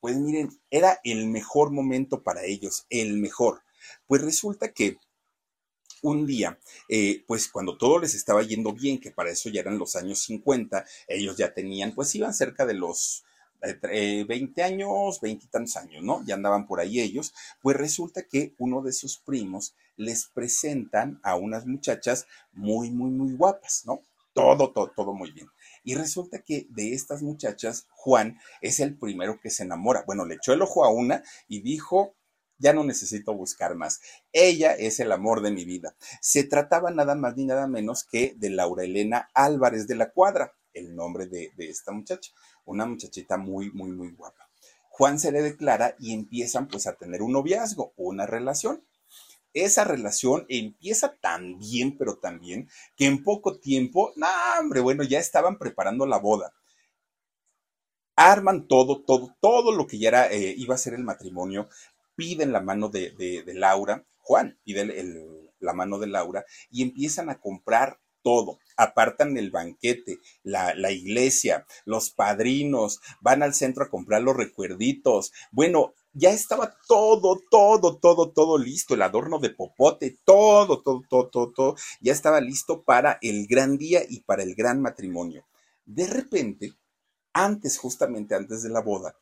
pues 0.00 0.16
miren, 0.16 0.50
era 0.70 1.00
el 1.04 1.26
mejor 1.26 1.70
momento 1.70 2.22
para 2.22 2.44
ellos, 2.44 2.86
el 2.90 3.18
mejor. 3.18 3.62
Pues 4.06 4.22
resulta 4.22 4.72
que 4.72 4.98
un 6.02 6.26
día, 6.26 6.58
eh, 6.88 7.24
pues 7.26 7.48
cuando 7.48 7.76
todo 7.76 7.98
les 7.98 8.14
estaba 8.14 8.42
yendo 8.42 8.72
bien, 8.72 9.00
que 9.00 9.10
para 9.10 9.30
eso 9.30 9.48
ya 9.50 9.60
eran 9.60 9.78
los 9.78 9.96
años 9.96 10.20
50, 10.20 10.84
ellos 11.08 11.36
ya 11.36 11.52
tenían, 11.52 11.94
pues 11.94 12.14
iban 12.14 12.34
cerca 12.34 12.66
de 12.66 12.74
los 12.74 13.24
20 13.60 14.60
eh, 14.60 14.64
años, 14.64 15.20
20 15.20 15.44
y 15.44 15.48
tantos 15.48 15.76
años, 15.76 16.02
¿no? 16.02 16.22
Ya 16.24 16.34
andaban 16.34 16.66
por 16.66 16.80
ahí 16.80 17.00
ellos, 17.00 17.34
pues 17.62 17.76
resulta 17.76 18.22
que 18.22 18.54
uno 18.58 18.82
de 18.82 18.92
sus 18.92 19.18
primos 19.18 19.74
les 19.96 20.26
presentan 20.26 21.18
a 21.22 21.36
unas 21.36 21.66
muchachas 21.66 22.26
muy, 22.52 22.90
muy, 22.90 23.10
muy 23.10 23.34
guapas, 23.34 23.82
¿no? 23.86 24.00
Todo, 24.32 24.70
todo, 24.70 24.92
todo 24.94 25.14
muy 25.14 25.30
bien. 25.32 25.48
Y 25.86 25.94
resulta 25.94 26.42
que 26.42 26.66
de 26.70 26.94
estas 26.94 27.22
muchachas, 27.22 27.86
Juan 27.90 28.40
es 28.60 28.80
el 28.80 28.98
primero 28.98 29.38
que 29.40 29.50
se 29.50 29.62
enamora. 29.62 30.02
Bueno, 30.04 30.26
le 30.26 30.34
echó 30.34 30.52
el 30.52 30.60
ojo 30.60 30.84
a 30.84 30.90
una 30.90 31.22
y 31.46 31.60
dijo, 31.60 32.16
ya 32.58 32.72
no 32.72 32.82
necesito 32.82 33.32
buscar 33.34 33.76
más. 33.76 34.00
Ella 34.32 34.72
es 34.72 34.98
el 34.98 35.12
amor 35.12 35.42
de 35.42 35.52
mi 35.52 35.64
vida. 35.64 35.94
Se 36.20 36.42
trataba 36.42 36.90
nada 36.90 37.14
más 37.14 37.36
ni 37.36 37.44
nada 37.44 37.68
menos 37.68 38.02
que 38.02 38.34
de 38.36 38.50
Laura 38.50 38.82
Elena 38.82 39.30
Álvarez 39.32 39.86
de 39.86 39.94
la 39.94 40.10
Cuadra, 40.10 40.56
el 40.72 40.96
nombre 40.96 41.28
de, 41.28 41.52
de 41.56 41.68
esta 41.68 41.92
muchacha. 41.92 42.32
Una 42.64 42.84
muchachita 42.84 43.36
muy, 43.36 43.70
muy, 43.70 43.92
muy 43.92 44.10
guapa. 44.10 44.50
Juan 44.88 45.20
se 45.20 45.30
le 45.30 45.40
declara 45.40 45.94
y 46.00 46.14
empiezan 46.14 46.66
pues 46.66 46.88
a 46.88 46.94
tener 46.94 47.22
un 47.22 47.30
noviazgo, 47.30 47.92
una 47.96 48.26
relación 48.26 48.82
esa 49.64 49.84
relación 49.84 50.44
empieza 50.48 51.16
tan 51.16 51.58
bien, 51.58 51.96
pero 51.96 52.18
tan 52.18 52.40
bien, 52.40 52.68
que 52.94 53.06
en 53.06 53.22
poco 53.22 53.58
tiempo, 53.58 54.12
no, 54.16 54.26
hombre, 54.60 54.80
bueno, 54.80 55.02
ya 55.02 55.18
estaban 55.18 55.58
preparando 55.58 56.06
la 56.06 56.18
boda. 56.18 56.52
Arman 58.16 58.68
todo, 58.68 59.02
todo, 59.02 59.34
todo 59.40 59.72
lo 59.72 59.86
que 59.86 59.98
ya 59.98 60.08
era, 60.08 60.32
eh, 60.32 60.54
iba 60.56 60.74
a 60.74 60.78
ser 60.78 60.94
el 60.94 61.04
matrimonio, 61.04 61.68
piden 62.14 62.52
la 62.52 62.60
mano 62.60 62.88
de, 62.88 63.42
Laura, 63.46 64.04
Juan 64.18 64.58
pide 64.64 64.84
la 65.60 65.72
mano 65.72 65.98
de 65.98 66.08
Laura 66.08 66.44
y 66.70 66.82
empiezan 66.82 67.30
a 67.30 67.40
comprar 67.40 67.98
todo. 68.22 68.58
Apartan 68.76 69.36
el 69.36 69.50
banquete, 69.50 70.18
la, 70.42 70.74
la, 70.74 70.90
iglesia, 70.90 71.66
los 71.84 72.10
padrinos, 72.10 73.00
van 73.20 73.42
al 73.42 73.54
centro 73.54 73.84
a 73.84 73.88
comprar 73.88 74.22
los 74.22 74.36
recuerditos. 74.36 75.32
Bueno, 75.52 75.94
ya 76.16 76.30
estaba 76.30 76.74
todo, 76.88 77.38
todo, 77.50 77.98
todo, 77.98 78.30
todo 78.30 78.56
listo, 78.56 78.94
el 78.94 79.02
adorno 79.02 79.38
de 79.38 79.50
popote, 79.50 80.18
todo, 80.24 80.82
todo, 80.82 81.02
todo, 81.08 81.28
todo, 81.28 81.52
todo, 81.52 81.76
ya 82.00 82.12
estaba 82.12 82.40
listo 82.40 82.82
para 82.82 83.18
el 83.20 83.46
gran 83.46 83.76
día 83.76 84.00
y 84.08 84.20
para 84.20 84.42
el 84.42 84.54
gran 84.54 84.80
matrimonio. 84.80 85.44
De 85.84 86.06
repente, 86.06 86.72
antes, 87.34 87.76
justamente 87.78 88.34
antes 88.34 88.62
de 88.62 88.70
la 88.70 88.80
boda, 88.80 89.16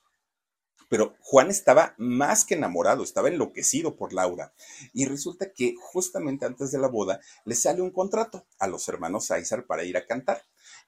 pero 0.89 1.17
Juan 1.21 1.51
estaba 1.51 1.95
más 1.99 2.45
que 2.45 2.55
enamorado, 2.55 3.03
estaba 3.03 3.29
enloquecido 3.29 3.97
por 3.97 4.13
Laura. 4.13 4.53
Y 4.93 5.07
resulta 5.07 5.53
que 5.53 5.75
justamente 5.81 6.47
antes 6.47 6.71
de 6.71 6.79
la 6.79 6.87
boda 6.87 7.21
le 7.45 7.57
sale 7.57 7.83
un 7.83 7.91
contrato 7.91 8.47
a 8.61 8.69
los 8.69 8.87
hermanos 8.89 9.33
Aizar 9.33 9.67
para 9.67 9.83
ir 9.83 9.97
a 9.97 10.07
cantar. 10.07 10.43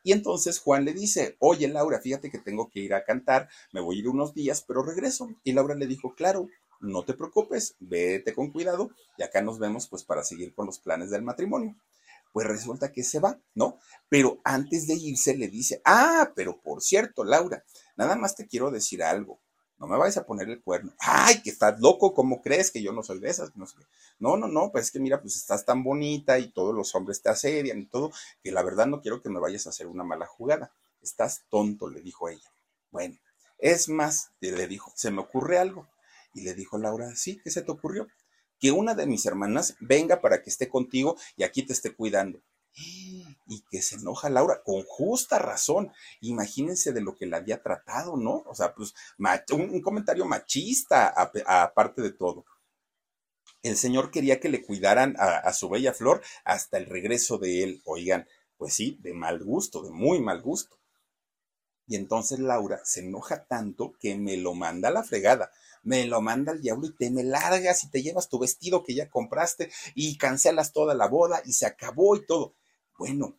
Y 0.07 0.13
entonces 0.13 0.61
Juan 0.61 0.85
le 0.85 0.93
dice, 0.93 1.35
oye 1.41 1.67
Laura, 1.67 2.01
fíjate 2.01 2.31
que 2.31 2.39
tengo 2.39 2.71
que 2.71 2.79
ir 2.79 2.95
a 2.95 3.03
cantar, 3.03 3.49
me 3.73 3.81
voy 3.81 3.97
a 3.97 3.99
ir 3.99 4.09
unos 4.09 4.35
días, 4.35 4.63
pero 4.63 4.85
regreso. 4.85 5.29
Y 5.43 5.53
Laura 5.53 5.75
le 5.75 5.89
dijo, 5.89 6.15
claro, 6.15 6.49
no 6.79 7.05
te 7.05 7.15
preocupes, 7.15 7.75
vete 7.81 8.33
con 8.33 8.53
cuidado 8.53 8.93
y 9.19 9.25
acá 9.25 9.43
nos 9.43 9.59
vemos 9.59 9.89
pues 9.89 10.05
para 10.05 10.23
seguir 10.23 10.55
con 10.55 10.67
los 10.67 10.79
planes 10.79 11.11
del 11.11 11.23
matrimonio. 11.23 11.75
Pues 12.33 12.47
resulta 12.47 12.93
que 12.93 13.03
se 13.03 13.19
va, 13.19 13.41
¿no? 13.57 13.81
Pero 14.09 14.41
antes 14.45 14.87
de 14.87 14.95
irse 14.95 15.37
le 15.37 15.49
dice, 15.49 15.83
ah, 15.85 16.31
pero 16.37 16.61
por 16.61 16.83
cierto, 16.83 17.25
Laura, 17.25 17.65
nada 17.97 18.15
más 18.15 18.37
te 18.37 18.47
quiero 18.47 18.71
decir 18.71 19.03
algo 19.03 19.41
no 19.79 19.87
me 19.87 19.97
vayas 19.97 20.17
a 20.17 20.27
poner 20.27 20.49
el 20.49 20.63
cuerno. 20.63 20.93
Ay, 20.99 21.43
que 21.43 21.51
estás 21.51 21.79
loco, 21.81 22.15
¿cómo 22.15 22.41
crees 22.41 22.71
que 22.71 22.83
yo 22.83 22.93
no 22.93 23.03
soy 23.03 23.21
de 23.21 23.29
esas? 23.29 23.55
No, 23.57 23.67
no, 24.19 24.37
no, 24.37 24.49
no, 24.49 24.73
pues 24.73 24.87
es 24.87 24.91
que 24.91 25.01
mira, 25.01 25.21
pues 25.21 25.37
estás 25.37 25.65
tan 25.65 25.85
bonita 25.85 26.39
y 26.39 26.51
todos 26.51 26.75
los 26.75 26.95
hombres 26.95 27.23
te 27.23 27.29
asedian 27.29 27.79
y 27.79 27.87
todo, 27.87 28.11
que 28.43 28.53
la 28.53 28.63
verdad 28.63 28.87
no 28.87 29.01
quiero 29.01 29.21
que 29.21 29.29
me 29.29 29.41
vayas 29.41 29.67
a 29.67 29.71
hacer 29.71 29.87
una 29.87 30.05
mala 30.05 30.27
jugada. 30.27 30.73
Estás 31.03 31.45
tonto, 31.51 31.89
le 31.89 32.01
dijo 32.01 32.29
ella. 32.29 32.51
Bueno, 32.91 33.17
es 33.59 33.89
más, 33.89 34.31
le 34.41 34.67
dijo, 34.67 34.93
se 34.97 35.11
me 35.11 35.21
ocurre 35.21 35.59
algo. 35.59 35.87
Y 36.33 36.43
le 36.43 36.55
dijo 36.55 36.79
Laura, 36.79 37.15
sí, 37.15 37.41
¿qué 37.43 37.51
se 37.51 37.63
te 37.63 37.71
ocurrió? 37.71 38.09
Que 38.59 38.73
una 38.73 38.95
de 38.95 39.07
mis 39.07 39.27
hermanas 39.27 39.77
venga 39.81 40.21
para 40.21 40.43
que 40.43 40.51
esté 40.51 40.69
contigo 40.69 41.17
y 41.37 41.45
aquí 41.45 41.63
te 41.63 41.73
esté 41.73 41.95
cuidando 41.95 42.41
y 43.47 43.63
que 43.71 43.83
se 43.83 43.97
enoja 43.97 44.29
Laura 44.29 44.63
con 44.65 44.83
justa 44.85 45.39
razón. 45.39 45.93
Imagínense 46.21 46.93
de 46.93 47.01
lo 47.01 47.17
que 47.17 47.27
le 47.27 47.37
había 47.37 47.63
tratado, 47.63 48.17
¿no? 48.17 48.43
O 48.47 48.55
sea, 48.55 48.75
pues 48.75 48.95
un, 49.53 49.81
comentario 49.81 50.25
machista 50.25 51.09
aparte 51.47 52.03
de 52.03 52.13
todo. 52.13 52.45
El 53.63 53.77
señor 53.77 54.11
quería 54.11 54.41
que 54.41 54.49
le 54.49 54.65
cuidaran 54.65 55.17
a, 55.19 55.39
a 55.39 55.53
su 55.53 55.69
bella 55.69 55.93
flor 55.93 56.23
hasta 56.45 56.79
el 56.79 56.87
regreso 56.87 57.39
de 57.39 57.63
él. 57.63 57.83
Oigan, 57.85 58.27
pues 58.57 58.75
sí, 58.75 58.99
de 59.01 59.15
mal 59.15 59.43
gusto, 59.43 59.83
de 59.83 59.91
muy 59.91 60.21
mal 60.21 60.43
gusto. 60.43 60.79
Y 61.89 61.97
entonces 61.97 62.41
Laura 62.41 62.81
se 62.85 63.01
enoja 63.01 63.45
tanto 63.45 63.93
que 64.01 64.17
me 64.17 64.37
lo 64.37 64.55
manda 64.55 64.89
a 64.89 64.93
la 64.93 65.05
fregada. 65.05 65.53
Me 65.83 66.05
lo 66.07 66.21
manda 66.21 66.51
al 66.51 66.61
diablo 66.61 66.89
y 66.89 66.97
te 66.97 67.11
me 67.11 67.23
largas 67.23 67.85
y 67.85 67.91
te 67.91 68.03
llevas 68.03 68.29
tu 68.29 68.41
vestido 68.41 68.83
que 68.83 68.95
ya 68.95 69.09
compraste 69.09 69.71
y 69.95 70.19
cancelas 70.19 70.73
toda 70.73 70.95
la 70.95 71.07
boda 71.07 71.43
y 71.45 71.53
se 71.53 71.67
acabó 71.67 72.17
y 72.17 72.27
todo. 72.27 72.55
Bueno, 72.99 73.39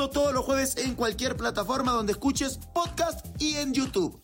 todos 0.09 0.33
los 0.33 0.45
jueves 0.45 0.77
en 0.77 0.95
cualquier 0.95 1.37
plataforma 1.37 1.91
donde 1.91 2.13
escuches 2.13 2.59
podcast 2.73 3.25
y 3.39 3.57
en 3.57 3.73
YouTube. 3.73 4.21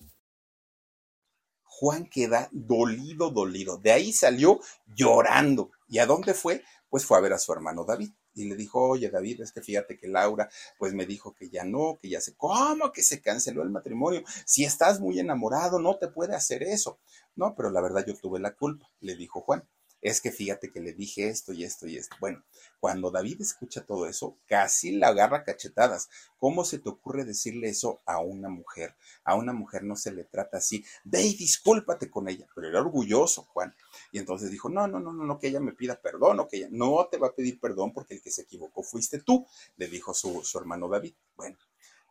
Juan 1.64 2.08
queda 2.10 2.50
dolido, 2.52 3.30
dolido. 3.30 3.78
De 3.78 3.92
ahí 3.92 4.12
salió 4.12 4.60
llorando. 4.88 5.70
¿Y 5.88 6.00
a 6.00 6.08
dónde 6.08 6.34
fue? 6.34 6.64
Pues 6.90 7.06
fue 7.06 7.18
a 7.18 7.22
ver 7.22 7.34
a 7.34 7.38
su 7.38 7.54
hermano 7.54 7.86
David. 7.86 8.12
Y 8.34 8.46
le 8.46 8.56
dijo, 8.56 8.82
oye 8.82 9.10
David, 9.10 9.42
es 9.42 9.52
que 9.52 9.62
fíjate 9.62 9.98
que 9.98 10.08
Laura, 10.08 10.50
pues 10.78 10.94
me 10.94 11.06
dijo 11.06 11.34
que 11.34 11.50
ya 11.50 11.64
no, 11.64 12.00
que 12.02 12.10
ya 12.10 12.22
se, 12.22 12.36
¿cómo 12.36 12.92
que 12.92 13.04
se 13.04 13.22
canceló 13.22 13.64
el 13.64 13.70
matrimonio? 13.70 14.24
Si 14.46 14.64
estás 14.64 15.00
muy 15.00 15.20
enamorado, 15.20 15.80
no 15.80 15.98
te 15.98 16.08
puede 16.08 16.36
hacer 16.36 16.64
eso. 16.64 17.00
No, 17.36 17.54
pero 17.56 17.70
la 17.70 17.82
verdad 17.82 18.06
yo 18.06 18.16
tuve 18.16 18.40
la 18.40 18.56
culpa, 18.56 18.90
le 19.00 19.16
dijo 19.16 19.42
Juan 19.42 19.68
es 20.02 20.22
que 20.22 20.32
fíjate 20.32 20.72
que 20.72 20.80
le 20.80 20.94
dije 20.94 21.28
esto 21.28 21.54
y 21.54 21.64
esto 21.64 21.88
y 21.88 21.98
esto. 21.98 22.16
Bueno, 22.20 22.44
cuando 22.80 23.10
David 23.10 23.42
escucha 23.42 23.86
todo 23.86 24.08
eso, 24.08 24.38
casi 24.48 24.92
la 24.92 25.08
agarra 25.10 25.44
cachetadas. 25.44 26.10
¿Cómo 26.38 26.64
se 26.64 26.80
te 26.80 26.90
ocurre 26.90 27.26
decirle 27.26 27.70
eso 27.70 28.00
a 28.06 28.20
una 28.20 28.50
mujer? 28.50 28.96
A 29.24 29.36
una 29.36 29.54
mujer 29.54 29.84
no 29.84 29.96
se 29.96 30.12
le 30.12 30.24
trata 30.24 30.58
así. 30.58 30.86
Ve 31.04 31.20
discúlpate 31.20 32.10
con 32.10 32.30
ella. 32.30 32.48
Pero 32.54 32.70
era 32.70 32.80
orgulloso, 32.80 33.44
Juan. 33.54 33.76
Y 34.12 34.20
entonces 34.20 34.52
dijo, 34.52 34.70
no, 34.70 34.88
no, 34.88 35.00
no, 35.00 35.14
no, 35.14 35.24
no, 35.24 35.40
que 35.40 35.48
ella 35.48 35.60
me 35.60 35.74
pida 35.74 36.00
perdón 36.00 36.40
o 36.40 36.48
que 36.48 36.58
ella 36.58 36.70
no 36.72 37.08
te 37.12 37.18
va 37.18 37.28
a 37.28 37.36
pedir 37.36 37.60
perdón 37.60 37.94
porque 37.94 38.14
el 38.14 38.22
que 38.22 38.32
se 38.32 38.44
equivocó 38.44 38.84
fuiste 38.84 39.20
tú, 39.20 39.46
le 39.78 39.88
dijo 39.88 40.14
su, 40.14 40.44
su 40.44 40.60
hermano 40.60 40.88
David. 40.88 41.14
Bueno, 41.36 41.58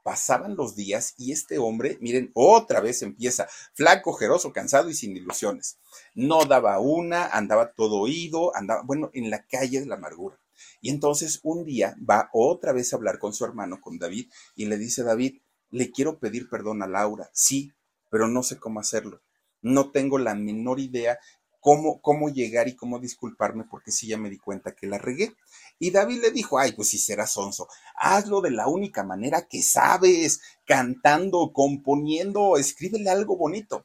pasaban 0.07 0.55
los 0.55 0.77
días 0.77 1.15
y 1.19 1.33
este 1.33 1.59
hombre, 1.59 1.99
miren, 2.01 2.31
otra 2.33 2.79
vez 2.81 3.03
empieza, 3.03 3.49
flaco, 3.75 4.13
jeroso, 4.13 4.53
cansado 4.53 4.89
y 4.89 4.95
sin 4.95 5.17
ilusiones. 5.17 5.79
No 6.15 6.45
daba 6.45 6.79
una, 6.79 7.27
andaba 7.27 7.73
todo 7.73 7.97
oído, 7.97 8.55
andaba, 8.55 8.83
bueno, 8.83 9.11
en 9.15 9.31
la 9.31 9.45
calle 9.49 9.81
de 9.81 9.87
la 9.87 9.97
amargura. 9.97 10.39
Y 10.81 10.91
entonces 10.91 11.41
un 11.43 11.65
día 11.65 11.97
va 12.09 12.31
otra 12.33 12.73
vez 12.73 12.93
a 12.93 12.97
hablar 12.97 13.19
con 13.19 13.33
su 13.33 13.45
hermano, 13.45 13.81
con 13.81 13.99
David, 13.99 14.31
y 14.55 14.67
le 14.67 14.79
dice, 14.79 15.03
David, 15.03 15.41
le 15.71 15.91
quiero 15.91 16.21
pedir 16.21 16.49
perdón 16.49 16.85
a 16.85 16.87
Laura, 16.87 17.29
sí, 17.33 17.73
pero 18.09 18.29
no 18.29 18.45
sé 18.45 18.59
cómo 18.59 18.79
hacerlo. 18.79 19.23
No 19.61 19.91
tengo 19.91 20.19
la 20.19 20.37
menor 20.37 20.79
idea 20.79 21.19
cómo, 21.67 22.01
cómo 22.01 22.29
llegar 22.29 22.69
y 22.69 22.77
cómo 22.77 23.01
disculparme 23.01 23.65
porque 23.69 23.91
sí 23.91 24.07
ya 24.07 24.17
me 24.17 24.31
di 24.31 24.39
cuenta 24.39 24.77
que 24.77 24.87
la 24.87 24.99
regué. 24.99 25.35
Y 25.81 25.91
David 25.91 26.21
le 26.23 26.31
dijo, 26.31 26.61
ay, 26.61 26.71
pues 26.71 26.91
si 26.91 26.97
serás 26.97 27.33
sonso, 27.33 27.67
hazlo 27.97 28.41
de 28.41 28.53
la 28.53 28.69
única 28.69 29.03
manera 29.03 29.49
que 29.49 29.65
sabes, 29.65 30.43
cantando, 30.65 31.51
componiendo, 31.53 32.57
escríbele 32.57 33.11
algo 33.11 33.37
bonito. 33.37 33.85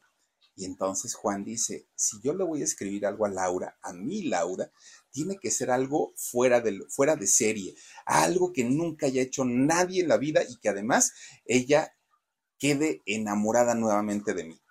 Y 0.55 0.65
entonces 0.65 1.15
Juan 1.15 1.43
dice, 1.43 1.87
si 1.95 2.21
yo 2.21 2.35
le 2.35 2.43
voy 2.43 2.61
a 2.61 2.65
escribir 2.65 3.07
algo 3.07 3.25
a 3.25 3.29
Laura, 3.29 3.75
a 3.81 3.93
mí 3.93 4.21
Laura, 4.25 4.71
tiene 5.09 5.39
que 5.41 5.49
ser 5.49 5.71
algo 5.71 6.13
fuera 6.15 6.61
de, 6.61 6.81
fuera 6.87 7.15
de 7.15 7.25
serie, 7.25 7.73
algo 8.05 8.53
que 8.53 8.63
nunca 8.63 9.07
haya 9.07 9.23
hecho 9.23 9.43
nadie 9.43 10.03
en 10.03 10.07
la 10.07 10.17
vida 10.17 10.43
y 10.47 10.57
que 10.57 10.69
además 10.69 11.13
ella 11.45 11.95
quede 12.59 13.01
enamorada 13.07 13.73
nuevamente 13.73 14.35
de 14.35 14.43
mí. 14.43 14.61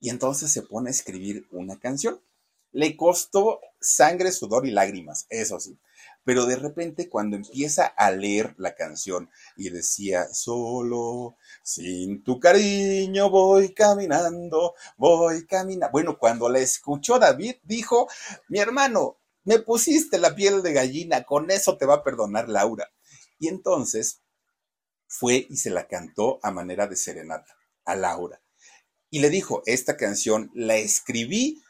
Y 0.00 0.10
entonces 0.10 0.50
se 0.50 0.62
pone 0.62 0.88
a 0.88 0.90
escribir 0.90 1.46
una 1.52 1.78
canción. 1.78 2.20
Le 2.72 2.96
costó 2.96 3.60
sangre, 3.80 4.32
sudor 4.32 4.66
y 4.66 4.70
lágrimas, 4.70 5.26
eso 5.28 5.58
sí. 5.60 5.78
Pero 6.24 6.44
de 6.44 6.56
repente 6.56 7.08
cuando 7.08 7.36
empieza 7.36 7.86
a 7.86 8.10
leer 8.10 8.54
la 8.58 8.74
canción 8.74 9.30
y 9.56 9.70
decía, 9.70 10.26
solo, 10.32 11.36
sin 11.62 12.22
tu 12.22 12.38
cariño 12.38 13.30
voy 13.30 13.72
caminando, 13.72 14.74
voy 14.98 15.46
caminando. 15.46 15.90
Bueno, 15.90 16.18
cuando 16.18 16.48
la 16.50 16.58
escuchó 16.58 17.18
David, 17.18 17.56
dijo, 17.62 18.08
mi 18.48 18.58
hermano, 18.58 19.18
me 19.44 19.58
pusiste 19.60 20.18
la 20.18 20.34
piel 20.34 20.62
de 20.62 20.74
gallina, 20.74 21.24
con 21.24 21.50
eso 21.50 21.78
te 21.78 21.86
va 21.86 21.94
a 21.94 22.04
perdonar 22.04 22.50
Laura. 22.50 22.90
Y 23.38 23.48
entonces 23.48 24.20
fue 25.06 25.46
y 25.48 25.56
se 25.56 25.70
la 25.70 25.88
cantó 25.88 26.38
a 26.42 26.50
manera 26.50 26.86
de 26.86 26.96
serenata 26.96 27.56
a 27.86 27.96
Laura. 27.96 28.42
Y 29.08 29.20
le 29.20 29.30
dijo, 29.30 29.62
esta 29.64 29.96
canción 29.96 30.50
la 30.52 30.76
escribí 30.76 31.62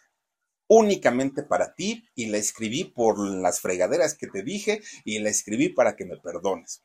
únicamente 0.69 1.43
para 1.43 1.75
ti 1.75 2.05
y 2.15 2.27
la 2.27 2.39
escribí 2.39 2.85
por 2.85 3.19
las 3.19 3.61
fregaderas 3.61 4.15
que 4.15 4.29
te 4.29 4.43
dije 4.43 4.83
y 5.05 5.19
la 5.19 5.31
escribí 5.31 5.71
para 5.71 5.97
que 5.97 6.05
me 6.05 6.17
perdones. 6.19 6.83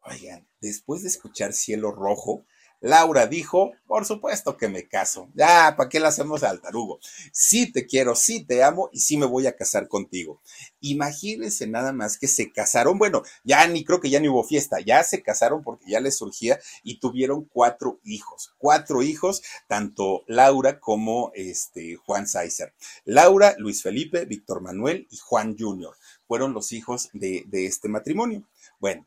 Oigan, 0.00 0.48
después 0.60 1.02
de 1.02 1.08
escuchar 1.08 1.52
Cielo 1.52 1.92
Rojo, 1.92 2.46
Laura 2.80 3.26
dijo, 3.26 3.72
por 3.86 4.04
supuesto 4.04 4.56
que 4.56 4.68
me 4.68 4.86
caso. 4.86 5.28
Ya, 5.34 5.74
¿para 5.76 5.88
qué 5.88 5.98
la 5.98 6.08
hacemos 6.08 6.42
al 6.42 6.60
tarugo? 6.60 7.00
Sí 7.32 7.72
te 7.72 7.86
quiero, 7.86 8.14
sí 8.14 8.44
te 8.44 8.62
amo 8.62 8.88
y 8.92 9.00
sí 9.00 9.16
me 9.16 9.26
voy 9.26 9.46
a 9.46 9.56
casar 9.56 9.88
contigo. 9.88 10.40
Imagínense 10.80 11.66
nada 11.66 11.92
más 11.92 12.18
que 12.18 12.28
se 12.28 12.52
casaron. 12.52 12.98
Bueno, 12.98 13.22
ya 13.44 13.66
ni 13.66 13.84
creo 13.84 14.00
que 14.00 14.10
ya 14.10 14.20
ni 14.20 14.28
hubo 14.28 14.44
fiesta, 14.44 14.78
ya 14.80 15.02
se 15.02 15.22
casaron 15.22 15.62
porque 15.62 15.90
ya 15.90 16.00
les 16.00 16.16
surgía 16.16 16.60
y 16.82 17.00
tuvieron 17.00 17.44
cuatro 17.44 17.98
hijos. 18.04 18.54
Cuatro 18.58 19.02
hijos, 19.02 19.42
tanto 19.66 20.24
Laura 20.26 20.78
como 20.78 21.32
este 21.34 21.96
Juan 21.96 22.28
Sáizer. 22.28 22.74
Laura, 23.04 23.54
Luis 23.58 23.82
Felipe, 23.82 24.24
Víctor 24.24 24.60
Manuel 24.60 25.08
y 25.10 25.16
Juan 25.16 25.56
Junior 25.58 25.96
fueron 26.28 26.52
los 26.52 26.72
hijos 26.72 27.08
de, 27.12 27.44
de 27.46 27.66
este 27.66 27.88
matrimonio. 27.88 28.44
Bueno, 28.78 29.06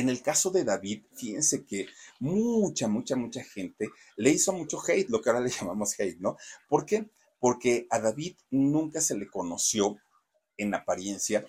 en 0.00 0.08
el 0.08 0.22
caso 0.22 0.50
de 0.50 0.64
David, 0.64 1.04
fíjense 1.14 1.64
que 1.64 1.86
mucha, 2.20 2.88
mucha, 2.88 3.16
mucha 3.16 3.42
gente 3.42 3.88
le 4.16 4.30
hizo 4.30 4.52
mucho 4.52 4.78
hate, 4.86 5.08
lo 5.08 5.20
que 5.20 5.30
ahora 5.30 5.40
le 5.40 5.50
llamamos 5.60 5.98
hate, 5.98 6.18
¿no? 6.18 6.36
¿Por 6.68 6.86
qué? 6.86 7.10
Porque 7.38 7.86
a 7.90 7.98
David 7.98 8.36
nunca 8.50 9.00
se 9.00 9.16
le 9.16 9.28
conoció 9.28 9.96
en 10.56 10.74
apariencia 10.74 11.46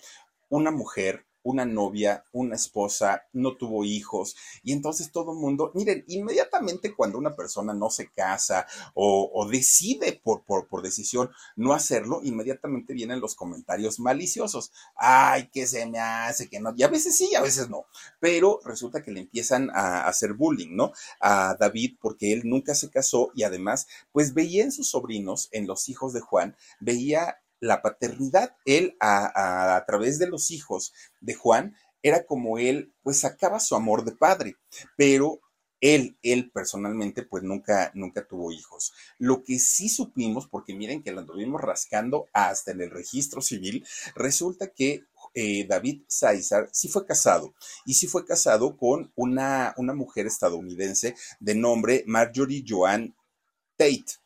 una 0.48 0.70
mujer 0.70 1.26
una 1.42 1.64
novia, 1.64 2.24
una 2.32 2.56
esposa, 2.56 3.22
no 3.32 3.56
tuvo 3.56 3.84
hijos, 3.84 4.36
y 4.62 4.72
entonces 4.72 5.12
todo 5.12 5.32
el 5.32 5.38
mundo, 5.38 5.70
miren, 5.74 6.04
inmediatamente 6.08 6.94
cuando 6.94 7.18
una 7.18 7.34
persona 7.34 7.74
no 7.74 7.90
se 7.90 8.10
casa 8.10 8.66
o, 8.94 9.46
decide 9.50 10.20
por, 10.22 10.44
por, 10.44 10.68
por, 10.68 10.82
decisión 10.82 11.30
no 11.56 11.72
hacerlo, 11.72 12.20
inmediatamente 12.22 12.92
vienen 12.92 13.20
los 13.20 13.34
comentarios 13.34 13.98
maliciosos. 13.98 14.72
Ay, 14.94 15.48
que 15.52 15.66
se 15.66 15.86
me 15.86 15.98
hace, 15.98 16.48
que 16.48 16.60
no, 16.60 16.74
y 16.76 16.82
a 16.82 16.88
veces 16.88 17.16
sí, 17.16 17.34
a 17.34 17.40
veces 17.40 17.68
no, 17.68 17.86
pero 18.20 18.60
resulta 18.64 19.02
que 19.02 19.10
le 19.10 19.20
empiezan 19.20 19.70
a 19.70 20.06
hacer 20.06 20.34
bullying, 20.34 20.74
¿no? 20.74 20.92
A 21.20 21.56
David 21.58 21.96
porque 22.00 22.32
él 22.32 22.42
nunca 22.44 22.74
se 22.74 22.90
casó 22.90 23.30
y 23.34 23.42
además, 23.42 23.86
pues 24.12 24.34
veía 24.34 24.64
en 24.64 24.72
sus 24.72 24.90
sobrinos, 24.90 25.48
en 25.52 25.66
los 25.66 25.88
hijos 25.88 26.12
de 26.12 26.20
Juan, 26.20 26.56
veía 26.80 27.38
la 27.60 27.82
paternidad. 27.82 28.56
Él, 28.64 28.96
a, 29.00 29.76
a, 29.76 29.84
través 29.86 30.18
de 30.18 30.28
los 30.28 30.50
hijos 30.50 30.92
de 31.20 31.34
Juan, 31.34 31.74
era 32.02 32.24
como 32.24 32.58
él, 32.58 32.94
pues 33.02 33.20
sacaba 33.20 33.60
su 33.60 33.74
amor 33.74 34.04
de 34.04 34.12
padre, 34.12 34.56
pero 34.96 35.40
él, 35.80 36.18
él 36.22 36.50
personalmente, 36.50 37.22
pues 37.22 37.42
nunca, 37.42 37.90
nunca 37.94 38.26
tuvo 38.26 38.50
hijos. 38.52 38.92
Lo 39.18 39.42
que 39.44 39.58
sí 39.58 39.88
supimos, 39.88 40.48
porque 40.48 40.74
miren 40.74 41.02
que 41.02 41.12
lo 41.12 41.20
anduvimos 41.20 41.60
rascando 41.60 42.28
hasta 42.32 42.72
en 42.72 42.80
el 42.80 42.90
registro 42.90 43.40
civil, 43.40 43.86
resulta 44.14 44.68
que 44.72 45.04
eh, 45.34 45.66
David 45.68 46.02
César 46.08 46.68
sí 46.72 46.88
fue 46.88 47.06
casado 47.06 47.54
y 47.84 47.94
sí 47.94 48.06
fue 48.06 48.24
casado 48.24 48.76
con 48.76 49.12
una, 49.14 49.74
una 49.76 49.94
mujer 49.94 50.26
estadounidense 50.26 51.14
de 51.38 51.54
nombre 51.54 52.02
Marjorie 52.06 52.64
Joan 52.66 53.14
Tate 53.76 54.18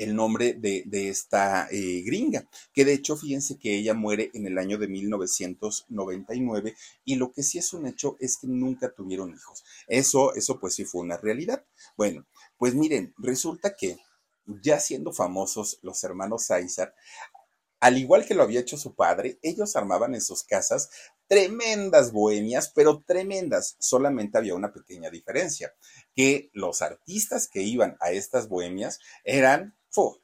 el 0.00 0.16
nombre 0.16 0.54
de, 0.54 1.08
esta 1.08 1.68
eh, 1.70 2.02
gringa, 2.04 2.48
que 2.72 2.86
de 2.86 2.94
hecho 2.94 3.16
fíjense 3.16 3.58
que 3.58 3.76
ella 3.76 3.92
muere 3.92 4.30
en 4.32 4.46
el 4.46 4.56
año 4.56 4.78
de 4.78 4.88
1999 4.88 6.74
y 7.04 7.16
lo 7.16 7.32
que 7.32 7.42
sí 7.42 7.58
es 7.58 7.74
un 7.74 7.86
hecho 7.86 8.16
es 8.18 8.38
que 8.38 8.46
nunca 8.46 8.90
tuvieron 8.90 9.34
hijos. 9.34 9.62
Eso, 9.86 10.34
eso 10.34 10.58
pues 10.58 10.74
sí 10.74 10.86
fue 10.86 11.02
una 11.02 11.18
realidad. 11.18 11.66
Bueno, 11.98 12.26
pues 12.56 12.74
miren, 12.74 13.12
resulta 13.18 13.76
que 13.76 13.98
ya 14.62 14.80
siendo 14.80 15.12
famosos 15.12 15.78
los 15.82 16.02
hermanos 16.02 16.46
César, 16.46 16.94
al 17.78 17.98
igual 17.98 18.24
que 18.24 18.34
lo 18.34 18.42
había 18.42 18.60
hecho 18.60 18.78
su 18.78 18.94
padre, 18.94 19.38
ellos 19.42 19.76
armaban 19.76 20.14
en 20.14 20.22
sus 20.22 20.44
casas 20.44 20.88
tremendas 21.28 22.10
bohemias, 22.10 22.72
pero 22.74 23.04
tremendas. 23.06 23.76
Solamente 23.78 24.38
había 24.38 24.54
una 24.54 24.72
pequeña 24.72 25.10
diferencia, 25.10 25.74
que 26.14 26.50
los 26.54 26.80
artistas 26.80 27.48
que 27.48 27.62
iban 27.62 27.96
a 28.00 28.12
estas 28.12 28.48
bohemias 28.48 28.98
eran 29.24 29.76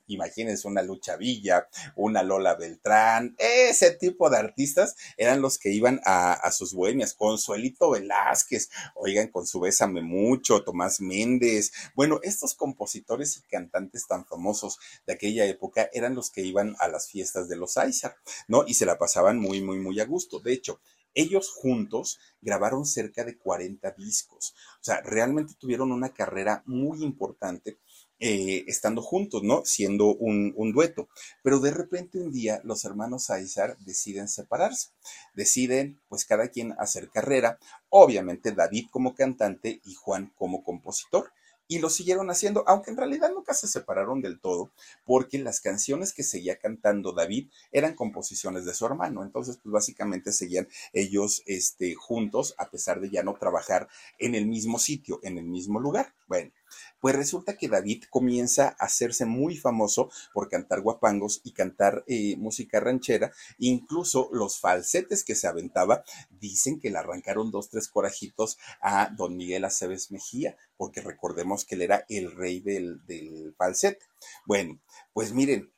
imagínense 0.06 0.68
una 0.68 0.82
Lucha 0.82 1.16
Villa, 1.16 1.68
una 1.96 2.22
Lola 2.22 2.54
Beltrán, 2.54 3.34
ese 3.38 3.90
tipo 3.92 4.30
de 4.30 4.38
artistas 4.38 4.96
eran 5.16 5.40
los 5.40 5.58
que 5.58 5.72
iban 5.72 6.00
a, 6.04 6.50
sus 6.52 6.74
bohemias. 6.74 7.14
Consuelito 7.14 7.90
Velázquez, 7.90 8.70
oigan, 8.94 9.28
con 9.28 9.46
su 9.46 9.60
Bésame 9.60 10.02
Mucho, 10.02 10.62
Tomás 10.62 11.00
Méndez. 11.00 11.72
Bueno, 11.94 12.20
estos 12.22 12.54
compositores 12.54 13.36
y 13.36 13.42
cantantes 13.42 14.06
tan 14.06 14.24
famosos 14.26 14.78
de 15.06 15.14
aquella 15.14 15.44
época 15.46 15.90
eran 15.92 16.14
los 16.14 16.30
que 16.30 16.42
iban 16.42 16.76
a 16.78 16.88
las 16.88 17.08
fiestas 17.08 17.48
de 17.48 17.56
los 17.56 17.76
Aizar, 17.76 18.16
¿no? 18.48 18.64
Y 18.66 18.74
se 18.74 18.86
la 18.86 18.98
pasaban 18.98 19.38
muy, 19.38 19.60
muy, 19.60 19.78
muy 19.78 20.00
a 20.00 20.06
gusto. 20.06 20.40
De 20.40 20.52
hecho, 20.52 20.80
ellos 21.16 21.50
juntos 21.50 22.20
grabaron 22.42 22.84
cerca 22.84 23.24
de 23.24 23.38
40 23.38 23.90
discos. 23.92 24.54
O 24.80 24.84
sea, 24.84 25.00
realmente 25.00 25.54
tuvieron 25.58 25.90
una 25.90 26.12
carrera 26.12 26.62
muy 26.66 27.02
importante 27.02 27.78
eh, 28.18 28.64
estando 28.66 29.02
juntos, 29.02 29.42
¿no? 29.42 29.62
Siendo 29.64 30.14
un, 30.14 30.72
dueto. 30.72 31.08
Pero 31.42 31.60
de 31.60 31.70
repente 31.70 32.18
un 32.18 32.32
día 32.32 32.60
los 32.64 32.84
hermanos 32.84 33.30
Aizar 33.30 33.76
deciden 33.78 34.28
separarse. 34.28 34.88
Deciden, 35.34 36.00
pues, 36.08 36.24
cada 36.24 36.48
quien 36.48 36.74
hacer 36.78 37.10
carrera. 37.10 37.58
Obviamente 37.88 38.52
David 38.52 38.86
como 38.90 39.14
cantante 39.14 39.80
y 39.84 39.94
Juan 39.94 40.32
como 40.36 40.64
compositor 40.64 41.30
y 41.68 41.78
lo 41.78 41.90
siguieron 41.90 42.30
haciendo, 42.30 42.64
aunque 42.66 42.90
en 42.90 42.96
realidad 42.96 43.30
nunca 43.32 43.54
se 43.54 43.66
separaron 43.66 44.22
del 44.22 44.40
todo, 44.40 44.70
porque 45.04 45.38
las 45.38 45.60
canciones 45.60 46.12
que 46.12 46.22
seguía 46.22 46.58
cantando 46.58 47.12
David 47.12 47.48
eran 47.72 47.94
composiciones 47.94 48.64
de 48.64 48.74
su 48.74 48.86
hermano, 48.86 49.22
entonces 49.22 49.58
pues 49.62 49.72
básicamente 49.72 50.32
seguían 50.32 50.68
ellos 50.92 51.42
este, 51.46 51.94
juntos 51.94 52.54
a 52.58 52.70
pesar 52.70 53.00
de 53.00 53.10
ya 53.10 53.22
no 53.22 53.34
trabajar 53.34 53.88
en 54.18 54.34
el 54.34 54.46
mismo 54.46 54.78
sitio, 54.78 55.18
en 55.22 55.38
el 55.38 55.44
mismo 55.44 55.80
lugar. 55.80 56.14
Bueno, 56.28 56.50
pues 57.06 57.14
resulta 57.14 57.56
que 57.56 57.68
David 57.68 58.02
comienza 58.10 58.74
a 58.80 58.86
hacerse 58.86 59.26
muy 59.26 59.56
famoso 59.56 60.10
por 60.34 60.48
cantar 60.48 60.80
guapangos 60.80 61.40
y 61.44 61.52
cantar 61.52 62.02
eh, 62.08 62.34
música 62.36 62.80
ranchera. 62.80 63.30
Incluso 63.58 64.28
los 64.32 64.58
falsetes 64.58 65.22
que 65.22 65.36
se 65.36 65.46
aventaba 65.46 66.02
dicen 66.30 66.80
que 66.80 66.90
le 66.90 66.98
arrancaron 66.98 67.52
dos, 67.52 67.70
tres 67.70 67.86
corajitos 67.86 68.58
a 68.80 69.10
don 69.16 69.36
Miguel 69.36 69.64
Aceves 69.64 70.10
Mejía, 70.10 70.56
porque 70.76 71.00
recordemos 71.00 71.64
que 71.64 71.76
él 71.76 71.82
era 71.82 72.04
el 72.08 72.34
rey 72.34 72.58
del, 72.58 73.06
del 73.06 73.54
falsete. 73.56 74.04
Bueno, 74.44 74.80
pues 75.12 75.32
miren, 75.32 75.70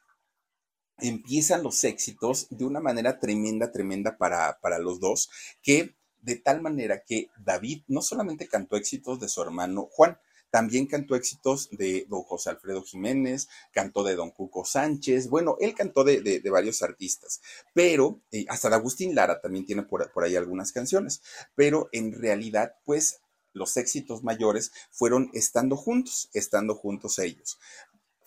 empiezan 0.96 1.62
los 1.62 1.84
éxitos 1.84 2.46
de 2.48 2.64
una 2.64 2.80
manera 2.80 3.20
tremenda, 3.20 3.70
tremenda 3.70 4.16
para, 4.16 4.60
para 4.62 4.78
los 4.78 4.98
dos, 4.98 5.28
que 5.62 5.94
de 6.22 6.36
tal 6.36 6.62
manera 6.62 7.02
que 7.04 7.28
David 7.44 7.82
no 7.86 8.00
solamente 8.00 8.48
cantó 8.48 8.76
éxitos 8.76 9.20
de 9.20 9.28
su 9.28 9.42
hermano 9.42 9.90
Juan, 9.90 10.18
también 10.50 10.86
cantó 10.86 11.14
éxitos 11.14 11.68
de 11.70 12.06
don 12.08 12.22
José 12.22 12.50
Alfredo 12.50 12.82
Jiménez, 12.82 13.48
cantó 13.72 14.02
de 14.02 14.14
don 14.14 14.30
Cuco 14.30 14.64
Sánchez, 14.64 15.28
bueno, 15.28 15.56
él 15.60 15.74
cantó 15.74 16.04
de, 16.04 16.42
varios 16.50 16.82
artistas, 16.82 17.40
pero 17.74 18.20
eh, 18.32 18.46
hasta 18.48 18.70
de 18.70 18.76
Agustín 18.76 19.14
Lara 19.14 19.40
también 19.40 19.66
tiene 19.66 19.82
por, 19.82 20.10
por 20.12 20.24
ahí 20.24 20.36
algunas 20.36 20.72
canciones, 20.72 21.22
pero 21.54 21.88
en 21.92 22.12
realidad, 22.12 22.74
pues 22.84 23.20
los 23.52 23.76
éxitos 23.76 24.22
mayores 24.22 24.72
fueron 24.90 25.30
estando 25.34 25.76
juntos, 25.76 26.30
estando 26.32 26.74
juntos 26.74 27.18
ellos. 27.18 27.58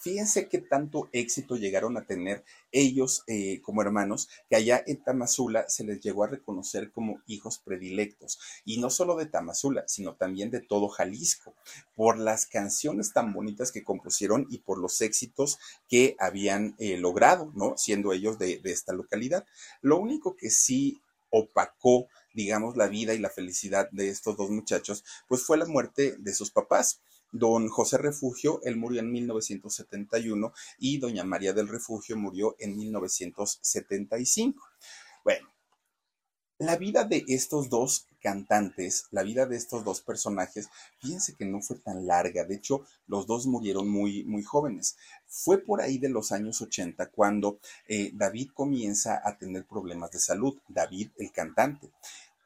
Fíjense 0.01 0.49
qué 0.49 0.57
tanto 0.57 1.09
éxito 1.13 1.57
llegaron 1.57 1.95
a 1.95 2.07
tener 2.07 2.43
ellos 2.71 3.23
eh, 3.27 3.61
como 3.61 3.83
hermanos, 3.83 4.29
que 4.49 4.55
allá 4.55 4.83
en 4.87 5.03
Tamazula 5.03 5.69
se 5.69 5.83
les 5.83 6.01
llegó 6.01 6.23
a 6.23 6.27
reconocer 6.27 6.91
como 6.91 7.21
hijos 7.27 7.59
predilectos. 7.59 8.39
Y 8.65 8.79
no 8.79 8.89
solo 8.89 9.15
de 9.15 9.27
Tamazula, 9.27 9.83
sino 9.87 10.15
también 10.15 10.49
de 10.49 10.59
todo 10.59 10.89
Jalisco, 10.89 11.53
por 11.95 12.17
las 12.17 12.47
canciones 12.47 13.13
tan 13.13 13.31
bonitas 13.31 13.71
que 13.71 13.83
compusieron 13.83 14.47
y 14.49 14.57
por 14.57 14.79
los 14.79 14.99
éxitos 15.01 15.59
que 15.87 16.15
habían 16.17 16.75
eh, 16.79 16.97
logrado, 16.97 17.51
¿no? 17.55 17.77
Siendo 17.77 18.11
ellos 18.11 18.39
de, 18.39 18.57
de 18.57 18.71
esta 18.71 18.93
localidad. 18.93 19.45
Lo 19.81 19.99
único 19.99 20.35
que 20.35 20.49
sí 20.49 20.99
opacó 21.29 22.07
digamos, 22.33 22.77
la 22.77 22.87
vida 22.87 23.13
y 23.13 23.19
la 23.19 23.29
felicidad 23.29 23.89
de 23.91 24.09
estos 24.09 24.37
dos 24.37 24.49
muchachos, 24.49 25.03
pues 25.27 25.43
fue 25.43 25.57
la 25.57 25.65
muerte 25.65 26.15
de 26.17 26.33
sus 26.33 26.49
papás. 26.49 27.01
Don 27.31 27.69
José 27.69 27.97
Refugio, 27.97 28.59
él 28.63 28.75
murió 28.75 28.99
en 28.99 29.11
1971 29.11 30.53
y 30.79 30.97
doña 30.97 31.23
María 31.23 31.53
del 31.53 31.67
Refugio 31.67 32.17
murió 32.17 32.55
en 32.59 32.75
1975. 32.75 34.61
Bueno, 35.23 35.47
la 36.61 36.77
vida 36.77 37.05
de 37.05 37.23
estos 37.27 37.69
dos 37.69 38.07
cantantes, 38.21 39.05
la 39.09 39.23
vida 39.23 39.47
de 39.47 39.57
estos 39.57 39.83
dos 39.83 40.01
personajes, 40.01 40.69
fíjense 40.99 41.35
que 41.35 41.45
no 41.45 41.59
fue 41.59 41.77
tan 41.77 42.05
larga. 42.05 42.43
De 42.43 42.53
hecho, 42.53 42.85
los 43.07 43.25
dos 43.25 43.47
murieron 43.47 43.87
muy, 43.87 44.23
muy 44.25 44.43
jóvenes. 44.43 44.95
Fue 45.25 45.57
por 45.57 45.81
ahí 45.81 45.97
de 45.97 46.09
los 46.09 46.31
años 46.31 46.61
80 46.61 47.07
cuando 47.07 47.59
eh, 47.87 48.11
David 48.13 48.51
comienza 48.53 49.21
a 49.23 49.37
tener 49.37 49.65
problemas 49.65 50.11
de 50.11 50.19
salud. 50.19 50.55
David, 50.67 51.09
el 51.17 51.31
cantante. 51.31 51.89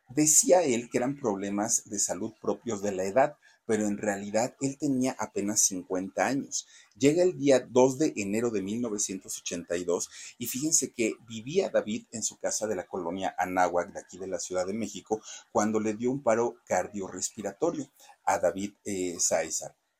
Decía 0.07 0.61
él 0.63 0.89
que 0.89 0.99
eran 0.99 1.19
problemas 1.19 1.83
de 1.89 1.99
salud 1.99 2.31
propios 2.39 2.81
de 2.81 2.93
la 2.93 3.03
edad 3.03 3.35
pero 3.65 3.87
en 3.87 3.97
realidad 3.97 4.55
él 4.61 4.77
tenía 4.77 5.15
apenas 5.17 5.61
50 5.61 6.25
años. 6.25 6.67
Llega 6.97 7.23
el 7.23 7.37
día 7.37 7.59
2 7.69 7.97
de 7.97 8.13
enero 8.15 8.51
de 8.51 8.61
1982 8.61 10.09
y 10.37 10.47
fíjense 10.47 10.91
que 10.91 11.13
vivía 11.27 11.69
David 11.69 12.05
en 12.11 12.23
su 12.23 12.37
casa 12.37 12.67
de 12.67 12.75
la 12.75 12.85
colonia 12.85 13.35
Anáhuac, 13.37 13.91
de 13.91 13.99
aquí 13.99 14.17
de 14.17 14.27
la 14.27 14.39
Ciudad 14.39 14.65
de 14.65 14.73
México, 14.73 15.21
cuando 15.51 15.79
le 15.79 15.93
dio 15.93 16.11
un 16.11 16.23
paro 16.23 16.57
cardiorrespiratorio 16.65 17.89
a 18.23 18.39
David 18.39 18.73
eh, 18.85 19.17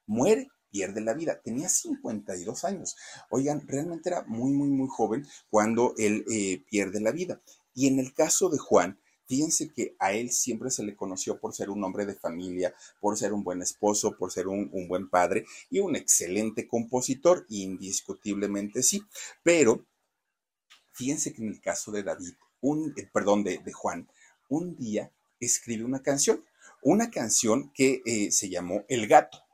Muere 0.08 0.50
pierde 0.76 1.00
la 1.00 1.14
vida. 1.14 1.40
Tenía 1.42 1.70
52 1.70 2.66
años. 2.66 2.98
Oigan, 3.30 3.66
realmente 3.66 4.10
era 4.10 4.24
muy, 4.24 4.52
muy, 4.52 4.68
muy 4.68 4.90
joven 4.90 5.26
cuando 5.50 5.94
él 5.98 6.26
eh, 6.30 6.64
pierde 6.70 7.00
la 7.00 7.12
vida. 7.12 7.42
Y 7.74 7.88
en 7.88 8.00
el 8.00 8.14
caso 8.14 8.50
de 8.50 8.58
Juan, 8.58 9.00
Fíjense 9.28 9.72
que 9.74 9.96
a 10.00 10.14
él 10.14 10.32
siempre 10.32 10.70
se 10.70 10.84
le 10.84 10.96
conoció 10.96 11.40
por 11.40 11.54
ser 11.54 11.70
un 11.70 11.84
hombre 11.84 12.06
de 12.06 12.16
familia, 12.16 12.76
por 13.00 13.18
ser 13.18 13.34
un 13.34 13.44
buen 13.44 13.62
esposo, 13.62 14.16
por 14.18 14.32
ser 14.32 14.48
un, 14.48 14.70
buen 14.88 15.10
padre 15.10 15.46
y 15.70 15.80
un 15.80 15.96
excelente 15.96 16.68
compositor, 16.68 17.46
indiscutiblemente 17.50 18.84
sí. 18.84 19.02
Pero 19.44 19.86
fíjense 20.94 21.34
que 21.34 21.42
en 21.42 21.50
el 21.50 21.62
caso 21.62 21.92
de 21.92 22.04
David, 22.04 22.34
un, 22.62 22.94
eh, 22.98 23.10
perdón, 23.12 23.44
de, 23.44 23.60
Juan, 23.74 24.08
un 24.50 24.76
día 24.76 25.12
escribe 25.40 25.84
una 25.84 26.02
canción, 26.02 26.46
una 26.84 27.10
canción 27.10 27.72
que 27.74 28.02
eh, 28.06 28.32
se 28.32 28.50
llamó 28.50 28.86
El 28.88 29.08
gato 29.08 29.46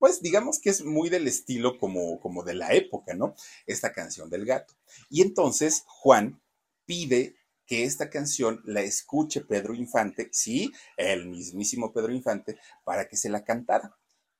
pues 0.00 0.22
digamos 0.22 0.58
que 0.58 0.70
es 0.70 0.82
muy 0.82 1.10
del 1.10 1.28
estilo 1.28 1.78
como, 1.78 2.18
como 2.20 2.42
de 2.42 2.54
la 2.54 2.72
época, 2.72 3.12
¿no? 3.12 3.34
Esta 3.66 3.92
canción 3.92 4.30
del 4.30 4.46
gato. 4.46 4.72
Y 5.10 5.20
entonces 5.20 5.84
Juan 5.86 6.40
pide 6.86 7.36
que 7.70 7.84
esta 7.84 8.10
canción 8.10 8.60
la 8.64 8.80
escuche 8.80 9.42
Pedro 9.42 9.76
Infante, 9.76 10.28
sí, 10.32 10.72
el 10.96 11.28
mismísimo 11.28 11.92
Pedro 11.92 12.12
Infante, 12.12 12.58
para 12.82 13.06
que 13.06 13.16
se 13.16 13.28
la 13.28 13.44
cantara. 13.44 13.96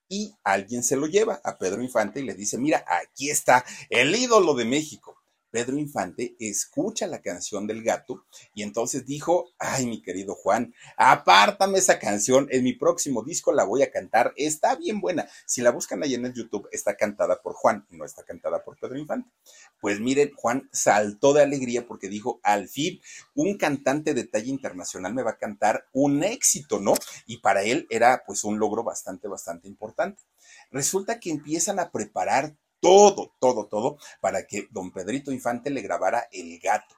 Y 0.09 0.35
alguien 0.43 0.83
se 0.83 0.97
lo 0.97 1.07
lleva 1.07 1.41
a 1.45 1.57
Pedro 1.57 1.81
Infante 1.81 2.19
y 2.19 2.25
le 2.25 2.35
dice, 2.35 2.59
mira, 2.59 2.85
aquí 2.89 3.31
está 3.31 3.65
el 3.89 4.17
ídolo 4.17 4.55
de 4.55 4.65
México. 4.65 5.20
Pedro 5.51 5.79
Infante 5.79 6.37
escucha 6.39 7.07
la 7.07 7.21
canción 7.21 7.67
del 7.67 7.83
gato 7.83 8.25
y 8.55 8.63
entonces 8.63 9.07
dijo, 9.07 9.51
ay 9.59 9.87
mi 9.87 10.03
querido 10.03 10.35
Juan, 10.35 10.75
apártame 10.97 11.79
esa 11.79 11.99
canción, 11.99 12.49
en 12.51 12.65
mi 12.65 12.73
próximo 12.73 13.23
disco 13.23 13.53
la 13.53 13.65
voy 13.65 13.83
a 13.83 13.91
cantar, 13.91 14.33
está 14.37 14.77
bien 14.77 15.01
buena. 15.01 15.29
Si 15.47 15.61
la 15.63 15.71
buscan 15.71 16.03
ahí 16.03 16.15
en 16.15 16.27
el 16.27 16.35
YouTube, 16.35 16.69
está 16.73 16.97
cantada 16.97 17.41
por 17.43 17.55
Juan, 17.55 17.87
no 17.91 18.05
está 18.05 18.23
cantada 18.23 18.63
por 18.63 18.79
Pedro 18.79 18.99
Infante. 18.99 19.31
Pues 19.81 20.01
miren, 20.01 20.33
Juan 20.37 20.69
saltó 20.73 21.33
de 21.33 21.43
alegría 21.43 21.87
porque 21.87 22.09
dijo, 22.09 22.41
al 22.43 22.69
fin, 22.69 23.01
un 23.35 23.57
cantante 23.57 24.15
de 24.15 24.25
talla 24.25 24.49
internacional 24.49 25.15
me 25.15 25.23
va 25.23 25.33
a 25.33 25.39
cantar 25.39 25.87
un 25.93 26.23
éxito, 26.23 26.81
¿no? 26.81 26.95
Y 27.27 27.39
para 27.39 27.63
él 27.63 27.87
era 27.91 28.23
pues 28.27 28.45
un 28.45 28.59
logro 28.59 28.85
bastante, 28.85 29.29
bastante 29.29 29.69
importante. 29.69 30.23
Resulta 30.71 31.19
que 31.19 31.31
empiezan 31.31 31.79
a 31.79 31.91
preparar 31.91 32.57
todo, 32.81 33.33
todo, 33.39 33.67
todo, 33.67 33.99
para 34.21 34.47
que 34.47 34.69
don 34.71 34.91
Pedrito 34.91 35.33
Infante 35.33 35.71
le 35.71 35.83
grabara 35.83 36.29
El 36.33 36.59
gato. 36.59 36.97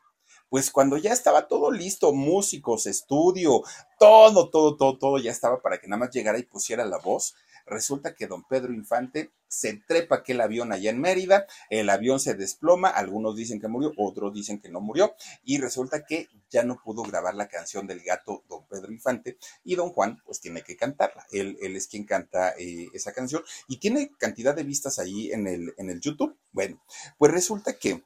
Pues 0.48 0.70
cuando 0.70 0.98
ya 0.98 1.12
estaba 1.12 1.48
todo 1.48 1.70
listo, 1.70 2.12
músicos, 2.12 2.86
estudio, 2.86 3.62
todo, 3.98 4.50
todo, 4.50 4.76
todo, 4.76 4.98
todo 4.98 5.18
ya 5.18 5.30
estaba 5.30 5.62
para 5.62 5.78
que 5.78 5.88
nada 5.88 6.00
más 6.00 6.10
llegara 6.10 6.38
y 6.38 6.42
pusiera 6.42 6.84
la 6.84 6.98
voz, 6.98 7.34
Resulta 7.66 8.14
que 8.14 8.26
don 8.26 8.44
Pedro 8.44 8.72
Infante 8.72 9.30
se 9.52 9.74
trepa 9.86 10.16
aquel 10.16 10.40
avión 10.40 10.72
allá 10.72 10.90
en 10.90 11.00
Mérida, 11.00 11.46
el 11.68 11.90
avión 11.90 12.18
se 12.18 12.34
desploma, 12.34 12.88
algunos 12.88 13.36
dicen 13.36 13.60
que 13.60 13.68
murió, 13.68 13.92
otros 13.98 14.32
dicen 14.32 14.60
que 14.60 14.70
no 14.70 14.80
murió, 14.80 15.14
y 15.44 15.58
resulta 15.58 16.06
que 16.06 16.28
ya 16.48 16.62
no 16.62 16.80
pudo 16.82 17.02
grabar 17.02 17.34
la 17.34 17.48
canción 17.48 17.86
del 17.86 18.00
gato 18.00 18.44
don 18.48 18.66
Pedro 18.66 18.90
Infante, 18.90 19.36
y 19.62 19.74
don 19.74 19.90
Juan 19.90 20.22
pues 20.24 20.40
tiene 20.40 20.62
que 20.62 20.76
cantarla, 20.76 21.26
él, 21.32 21.58
es 21.60 21.86
quien 21.86 22.04
canta 22.04 22.54
eh, 22.58 22.88
esa 22.94 23.12
canción, 23.12 23.42
y 23.68 23.76
tiene 23.76 24.12
cantidad 24.18 24.54
de 24.54 24.62
vistas 24.62 24.98
ahí 24.98 25.30
en 25.32 25.46
el, 25.46 25.74
en 25.76 25.90
el 25.90 26.00
YouTube. 26.00 26.34
Bueno, 26.52 26.82
pues 27.18 27.30
resulta 27.30 27.74
que 27.74 28.02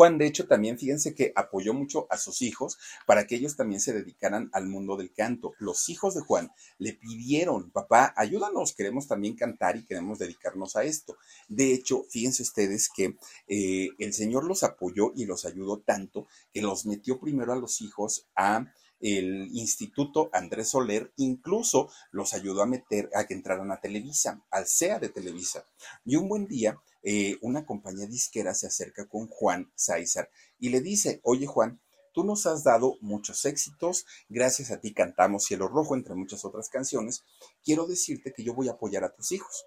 Juan, 0.00 0.16
de 0.16 0.26
hecho, 0.26 0.46
también 0.46 0.78
fíjense 0.78 1.14
que 1.14 1.30
apoyó 1.36 1.74
mucho 1.74 2.06
a 2.08 2.16
sus 2.16 2.40
hijos 2.40 2.78
para 3.04 3.26
que 3.26 3.34
ellos 3.34 3.54
también 3.54 3.82
se 3.82 3.92
dedicaran 3.92 4.48
al 4.54 4.66
mundo 4.66 4.96
del 4.96 5.12
canto. 5.12 5.52
Los 5.58 5.90
hijos 5.90 6.14
de 6.14 6.22
Juan 6.22 6.50
le 6.78 6.94
pidieron, 6.94 7.70
papá, 7.70 8.14
ayúdanos, 8.16 8.72
queremos 8.72 9.06
también 9.06 9.36
cantar 9.36 9.76
y 9.76 9.84
queremos 9.84 10.18
dedicarnos 10.18 10.74
a 10.76 10.84
esto. 10.84 11.18
De 11.50 11.74
hecho, 11.74 12.04
fíjense 12.08 12.42
ustedes 12.42 12.88
que 12.88 13.18
eh, 13.46 13.90
el 13.98 14.14
Señor 14.14 14.44
los 14.44 14.62
apoyó 14.62 15.12
y 15.14 15.26
los 15.26 15.44
ayudó 15.44 15.80
tanto 15.80 16.28
que 16.50 16.62
los 16.62 16.86
metió 16.86 17.20
primero 17.20 17.52
a 17.52 17.56
los 17.56 17.82
hijos 17.82 18.26
a 18.34 18.72
el 19.00 19.48
Instituto 19.52 20.30
Andrés 20.32 20.68
Soler 20.68 21.12
incluso 21.16 21.90
los 22.10 22.34
ayudó 22.34 22.62
a 22.62 22.66
meter 22.66 23.10
a 23.14 23.26
que 23.26 23.34
entraran 23.34 23.70
a 23.70 23.80
Televisa, 23.80 24.42
al 24.50 24.66
CEA 24.66 24.98
de 24.98 25.08
Televisa. 25.08 25.66
Y 26.04 26.16
un 26.16 26.28
buen 26.28 26.46
día 26.46 26.78
eh, 27.02 27.38
una 27.40 27.64
compañía 27.64 28.06
disquera 28.06 28.54
se 28.54 28.66
acerca 28.66 29.08
con 29.08 29.26
Juan 29.26 29.72
Sáizar 29.74 30.30
y 30.58 30.68
le 30.68 30.80
dice, 30.80 31.20
oye 31.22 31.46
Juan, 31.46 31.80
tú 32.12 32.24
nos 32.24 32.46
has 32.46 32.64
dado 32.64 32.96
muchos 33.00 33.44
éxitos, 33.44 34.06
gracias 34.28 34.70
a 34.70 34.80
ti 34.80 34.92
cantamos 34.92 35.44
Cielo 35.44 35.68
Rojo, 35.68 35.94
entre 35.94 36.14
muchas 36.14 36.44
otras 36.44 36.68
canciones, 36.68 37.24
quiero 37.64 37.86
decirte 37.86 38.32
que 38.32 38.44
yo 38.44 38.54
voy 38.54 38.68
a 38.68 38.72
apoyar 38.72 39.04
a 39.04 39.14
tus 39.14 39.32
hijos. 39.32 39.66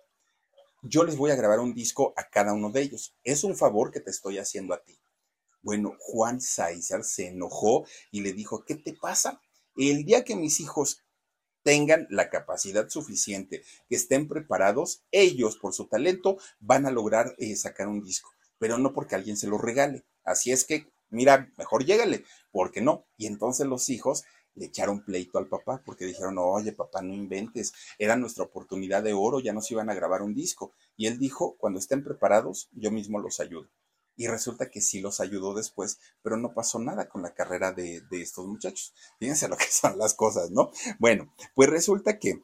Yo 0.83 1.05
les 1.05 1.15
voy 1.15 1.31
a 1.31 1.35
grabar 1.35 1.59
un 1.59 1.73
disco 1.73 2.13
a 2.17 2.27
cada 2.29 2.51
uno 2.53 2.69
de 2.69 2.81
ellos. 2.81 3.15
Es 3.23 3.45
un 3.45 3.55
favor 3.55 3.89
que 3.89 4.01
te 4.01 4.11
estoy 4.11 4.37
haciendo 4.37 4.73
a 4.73 4.83
ti. 4.83 4.99
Bueno, 5.61 5.95
Juan 5.97 6.41
Sáizar 6.41 7.05
se 7.05 7.27
enojó 7.27 7.85
y 8.11 8.19
le 8.19 8.33
dijo, 8.33 8.65
¿qué 8.65 8.75
te 8.75 8.93
pasa? 8.93 9.41
El 9.77 10.03
día 10.03 10.25
que 10.25 10.35
mis 10.35 10.59
hijos 10.59 11.02
tengan 11.63 12.07
la 12.09 12.29
capacidad 12.29 12.89
suficiente, 12.89 13.63
que 13.89 13.95
estén 13.95 14.27
preparados, 14.27 15.03
ellos 15.11 15.57
por 15.57 15.73
su 15.73 15.87
talento 15.87 16.37
van 16.59 16.85
a 16.85 16.91
lograr 16.91 17.35
eh, 17.37 17.55
sacar 17.55 17.87
un 17.87 18.03
disco, 18.03 18.31
pero 18.59 18.77
no 18.77 18.93
porque 18.93 19.15
alguien 19.15 19.37
se 19.37 19.47
lo 19.47 19.57
regale. 19.57 20.03
Así 20.23 20.51
es 20.51 20.65
que, 20.65 20.87
mira, 21.09 21.51
mejor 21.57 21.85
llégale, 21.85 22.23
porque 22.51 22.81
no. 22.81 23.05
Y 23.17 23.27
entonces 23.27 23.65
los 23.65 23.89
hijos 23.89 24.23
le 24.55 24.65
echaron 24.65 25.03
pleito 25.03 25.39
al 25.39 25.47
papá 25.47 25.81
porque 25.83 26.05
dijeron, 26.05 26.37
oye 26.37 26.73
papá, 26.73 27.01
no 27.01 27.13
inventes, 27.13 27.73
era 27.97 28.15
nuestra 28.15 28.43
oportunidad 28.43 29.01
de 29.01 29.13
oro, 29.13 29.39
ya 29.39 29.53
nos 29.53 29.71
iban 29.71 29.89
a 29.89 29.95
grabar 29.95 30.21
un 30.21 30.35
disco. 30.35 30.73
Y 30.95 31.07
él 31.07 31.17
dijo, 31.17 31.55
cuando 31.57 31.79
estén 31.79 32.03
preparados, 32.03 32.69
yo 32.71 32.91
mismo 32.91 33.19
los 33.19 33.39
ayudo 33.39 33.67
y 34.15 34.27
resulta 34.27 34.69
que 34.69 34.81
sí 34.81 35.01
los 35.01 35.19
ayudó 35.19 35.53
después, 35.53 35.99
pero 36.21 36.37
no 36.37 36.53
pasó 36.53 36.79
nada 36.79 37.09
con 37.09 37.21
la 37.21 37.33
carrera 37.33 37.71
de, 37.71 38.03
estos 38.11 38.45
muchachos. 38.47 38.93
Fíjense 39.19 39.47
lo 39.47 39.57
que 39.57 39.65
son 39.69 39.97
las 39.97 40.13
cosas, 40.13 40.51
¿no? 40.51 40.71
Bueno, 40.99 41.33
pues 41.55 41.69
resulta 41.69 42.19
que 42.19 42.43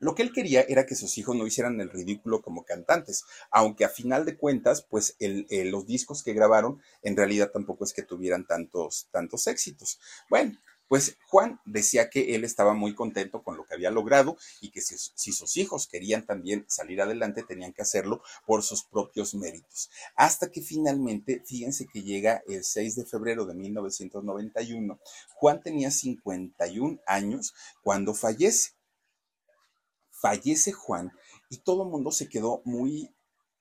lo 0.00 0.14
que 0.14 0.22
él 0.22 0.32
quería 0.32 0.62
era 0.62 0.86
que 0.86 0.94
sus 0.94 1.18
hijos 1.18 1.34
no 1.34 1.46
hicieran 1.46 1.80
el 1.80 1.90
ridículo 1.90 2.40
como 2.40 2.64
cantantes, 2.64 3.24
aunque 3.50 3.84
a 3.84 3.88
final 3.88 4.24
de 4.24 4.36
cuentas, 4.36 4.86
pues 4.88 5.16
los 5.18 5.86
discos 5.86 6.22
que 6.22 6.34
grabaron 6.34 6.80
en 7.02 7.16
realidad 7.16 7.50
tampoco 7.52 7.84
es 7.84 7.92
que 7.92 8.02
tuvieran 8.02 8.46
tantos, 8.46 9.08
tantos 9.10 9.48
éxitos. 9.48 9.98
Bueno, 10.30 10.56
Pues 10.88 11.18
Juan 11.26 11.60
decía 11.66 12.08
que 12.08 12.34
él 12.34 12.44
estaba 12.44 12.72
muy 12.72 12.94
contento 12.94 13.42
con 13.42 13.56
lo 13.56 13.66
que 13.66 13.74
había 13.74 13.90
logrado 13.90 14.38
y 14.62 14.70
que 14.70 14.80
si, 14.80 15.32
sus 15.32 15.56
hijos 15.58 15.86
querían 15.86 16.24
también 16.24 16.64
salir 16.66 17.02
adelante, 17.02 17.42
tenían 17.42 17.74
que 17.74 17.82
hacerlo 17.82 18.22
por 18.46 18.62
sus 18.62 18.84
propios 18.84 19.34
méritos. 19.34 19.90
Hasta 20.16 20.50
que 20.50 20.62
finalmente, 20.62 21.42
fíjense 21.46 21.86
que 21.86 22.02
llega 22.02 22.42
el 22.48 22.64
6 22.64 22.96
de 22.96 23.04
febrero 23.04 23.44
de 23.44 23.54
1991, 23.54 24.98
Juan 25.34 25.62
tenía 25.62 25.90
51 25.90 27.00
años 27.06 27.54
cuando 27.82 28.14
fallece. 28.14 28.70
Fallece 30.10 30.72
Juan 30.72 31.12
y 31.48 31.58
todo 31.58 31.84
el 31.84 31.90
mundo 31.90 32.10
se 32.10 32.28
quedó 32.28 32.62
muy 32.64 33.14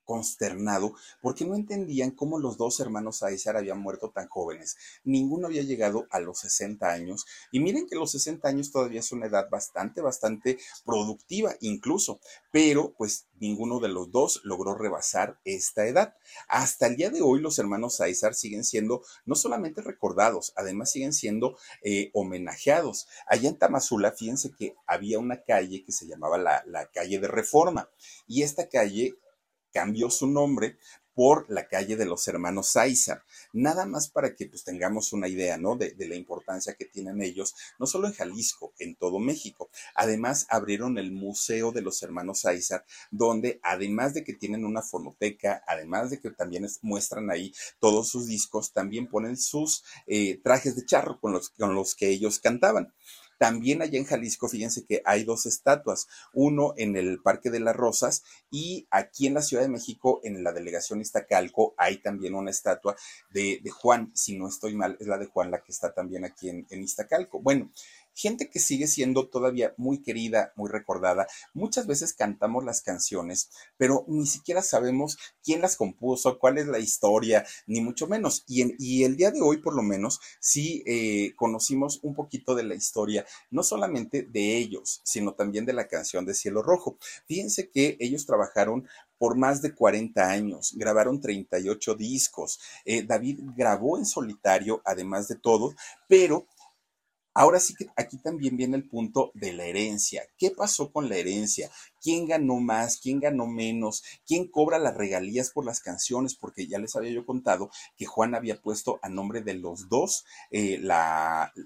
consternado 0.07 0.95
porque 1.21 1.45
no 1.45 1.53
entendían 1.53 2.11
cómo 2.11 2.39
los 2.39 2.57
dos 2.57 2.79
hermanos 2.79 3.21
Aizar 3.21 3.57
habían 3.57 3.79
muerto 3.79 4.09
tan 4.09 4.27
jóvenes. 4.29 4.77
Ninguno 5.03 5.47
había 5.47 5.61
llegado 5.61 6.07
a 6.09 6.19
los 6.19 6.39
60 6.39 6.89
años 6.89 7.25
y 7.51 7.59
miren 7.59 7.87
que 7.87 7.95
los 7.95 8.11
60 8.13 8.47
años 8.47 8.71
todavía 8.71 9.01
es 9.01 9.11
una 9.11 9.27
edad 9.27 9.49
bastante, 9.51 10.01
bastante 10.01 10.57
productiva 10.85 11.55
incluso, 11.59 12.19
pero 12.51 12.93
pues 12.97 13.27
ninguno 13.39 13.79
de 13.79 13.89
los 13.89 14.11
dos 14.11 14.41
logró 14.43 14.75
rebasar 14.75 15.39
esta 15.43 15.85
edad. 15.85 16.15
Hasta 16.47 16.87
el 16.87 16.95
día 16.95 17.09
de 17.09 17.21
hoy 17.21 17.41
los 17.41 17.59
hermanos 17.59 17.99
Aizar 18.01 18.33
siguen 18.33 18.63
siendo 18.63 19.03
no 19.25 19.35
solamente 19.35 19.81
recordados, 19.81 20.53
además 20.55 20.91
siguen 20.91 21.13
siendo 21.13 21.57
eh, 21.83 22.09
homenajeados. 22.13 23.07
Allá 23.27 23.49
en 23.49 23.57
Tamazula, 23.57 24.13
fíjense 24.13 24.51
que 24.57 24.75
había 24.87 25.19
una 25.19 25.43
calle 25.43 25.83
que 25.83 25.91
se 25.91 26.07
llamaba 26.07 26.37
la, 26.37 26.63
la 26.65 26.87
calle 26.87 27.19
de 27.19 27.27
Reforma 27.27 27.89
y 28.25 28.43
esta 28.43 28.69
calle 28.69 29.15
cambió 29.77 30.09
su 30.09 30.25
nombre 30.25 30.79
por 31.13 31.45
la 31.49 31.67
calle 31.67 31.95
de 31.95 32.05
los 32.05 32.27
hermanos 32.27 32.71
Sáizar, 32.71 33.23
nada 33.53 33.85
más 33.85 34.09
para 34.09 34.33
que 34.33 34.47
pues 34.47 34.63
tengamos 34.63 35.13
una 35.13 35.27
idea, 35.27 35.55
¿no? 35.59 35.75
De, 35.75 35.91
de, 35.91 36.07
la 36.07 36.15
importancia 36.15 36.73
que 36.73 36.85
tienen 36.85 37.21
ellos, 37.21 37.53
no 37.77 37.85
solo 37.85 38.07
en 38.07 38.15
Jalisco, 38.15 38.73
en 38.79 38.95
todo 38.95 39.19
México. 39.19 39.69
Además, 39.93 40.47
abrieron 40.49 40.97
el 40.97 41.11
Museo 41.11 41.71
de 41.71 41.83
los 41.83 42.01
Hermanos 42.01 42.39
Sáizar, 42.39 42.85
donde 43.11 43.59
además 43.61 44.15
de 44.15 44.23
que 44.23 44.33
tienen 44.33 44.65
una 44.65 44.81
fonoteca, 44.81 45.63
además 45.67 46.09
de 46.09 46.19
que 46.19 46.31
también 46.31 46.65
es, 46.65 46.79
muestran 46.81 47.29
ahí 47.29 47.53
todos 47.79 48.09
sus 48.09 48.25
discos, 48.25 48.73
también 48.73 49.07
ponen 49.07 49.37
sus 49.37 49.83
eh, 50.07 50.39
trajes 50.43 50.75
de 50.75 50.85
charro 50.85 51.19
con 51.19 51.33
los, 51.33 51.49
con 51.49 51.75
los 51.75 51.93
que 51.93 52.09
ellos 52.09 52.39
cantaban. 52.39 52.93
También 53.37 53.81
allá 53.81 53.97
en 53.97 54.05
Jalisco, 54.05 54.47
fíjense 54.47 54.85
que 54.85 55.01
hay 55.05 55.23
dos 55.23 55.45
estatuas, 55.45 56.07
uno 56.33 56.73
en 56.77 56.95
el 56.95 57.21
Parque 57.21 57.49
de 57.49 57.59
las 57.59 57.75
Rosas 57.75 58.23
y 58.49 58.87
aquí 58.89 59.27
en 59.27 59.35
la 59.35 59.41
Ciudad 59.41 59.63
de 59.63 59.69
México, 59.69 60.21
en 60.23 60.43
la 60.43 60.51
delegación 60.51 61.01
Iztacalco, 61.01 61.73
hay 61.77 61.97
también 61.97 62.35
una 62.35 62.51
estatua 62.51 62.95
de, 63.31 63.59
de 63.63 63.69
Juan, 63.69 64.11
si 64.15 64.37
no 64.37 64.47
estoy 64.47 64.75
mal, 64.75 64.97
es 64.99 65.07
la 65.07 65.17
de 65.17 65.27
Juan 65.27 65.51
la 65.51 65.61
que 65.61 65.71
está 65.71 65.93
también 65.93 66.25
aquí 66.25 66.49
en, 66.49 66.65
en 66.69 66.83
Iztacalco. 66.83 67.39
Bueno, 67.39 67.71
gente 68.17 68.49
que 68.49 68.59
sigue 68.59 68.87
siendo 68.87 69.27
todavía 69.27 69.73
muy 69.77 70.01
querida, 70.01 70.51
muy 70.55 70.69
recordada. 70.69 71.27
Muchas 71.53 71.85
veces 71.85 72.13
cantamos 72.13 72.65
las 72.65 72.81
canciones, 72.81 73.49
pero 73.77 74.05
ni 74.07 74.25
siquiera 74.25 74.63
sabemos 74.63 75.17
quién 75.43 75.61
las 75.61 75.75
compuso, 75.75 76.39
cuál 76.39 76.57
es 76.57 76.67
la 76.67 76.79
historia, 76.79 77.45
ni 77.67 77.79
mucho 77.79 78.07
menos. 78.07 78.43
Y, 78.47 79.03
el 79.03 79.15
día 79.15 79.31
de 79.31 79.41
hoy, 79.41 79.57
por 79.57 79.75
lo 79.75 79.83
menos, 79.83 80.19
sí 80.39 80.83
eh, 80.87 81.33
conocimos 81.35 81.99
un 82.01 82.15
poquito 82.15 82.55
de 82.55 82.63
la 82.63 82.73
historia, 82.73 83.25
no 83.51 83.61
solamente 83.61 84.23
de 84.23 84.57
ellos, 84.57 85.01
sino 85.03 85.33
también 85.33 85.65
de 85.65 85.73
la 85.73 85.87
canción 85.87 86.25
de 86.25 86.33
Cielo 86.33 86.63
Rojo. 86.63 86.97
Fíjense 87.27 87.69
que 87.69 87.97
ellos 87.99 88.25
trabajaron 88.25 88.87
por 89.19 89.35
más 89.35 89.61
de 89.61 89.73
40 89.73 90.29
años, 90.29 90.73
grabaron 90.75 91.21
38 91.21 91.95
discos. 91.95 92.59
Eh, 92.85 93.03
David 93.03 93.39
grabó 93.55 93.97
en 93.97 94.05
solitario, 94.05 94.81
además 94.85 95.27
de 95.27 95.35
todo, 95.35 95.75
pero 96.07 96.47
Ahora 97.37 97.59
sí 97.59 97.75
que 97.75 97.85
aquí 97.95 98.17
también 98.17 98.57
viene 98.57 98.77
el 98.77 98.89
punto 98.89 99.29
de 99.35 99.53
la 99.53 99.65
herencia. 99.65 100.23
¿Qué 100.39 100.49
pasó 100.49 100.91
con 100.91 101.07
la 101.07 101.17
herencia? 101.17 101.69
¿Quién 102.01 102.25
ganó 102.25 102.55
más? 102.55 102.99
¿Quién 102.99 103.19
ganó 103.19 103.45
menos? 103.45 104.03
¿Quién 104.25 104.47
cobra 104.47 104.79
las 104.79 104.97
regalías 104.97 105.51
por 105.51 105.63
las 105.63 105.79
canciones? 105.79 106.33
Porque 106.33 106.65
ya 106.65 106.79
les 106.79 106.95
había 106.95 107.11
yo 107.11 107.27
contado 107.27 107.69
que 107.95 108.07
Juan 108.07 108.33
había 108.33 108.59
puesto 108.59 108.99
a 109.03 109.09
nombre 109.09 109.41
de 109.41 109.53
los 109.53 109.87
dos 109.87 110.25
eh, 110.49 110.81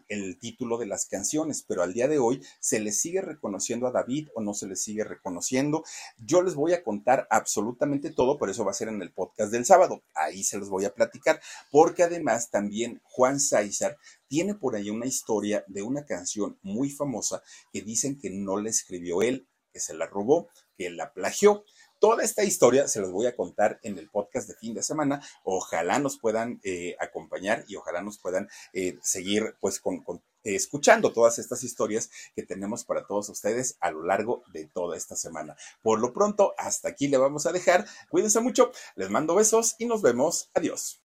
el 0.09 0.39
título 0.39 0.77
de 0.77 0.87
las 0.87 1.05
canciones, 1.05 1.63
pero 1.65 1.83
al 1.83 1.93
día 1.93 2.09
de 2.09 2.19
hoy 2.19 2.43
se 2.59 2.81
le 2.81 2.91
sigue 2.91 3.21
reconociendo 3.21 3.87
a 3.87 3.91
David 3.91 4.27
o 4.35 4.41
no 4.41 4.53
se 4.53 4.67
le 4.67 4.75
sigue 4.75 5.05
reconociendo. 5.05 5.85
Yo 6.17 6.41
les 6.41 6.53
voy 6.53 6.73
a 6.73 6.83
contar 6.83 7.27
absolutamente 7.29 8.09
todo, 8.09 8.37
por 8.37 8.49
eso 8.49 8.65
va 8.65 8.71
a 8.71 8.73
ser 8.73 8.89
en 8.89 9.01
el 9.01 9.13
podcast 9.13 9.53
del 9.53 9.65
sábado. 9.65 10.01
Ahí 10.15 10.43
se 10.43 10.57
los 10.57 10.69
voy 10.69 10.83
a 10.83 10.93
platicar, 10.93 11.39
porque 11.71 12.03
además 12.03 12.49
también 12.49 12.99
Juan 13.05 13.39
Sáizar 13.39 13.97
tiene 14.31 14.55
por 14.55 14.77
ahí 14.77 14.89
una 14.89 15.07
historia 15.07 15.65
de 15.67 15.81
una 15.81 16.05
canción 16.05 16.57
muy 16.61 16.89
famosa 16.89 17.43
que 17.73 17.81
dicen 17.81 18.17
que 18.17 18.29
no 18.29 18.55
la 18.55 18.69
escribió 18.69 19.21
él, 19.21 19.45
que 19.73 19.81
se 19.81 19.93
la 19.93 20.05
robó, 20.05 20.47
que 20.77 20.89
la 20.89 21.11
plagió. 21.11 21.65
Toda 21.99 22.23
esta 22.23 22.45
historia 22.45 22.87
se 22.87 23.01
los 23.01 23.11
voy 23.11 23.25
a 23.25 23.35
contar 23.35 23.81
en 23.83 23.99
el 23.99 24.09
podcast 24.09 24.47
de 24.47 24.55
fin 24.55 24.73
de 24.73 24.83
semana. 24.83 25.21
Ojalá 25.43 25.99
nos 25.99 26.17
puedan 26.17 26.61
eh, 26.63 26.95
acompañar 27.01 27.65
y 27.67 27.75
ojalá 27.75 28.01
nos 28.01 28.19
puedan 28.19 28.47
eh, 28.71 28.97
seguir 29.03 29.53
pues 29.59 29.81
con, 29.81 29.97
eh, 29.97 30.55
escuchando 30.55 31.11
todas 31.11 31.37
estas 31.37 31.65
historias 31.65 32.09
que 32.33 32.43
tenemos 32.43 32.85
para 32.85 33.05
todos 33.05 33.27
ustedes 33.27 33.75
a 33.81 33.91
lo 33.91 34.01
largo 34.05 34.43
de 34.53 34.65
toda 34.65 34.95
esta 34.95 35.17
semana. 35.17 35.57
Por 35.83 35.99
lo 35.99 36.13
pronto, 36.13 36.55
hasta 36.57 36.87
aquí 36.87 37.09
le 37.09 37.17
vamos 37.17 37.47
a 37.47 37.51
dejar. 37.51 37.85
Cuídense 38.09 38.39
mucho, 38.39 38.71
les 38.95 39.09
mando 39.09 39.35
besos 39.35 39.75
y 39.77 39.87
nos 39.87 40.01
vemos. 40.01 40.49
Adiós. 40.53 40.99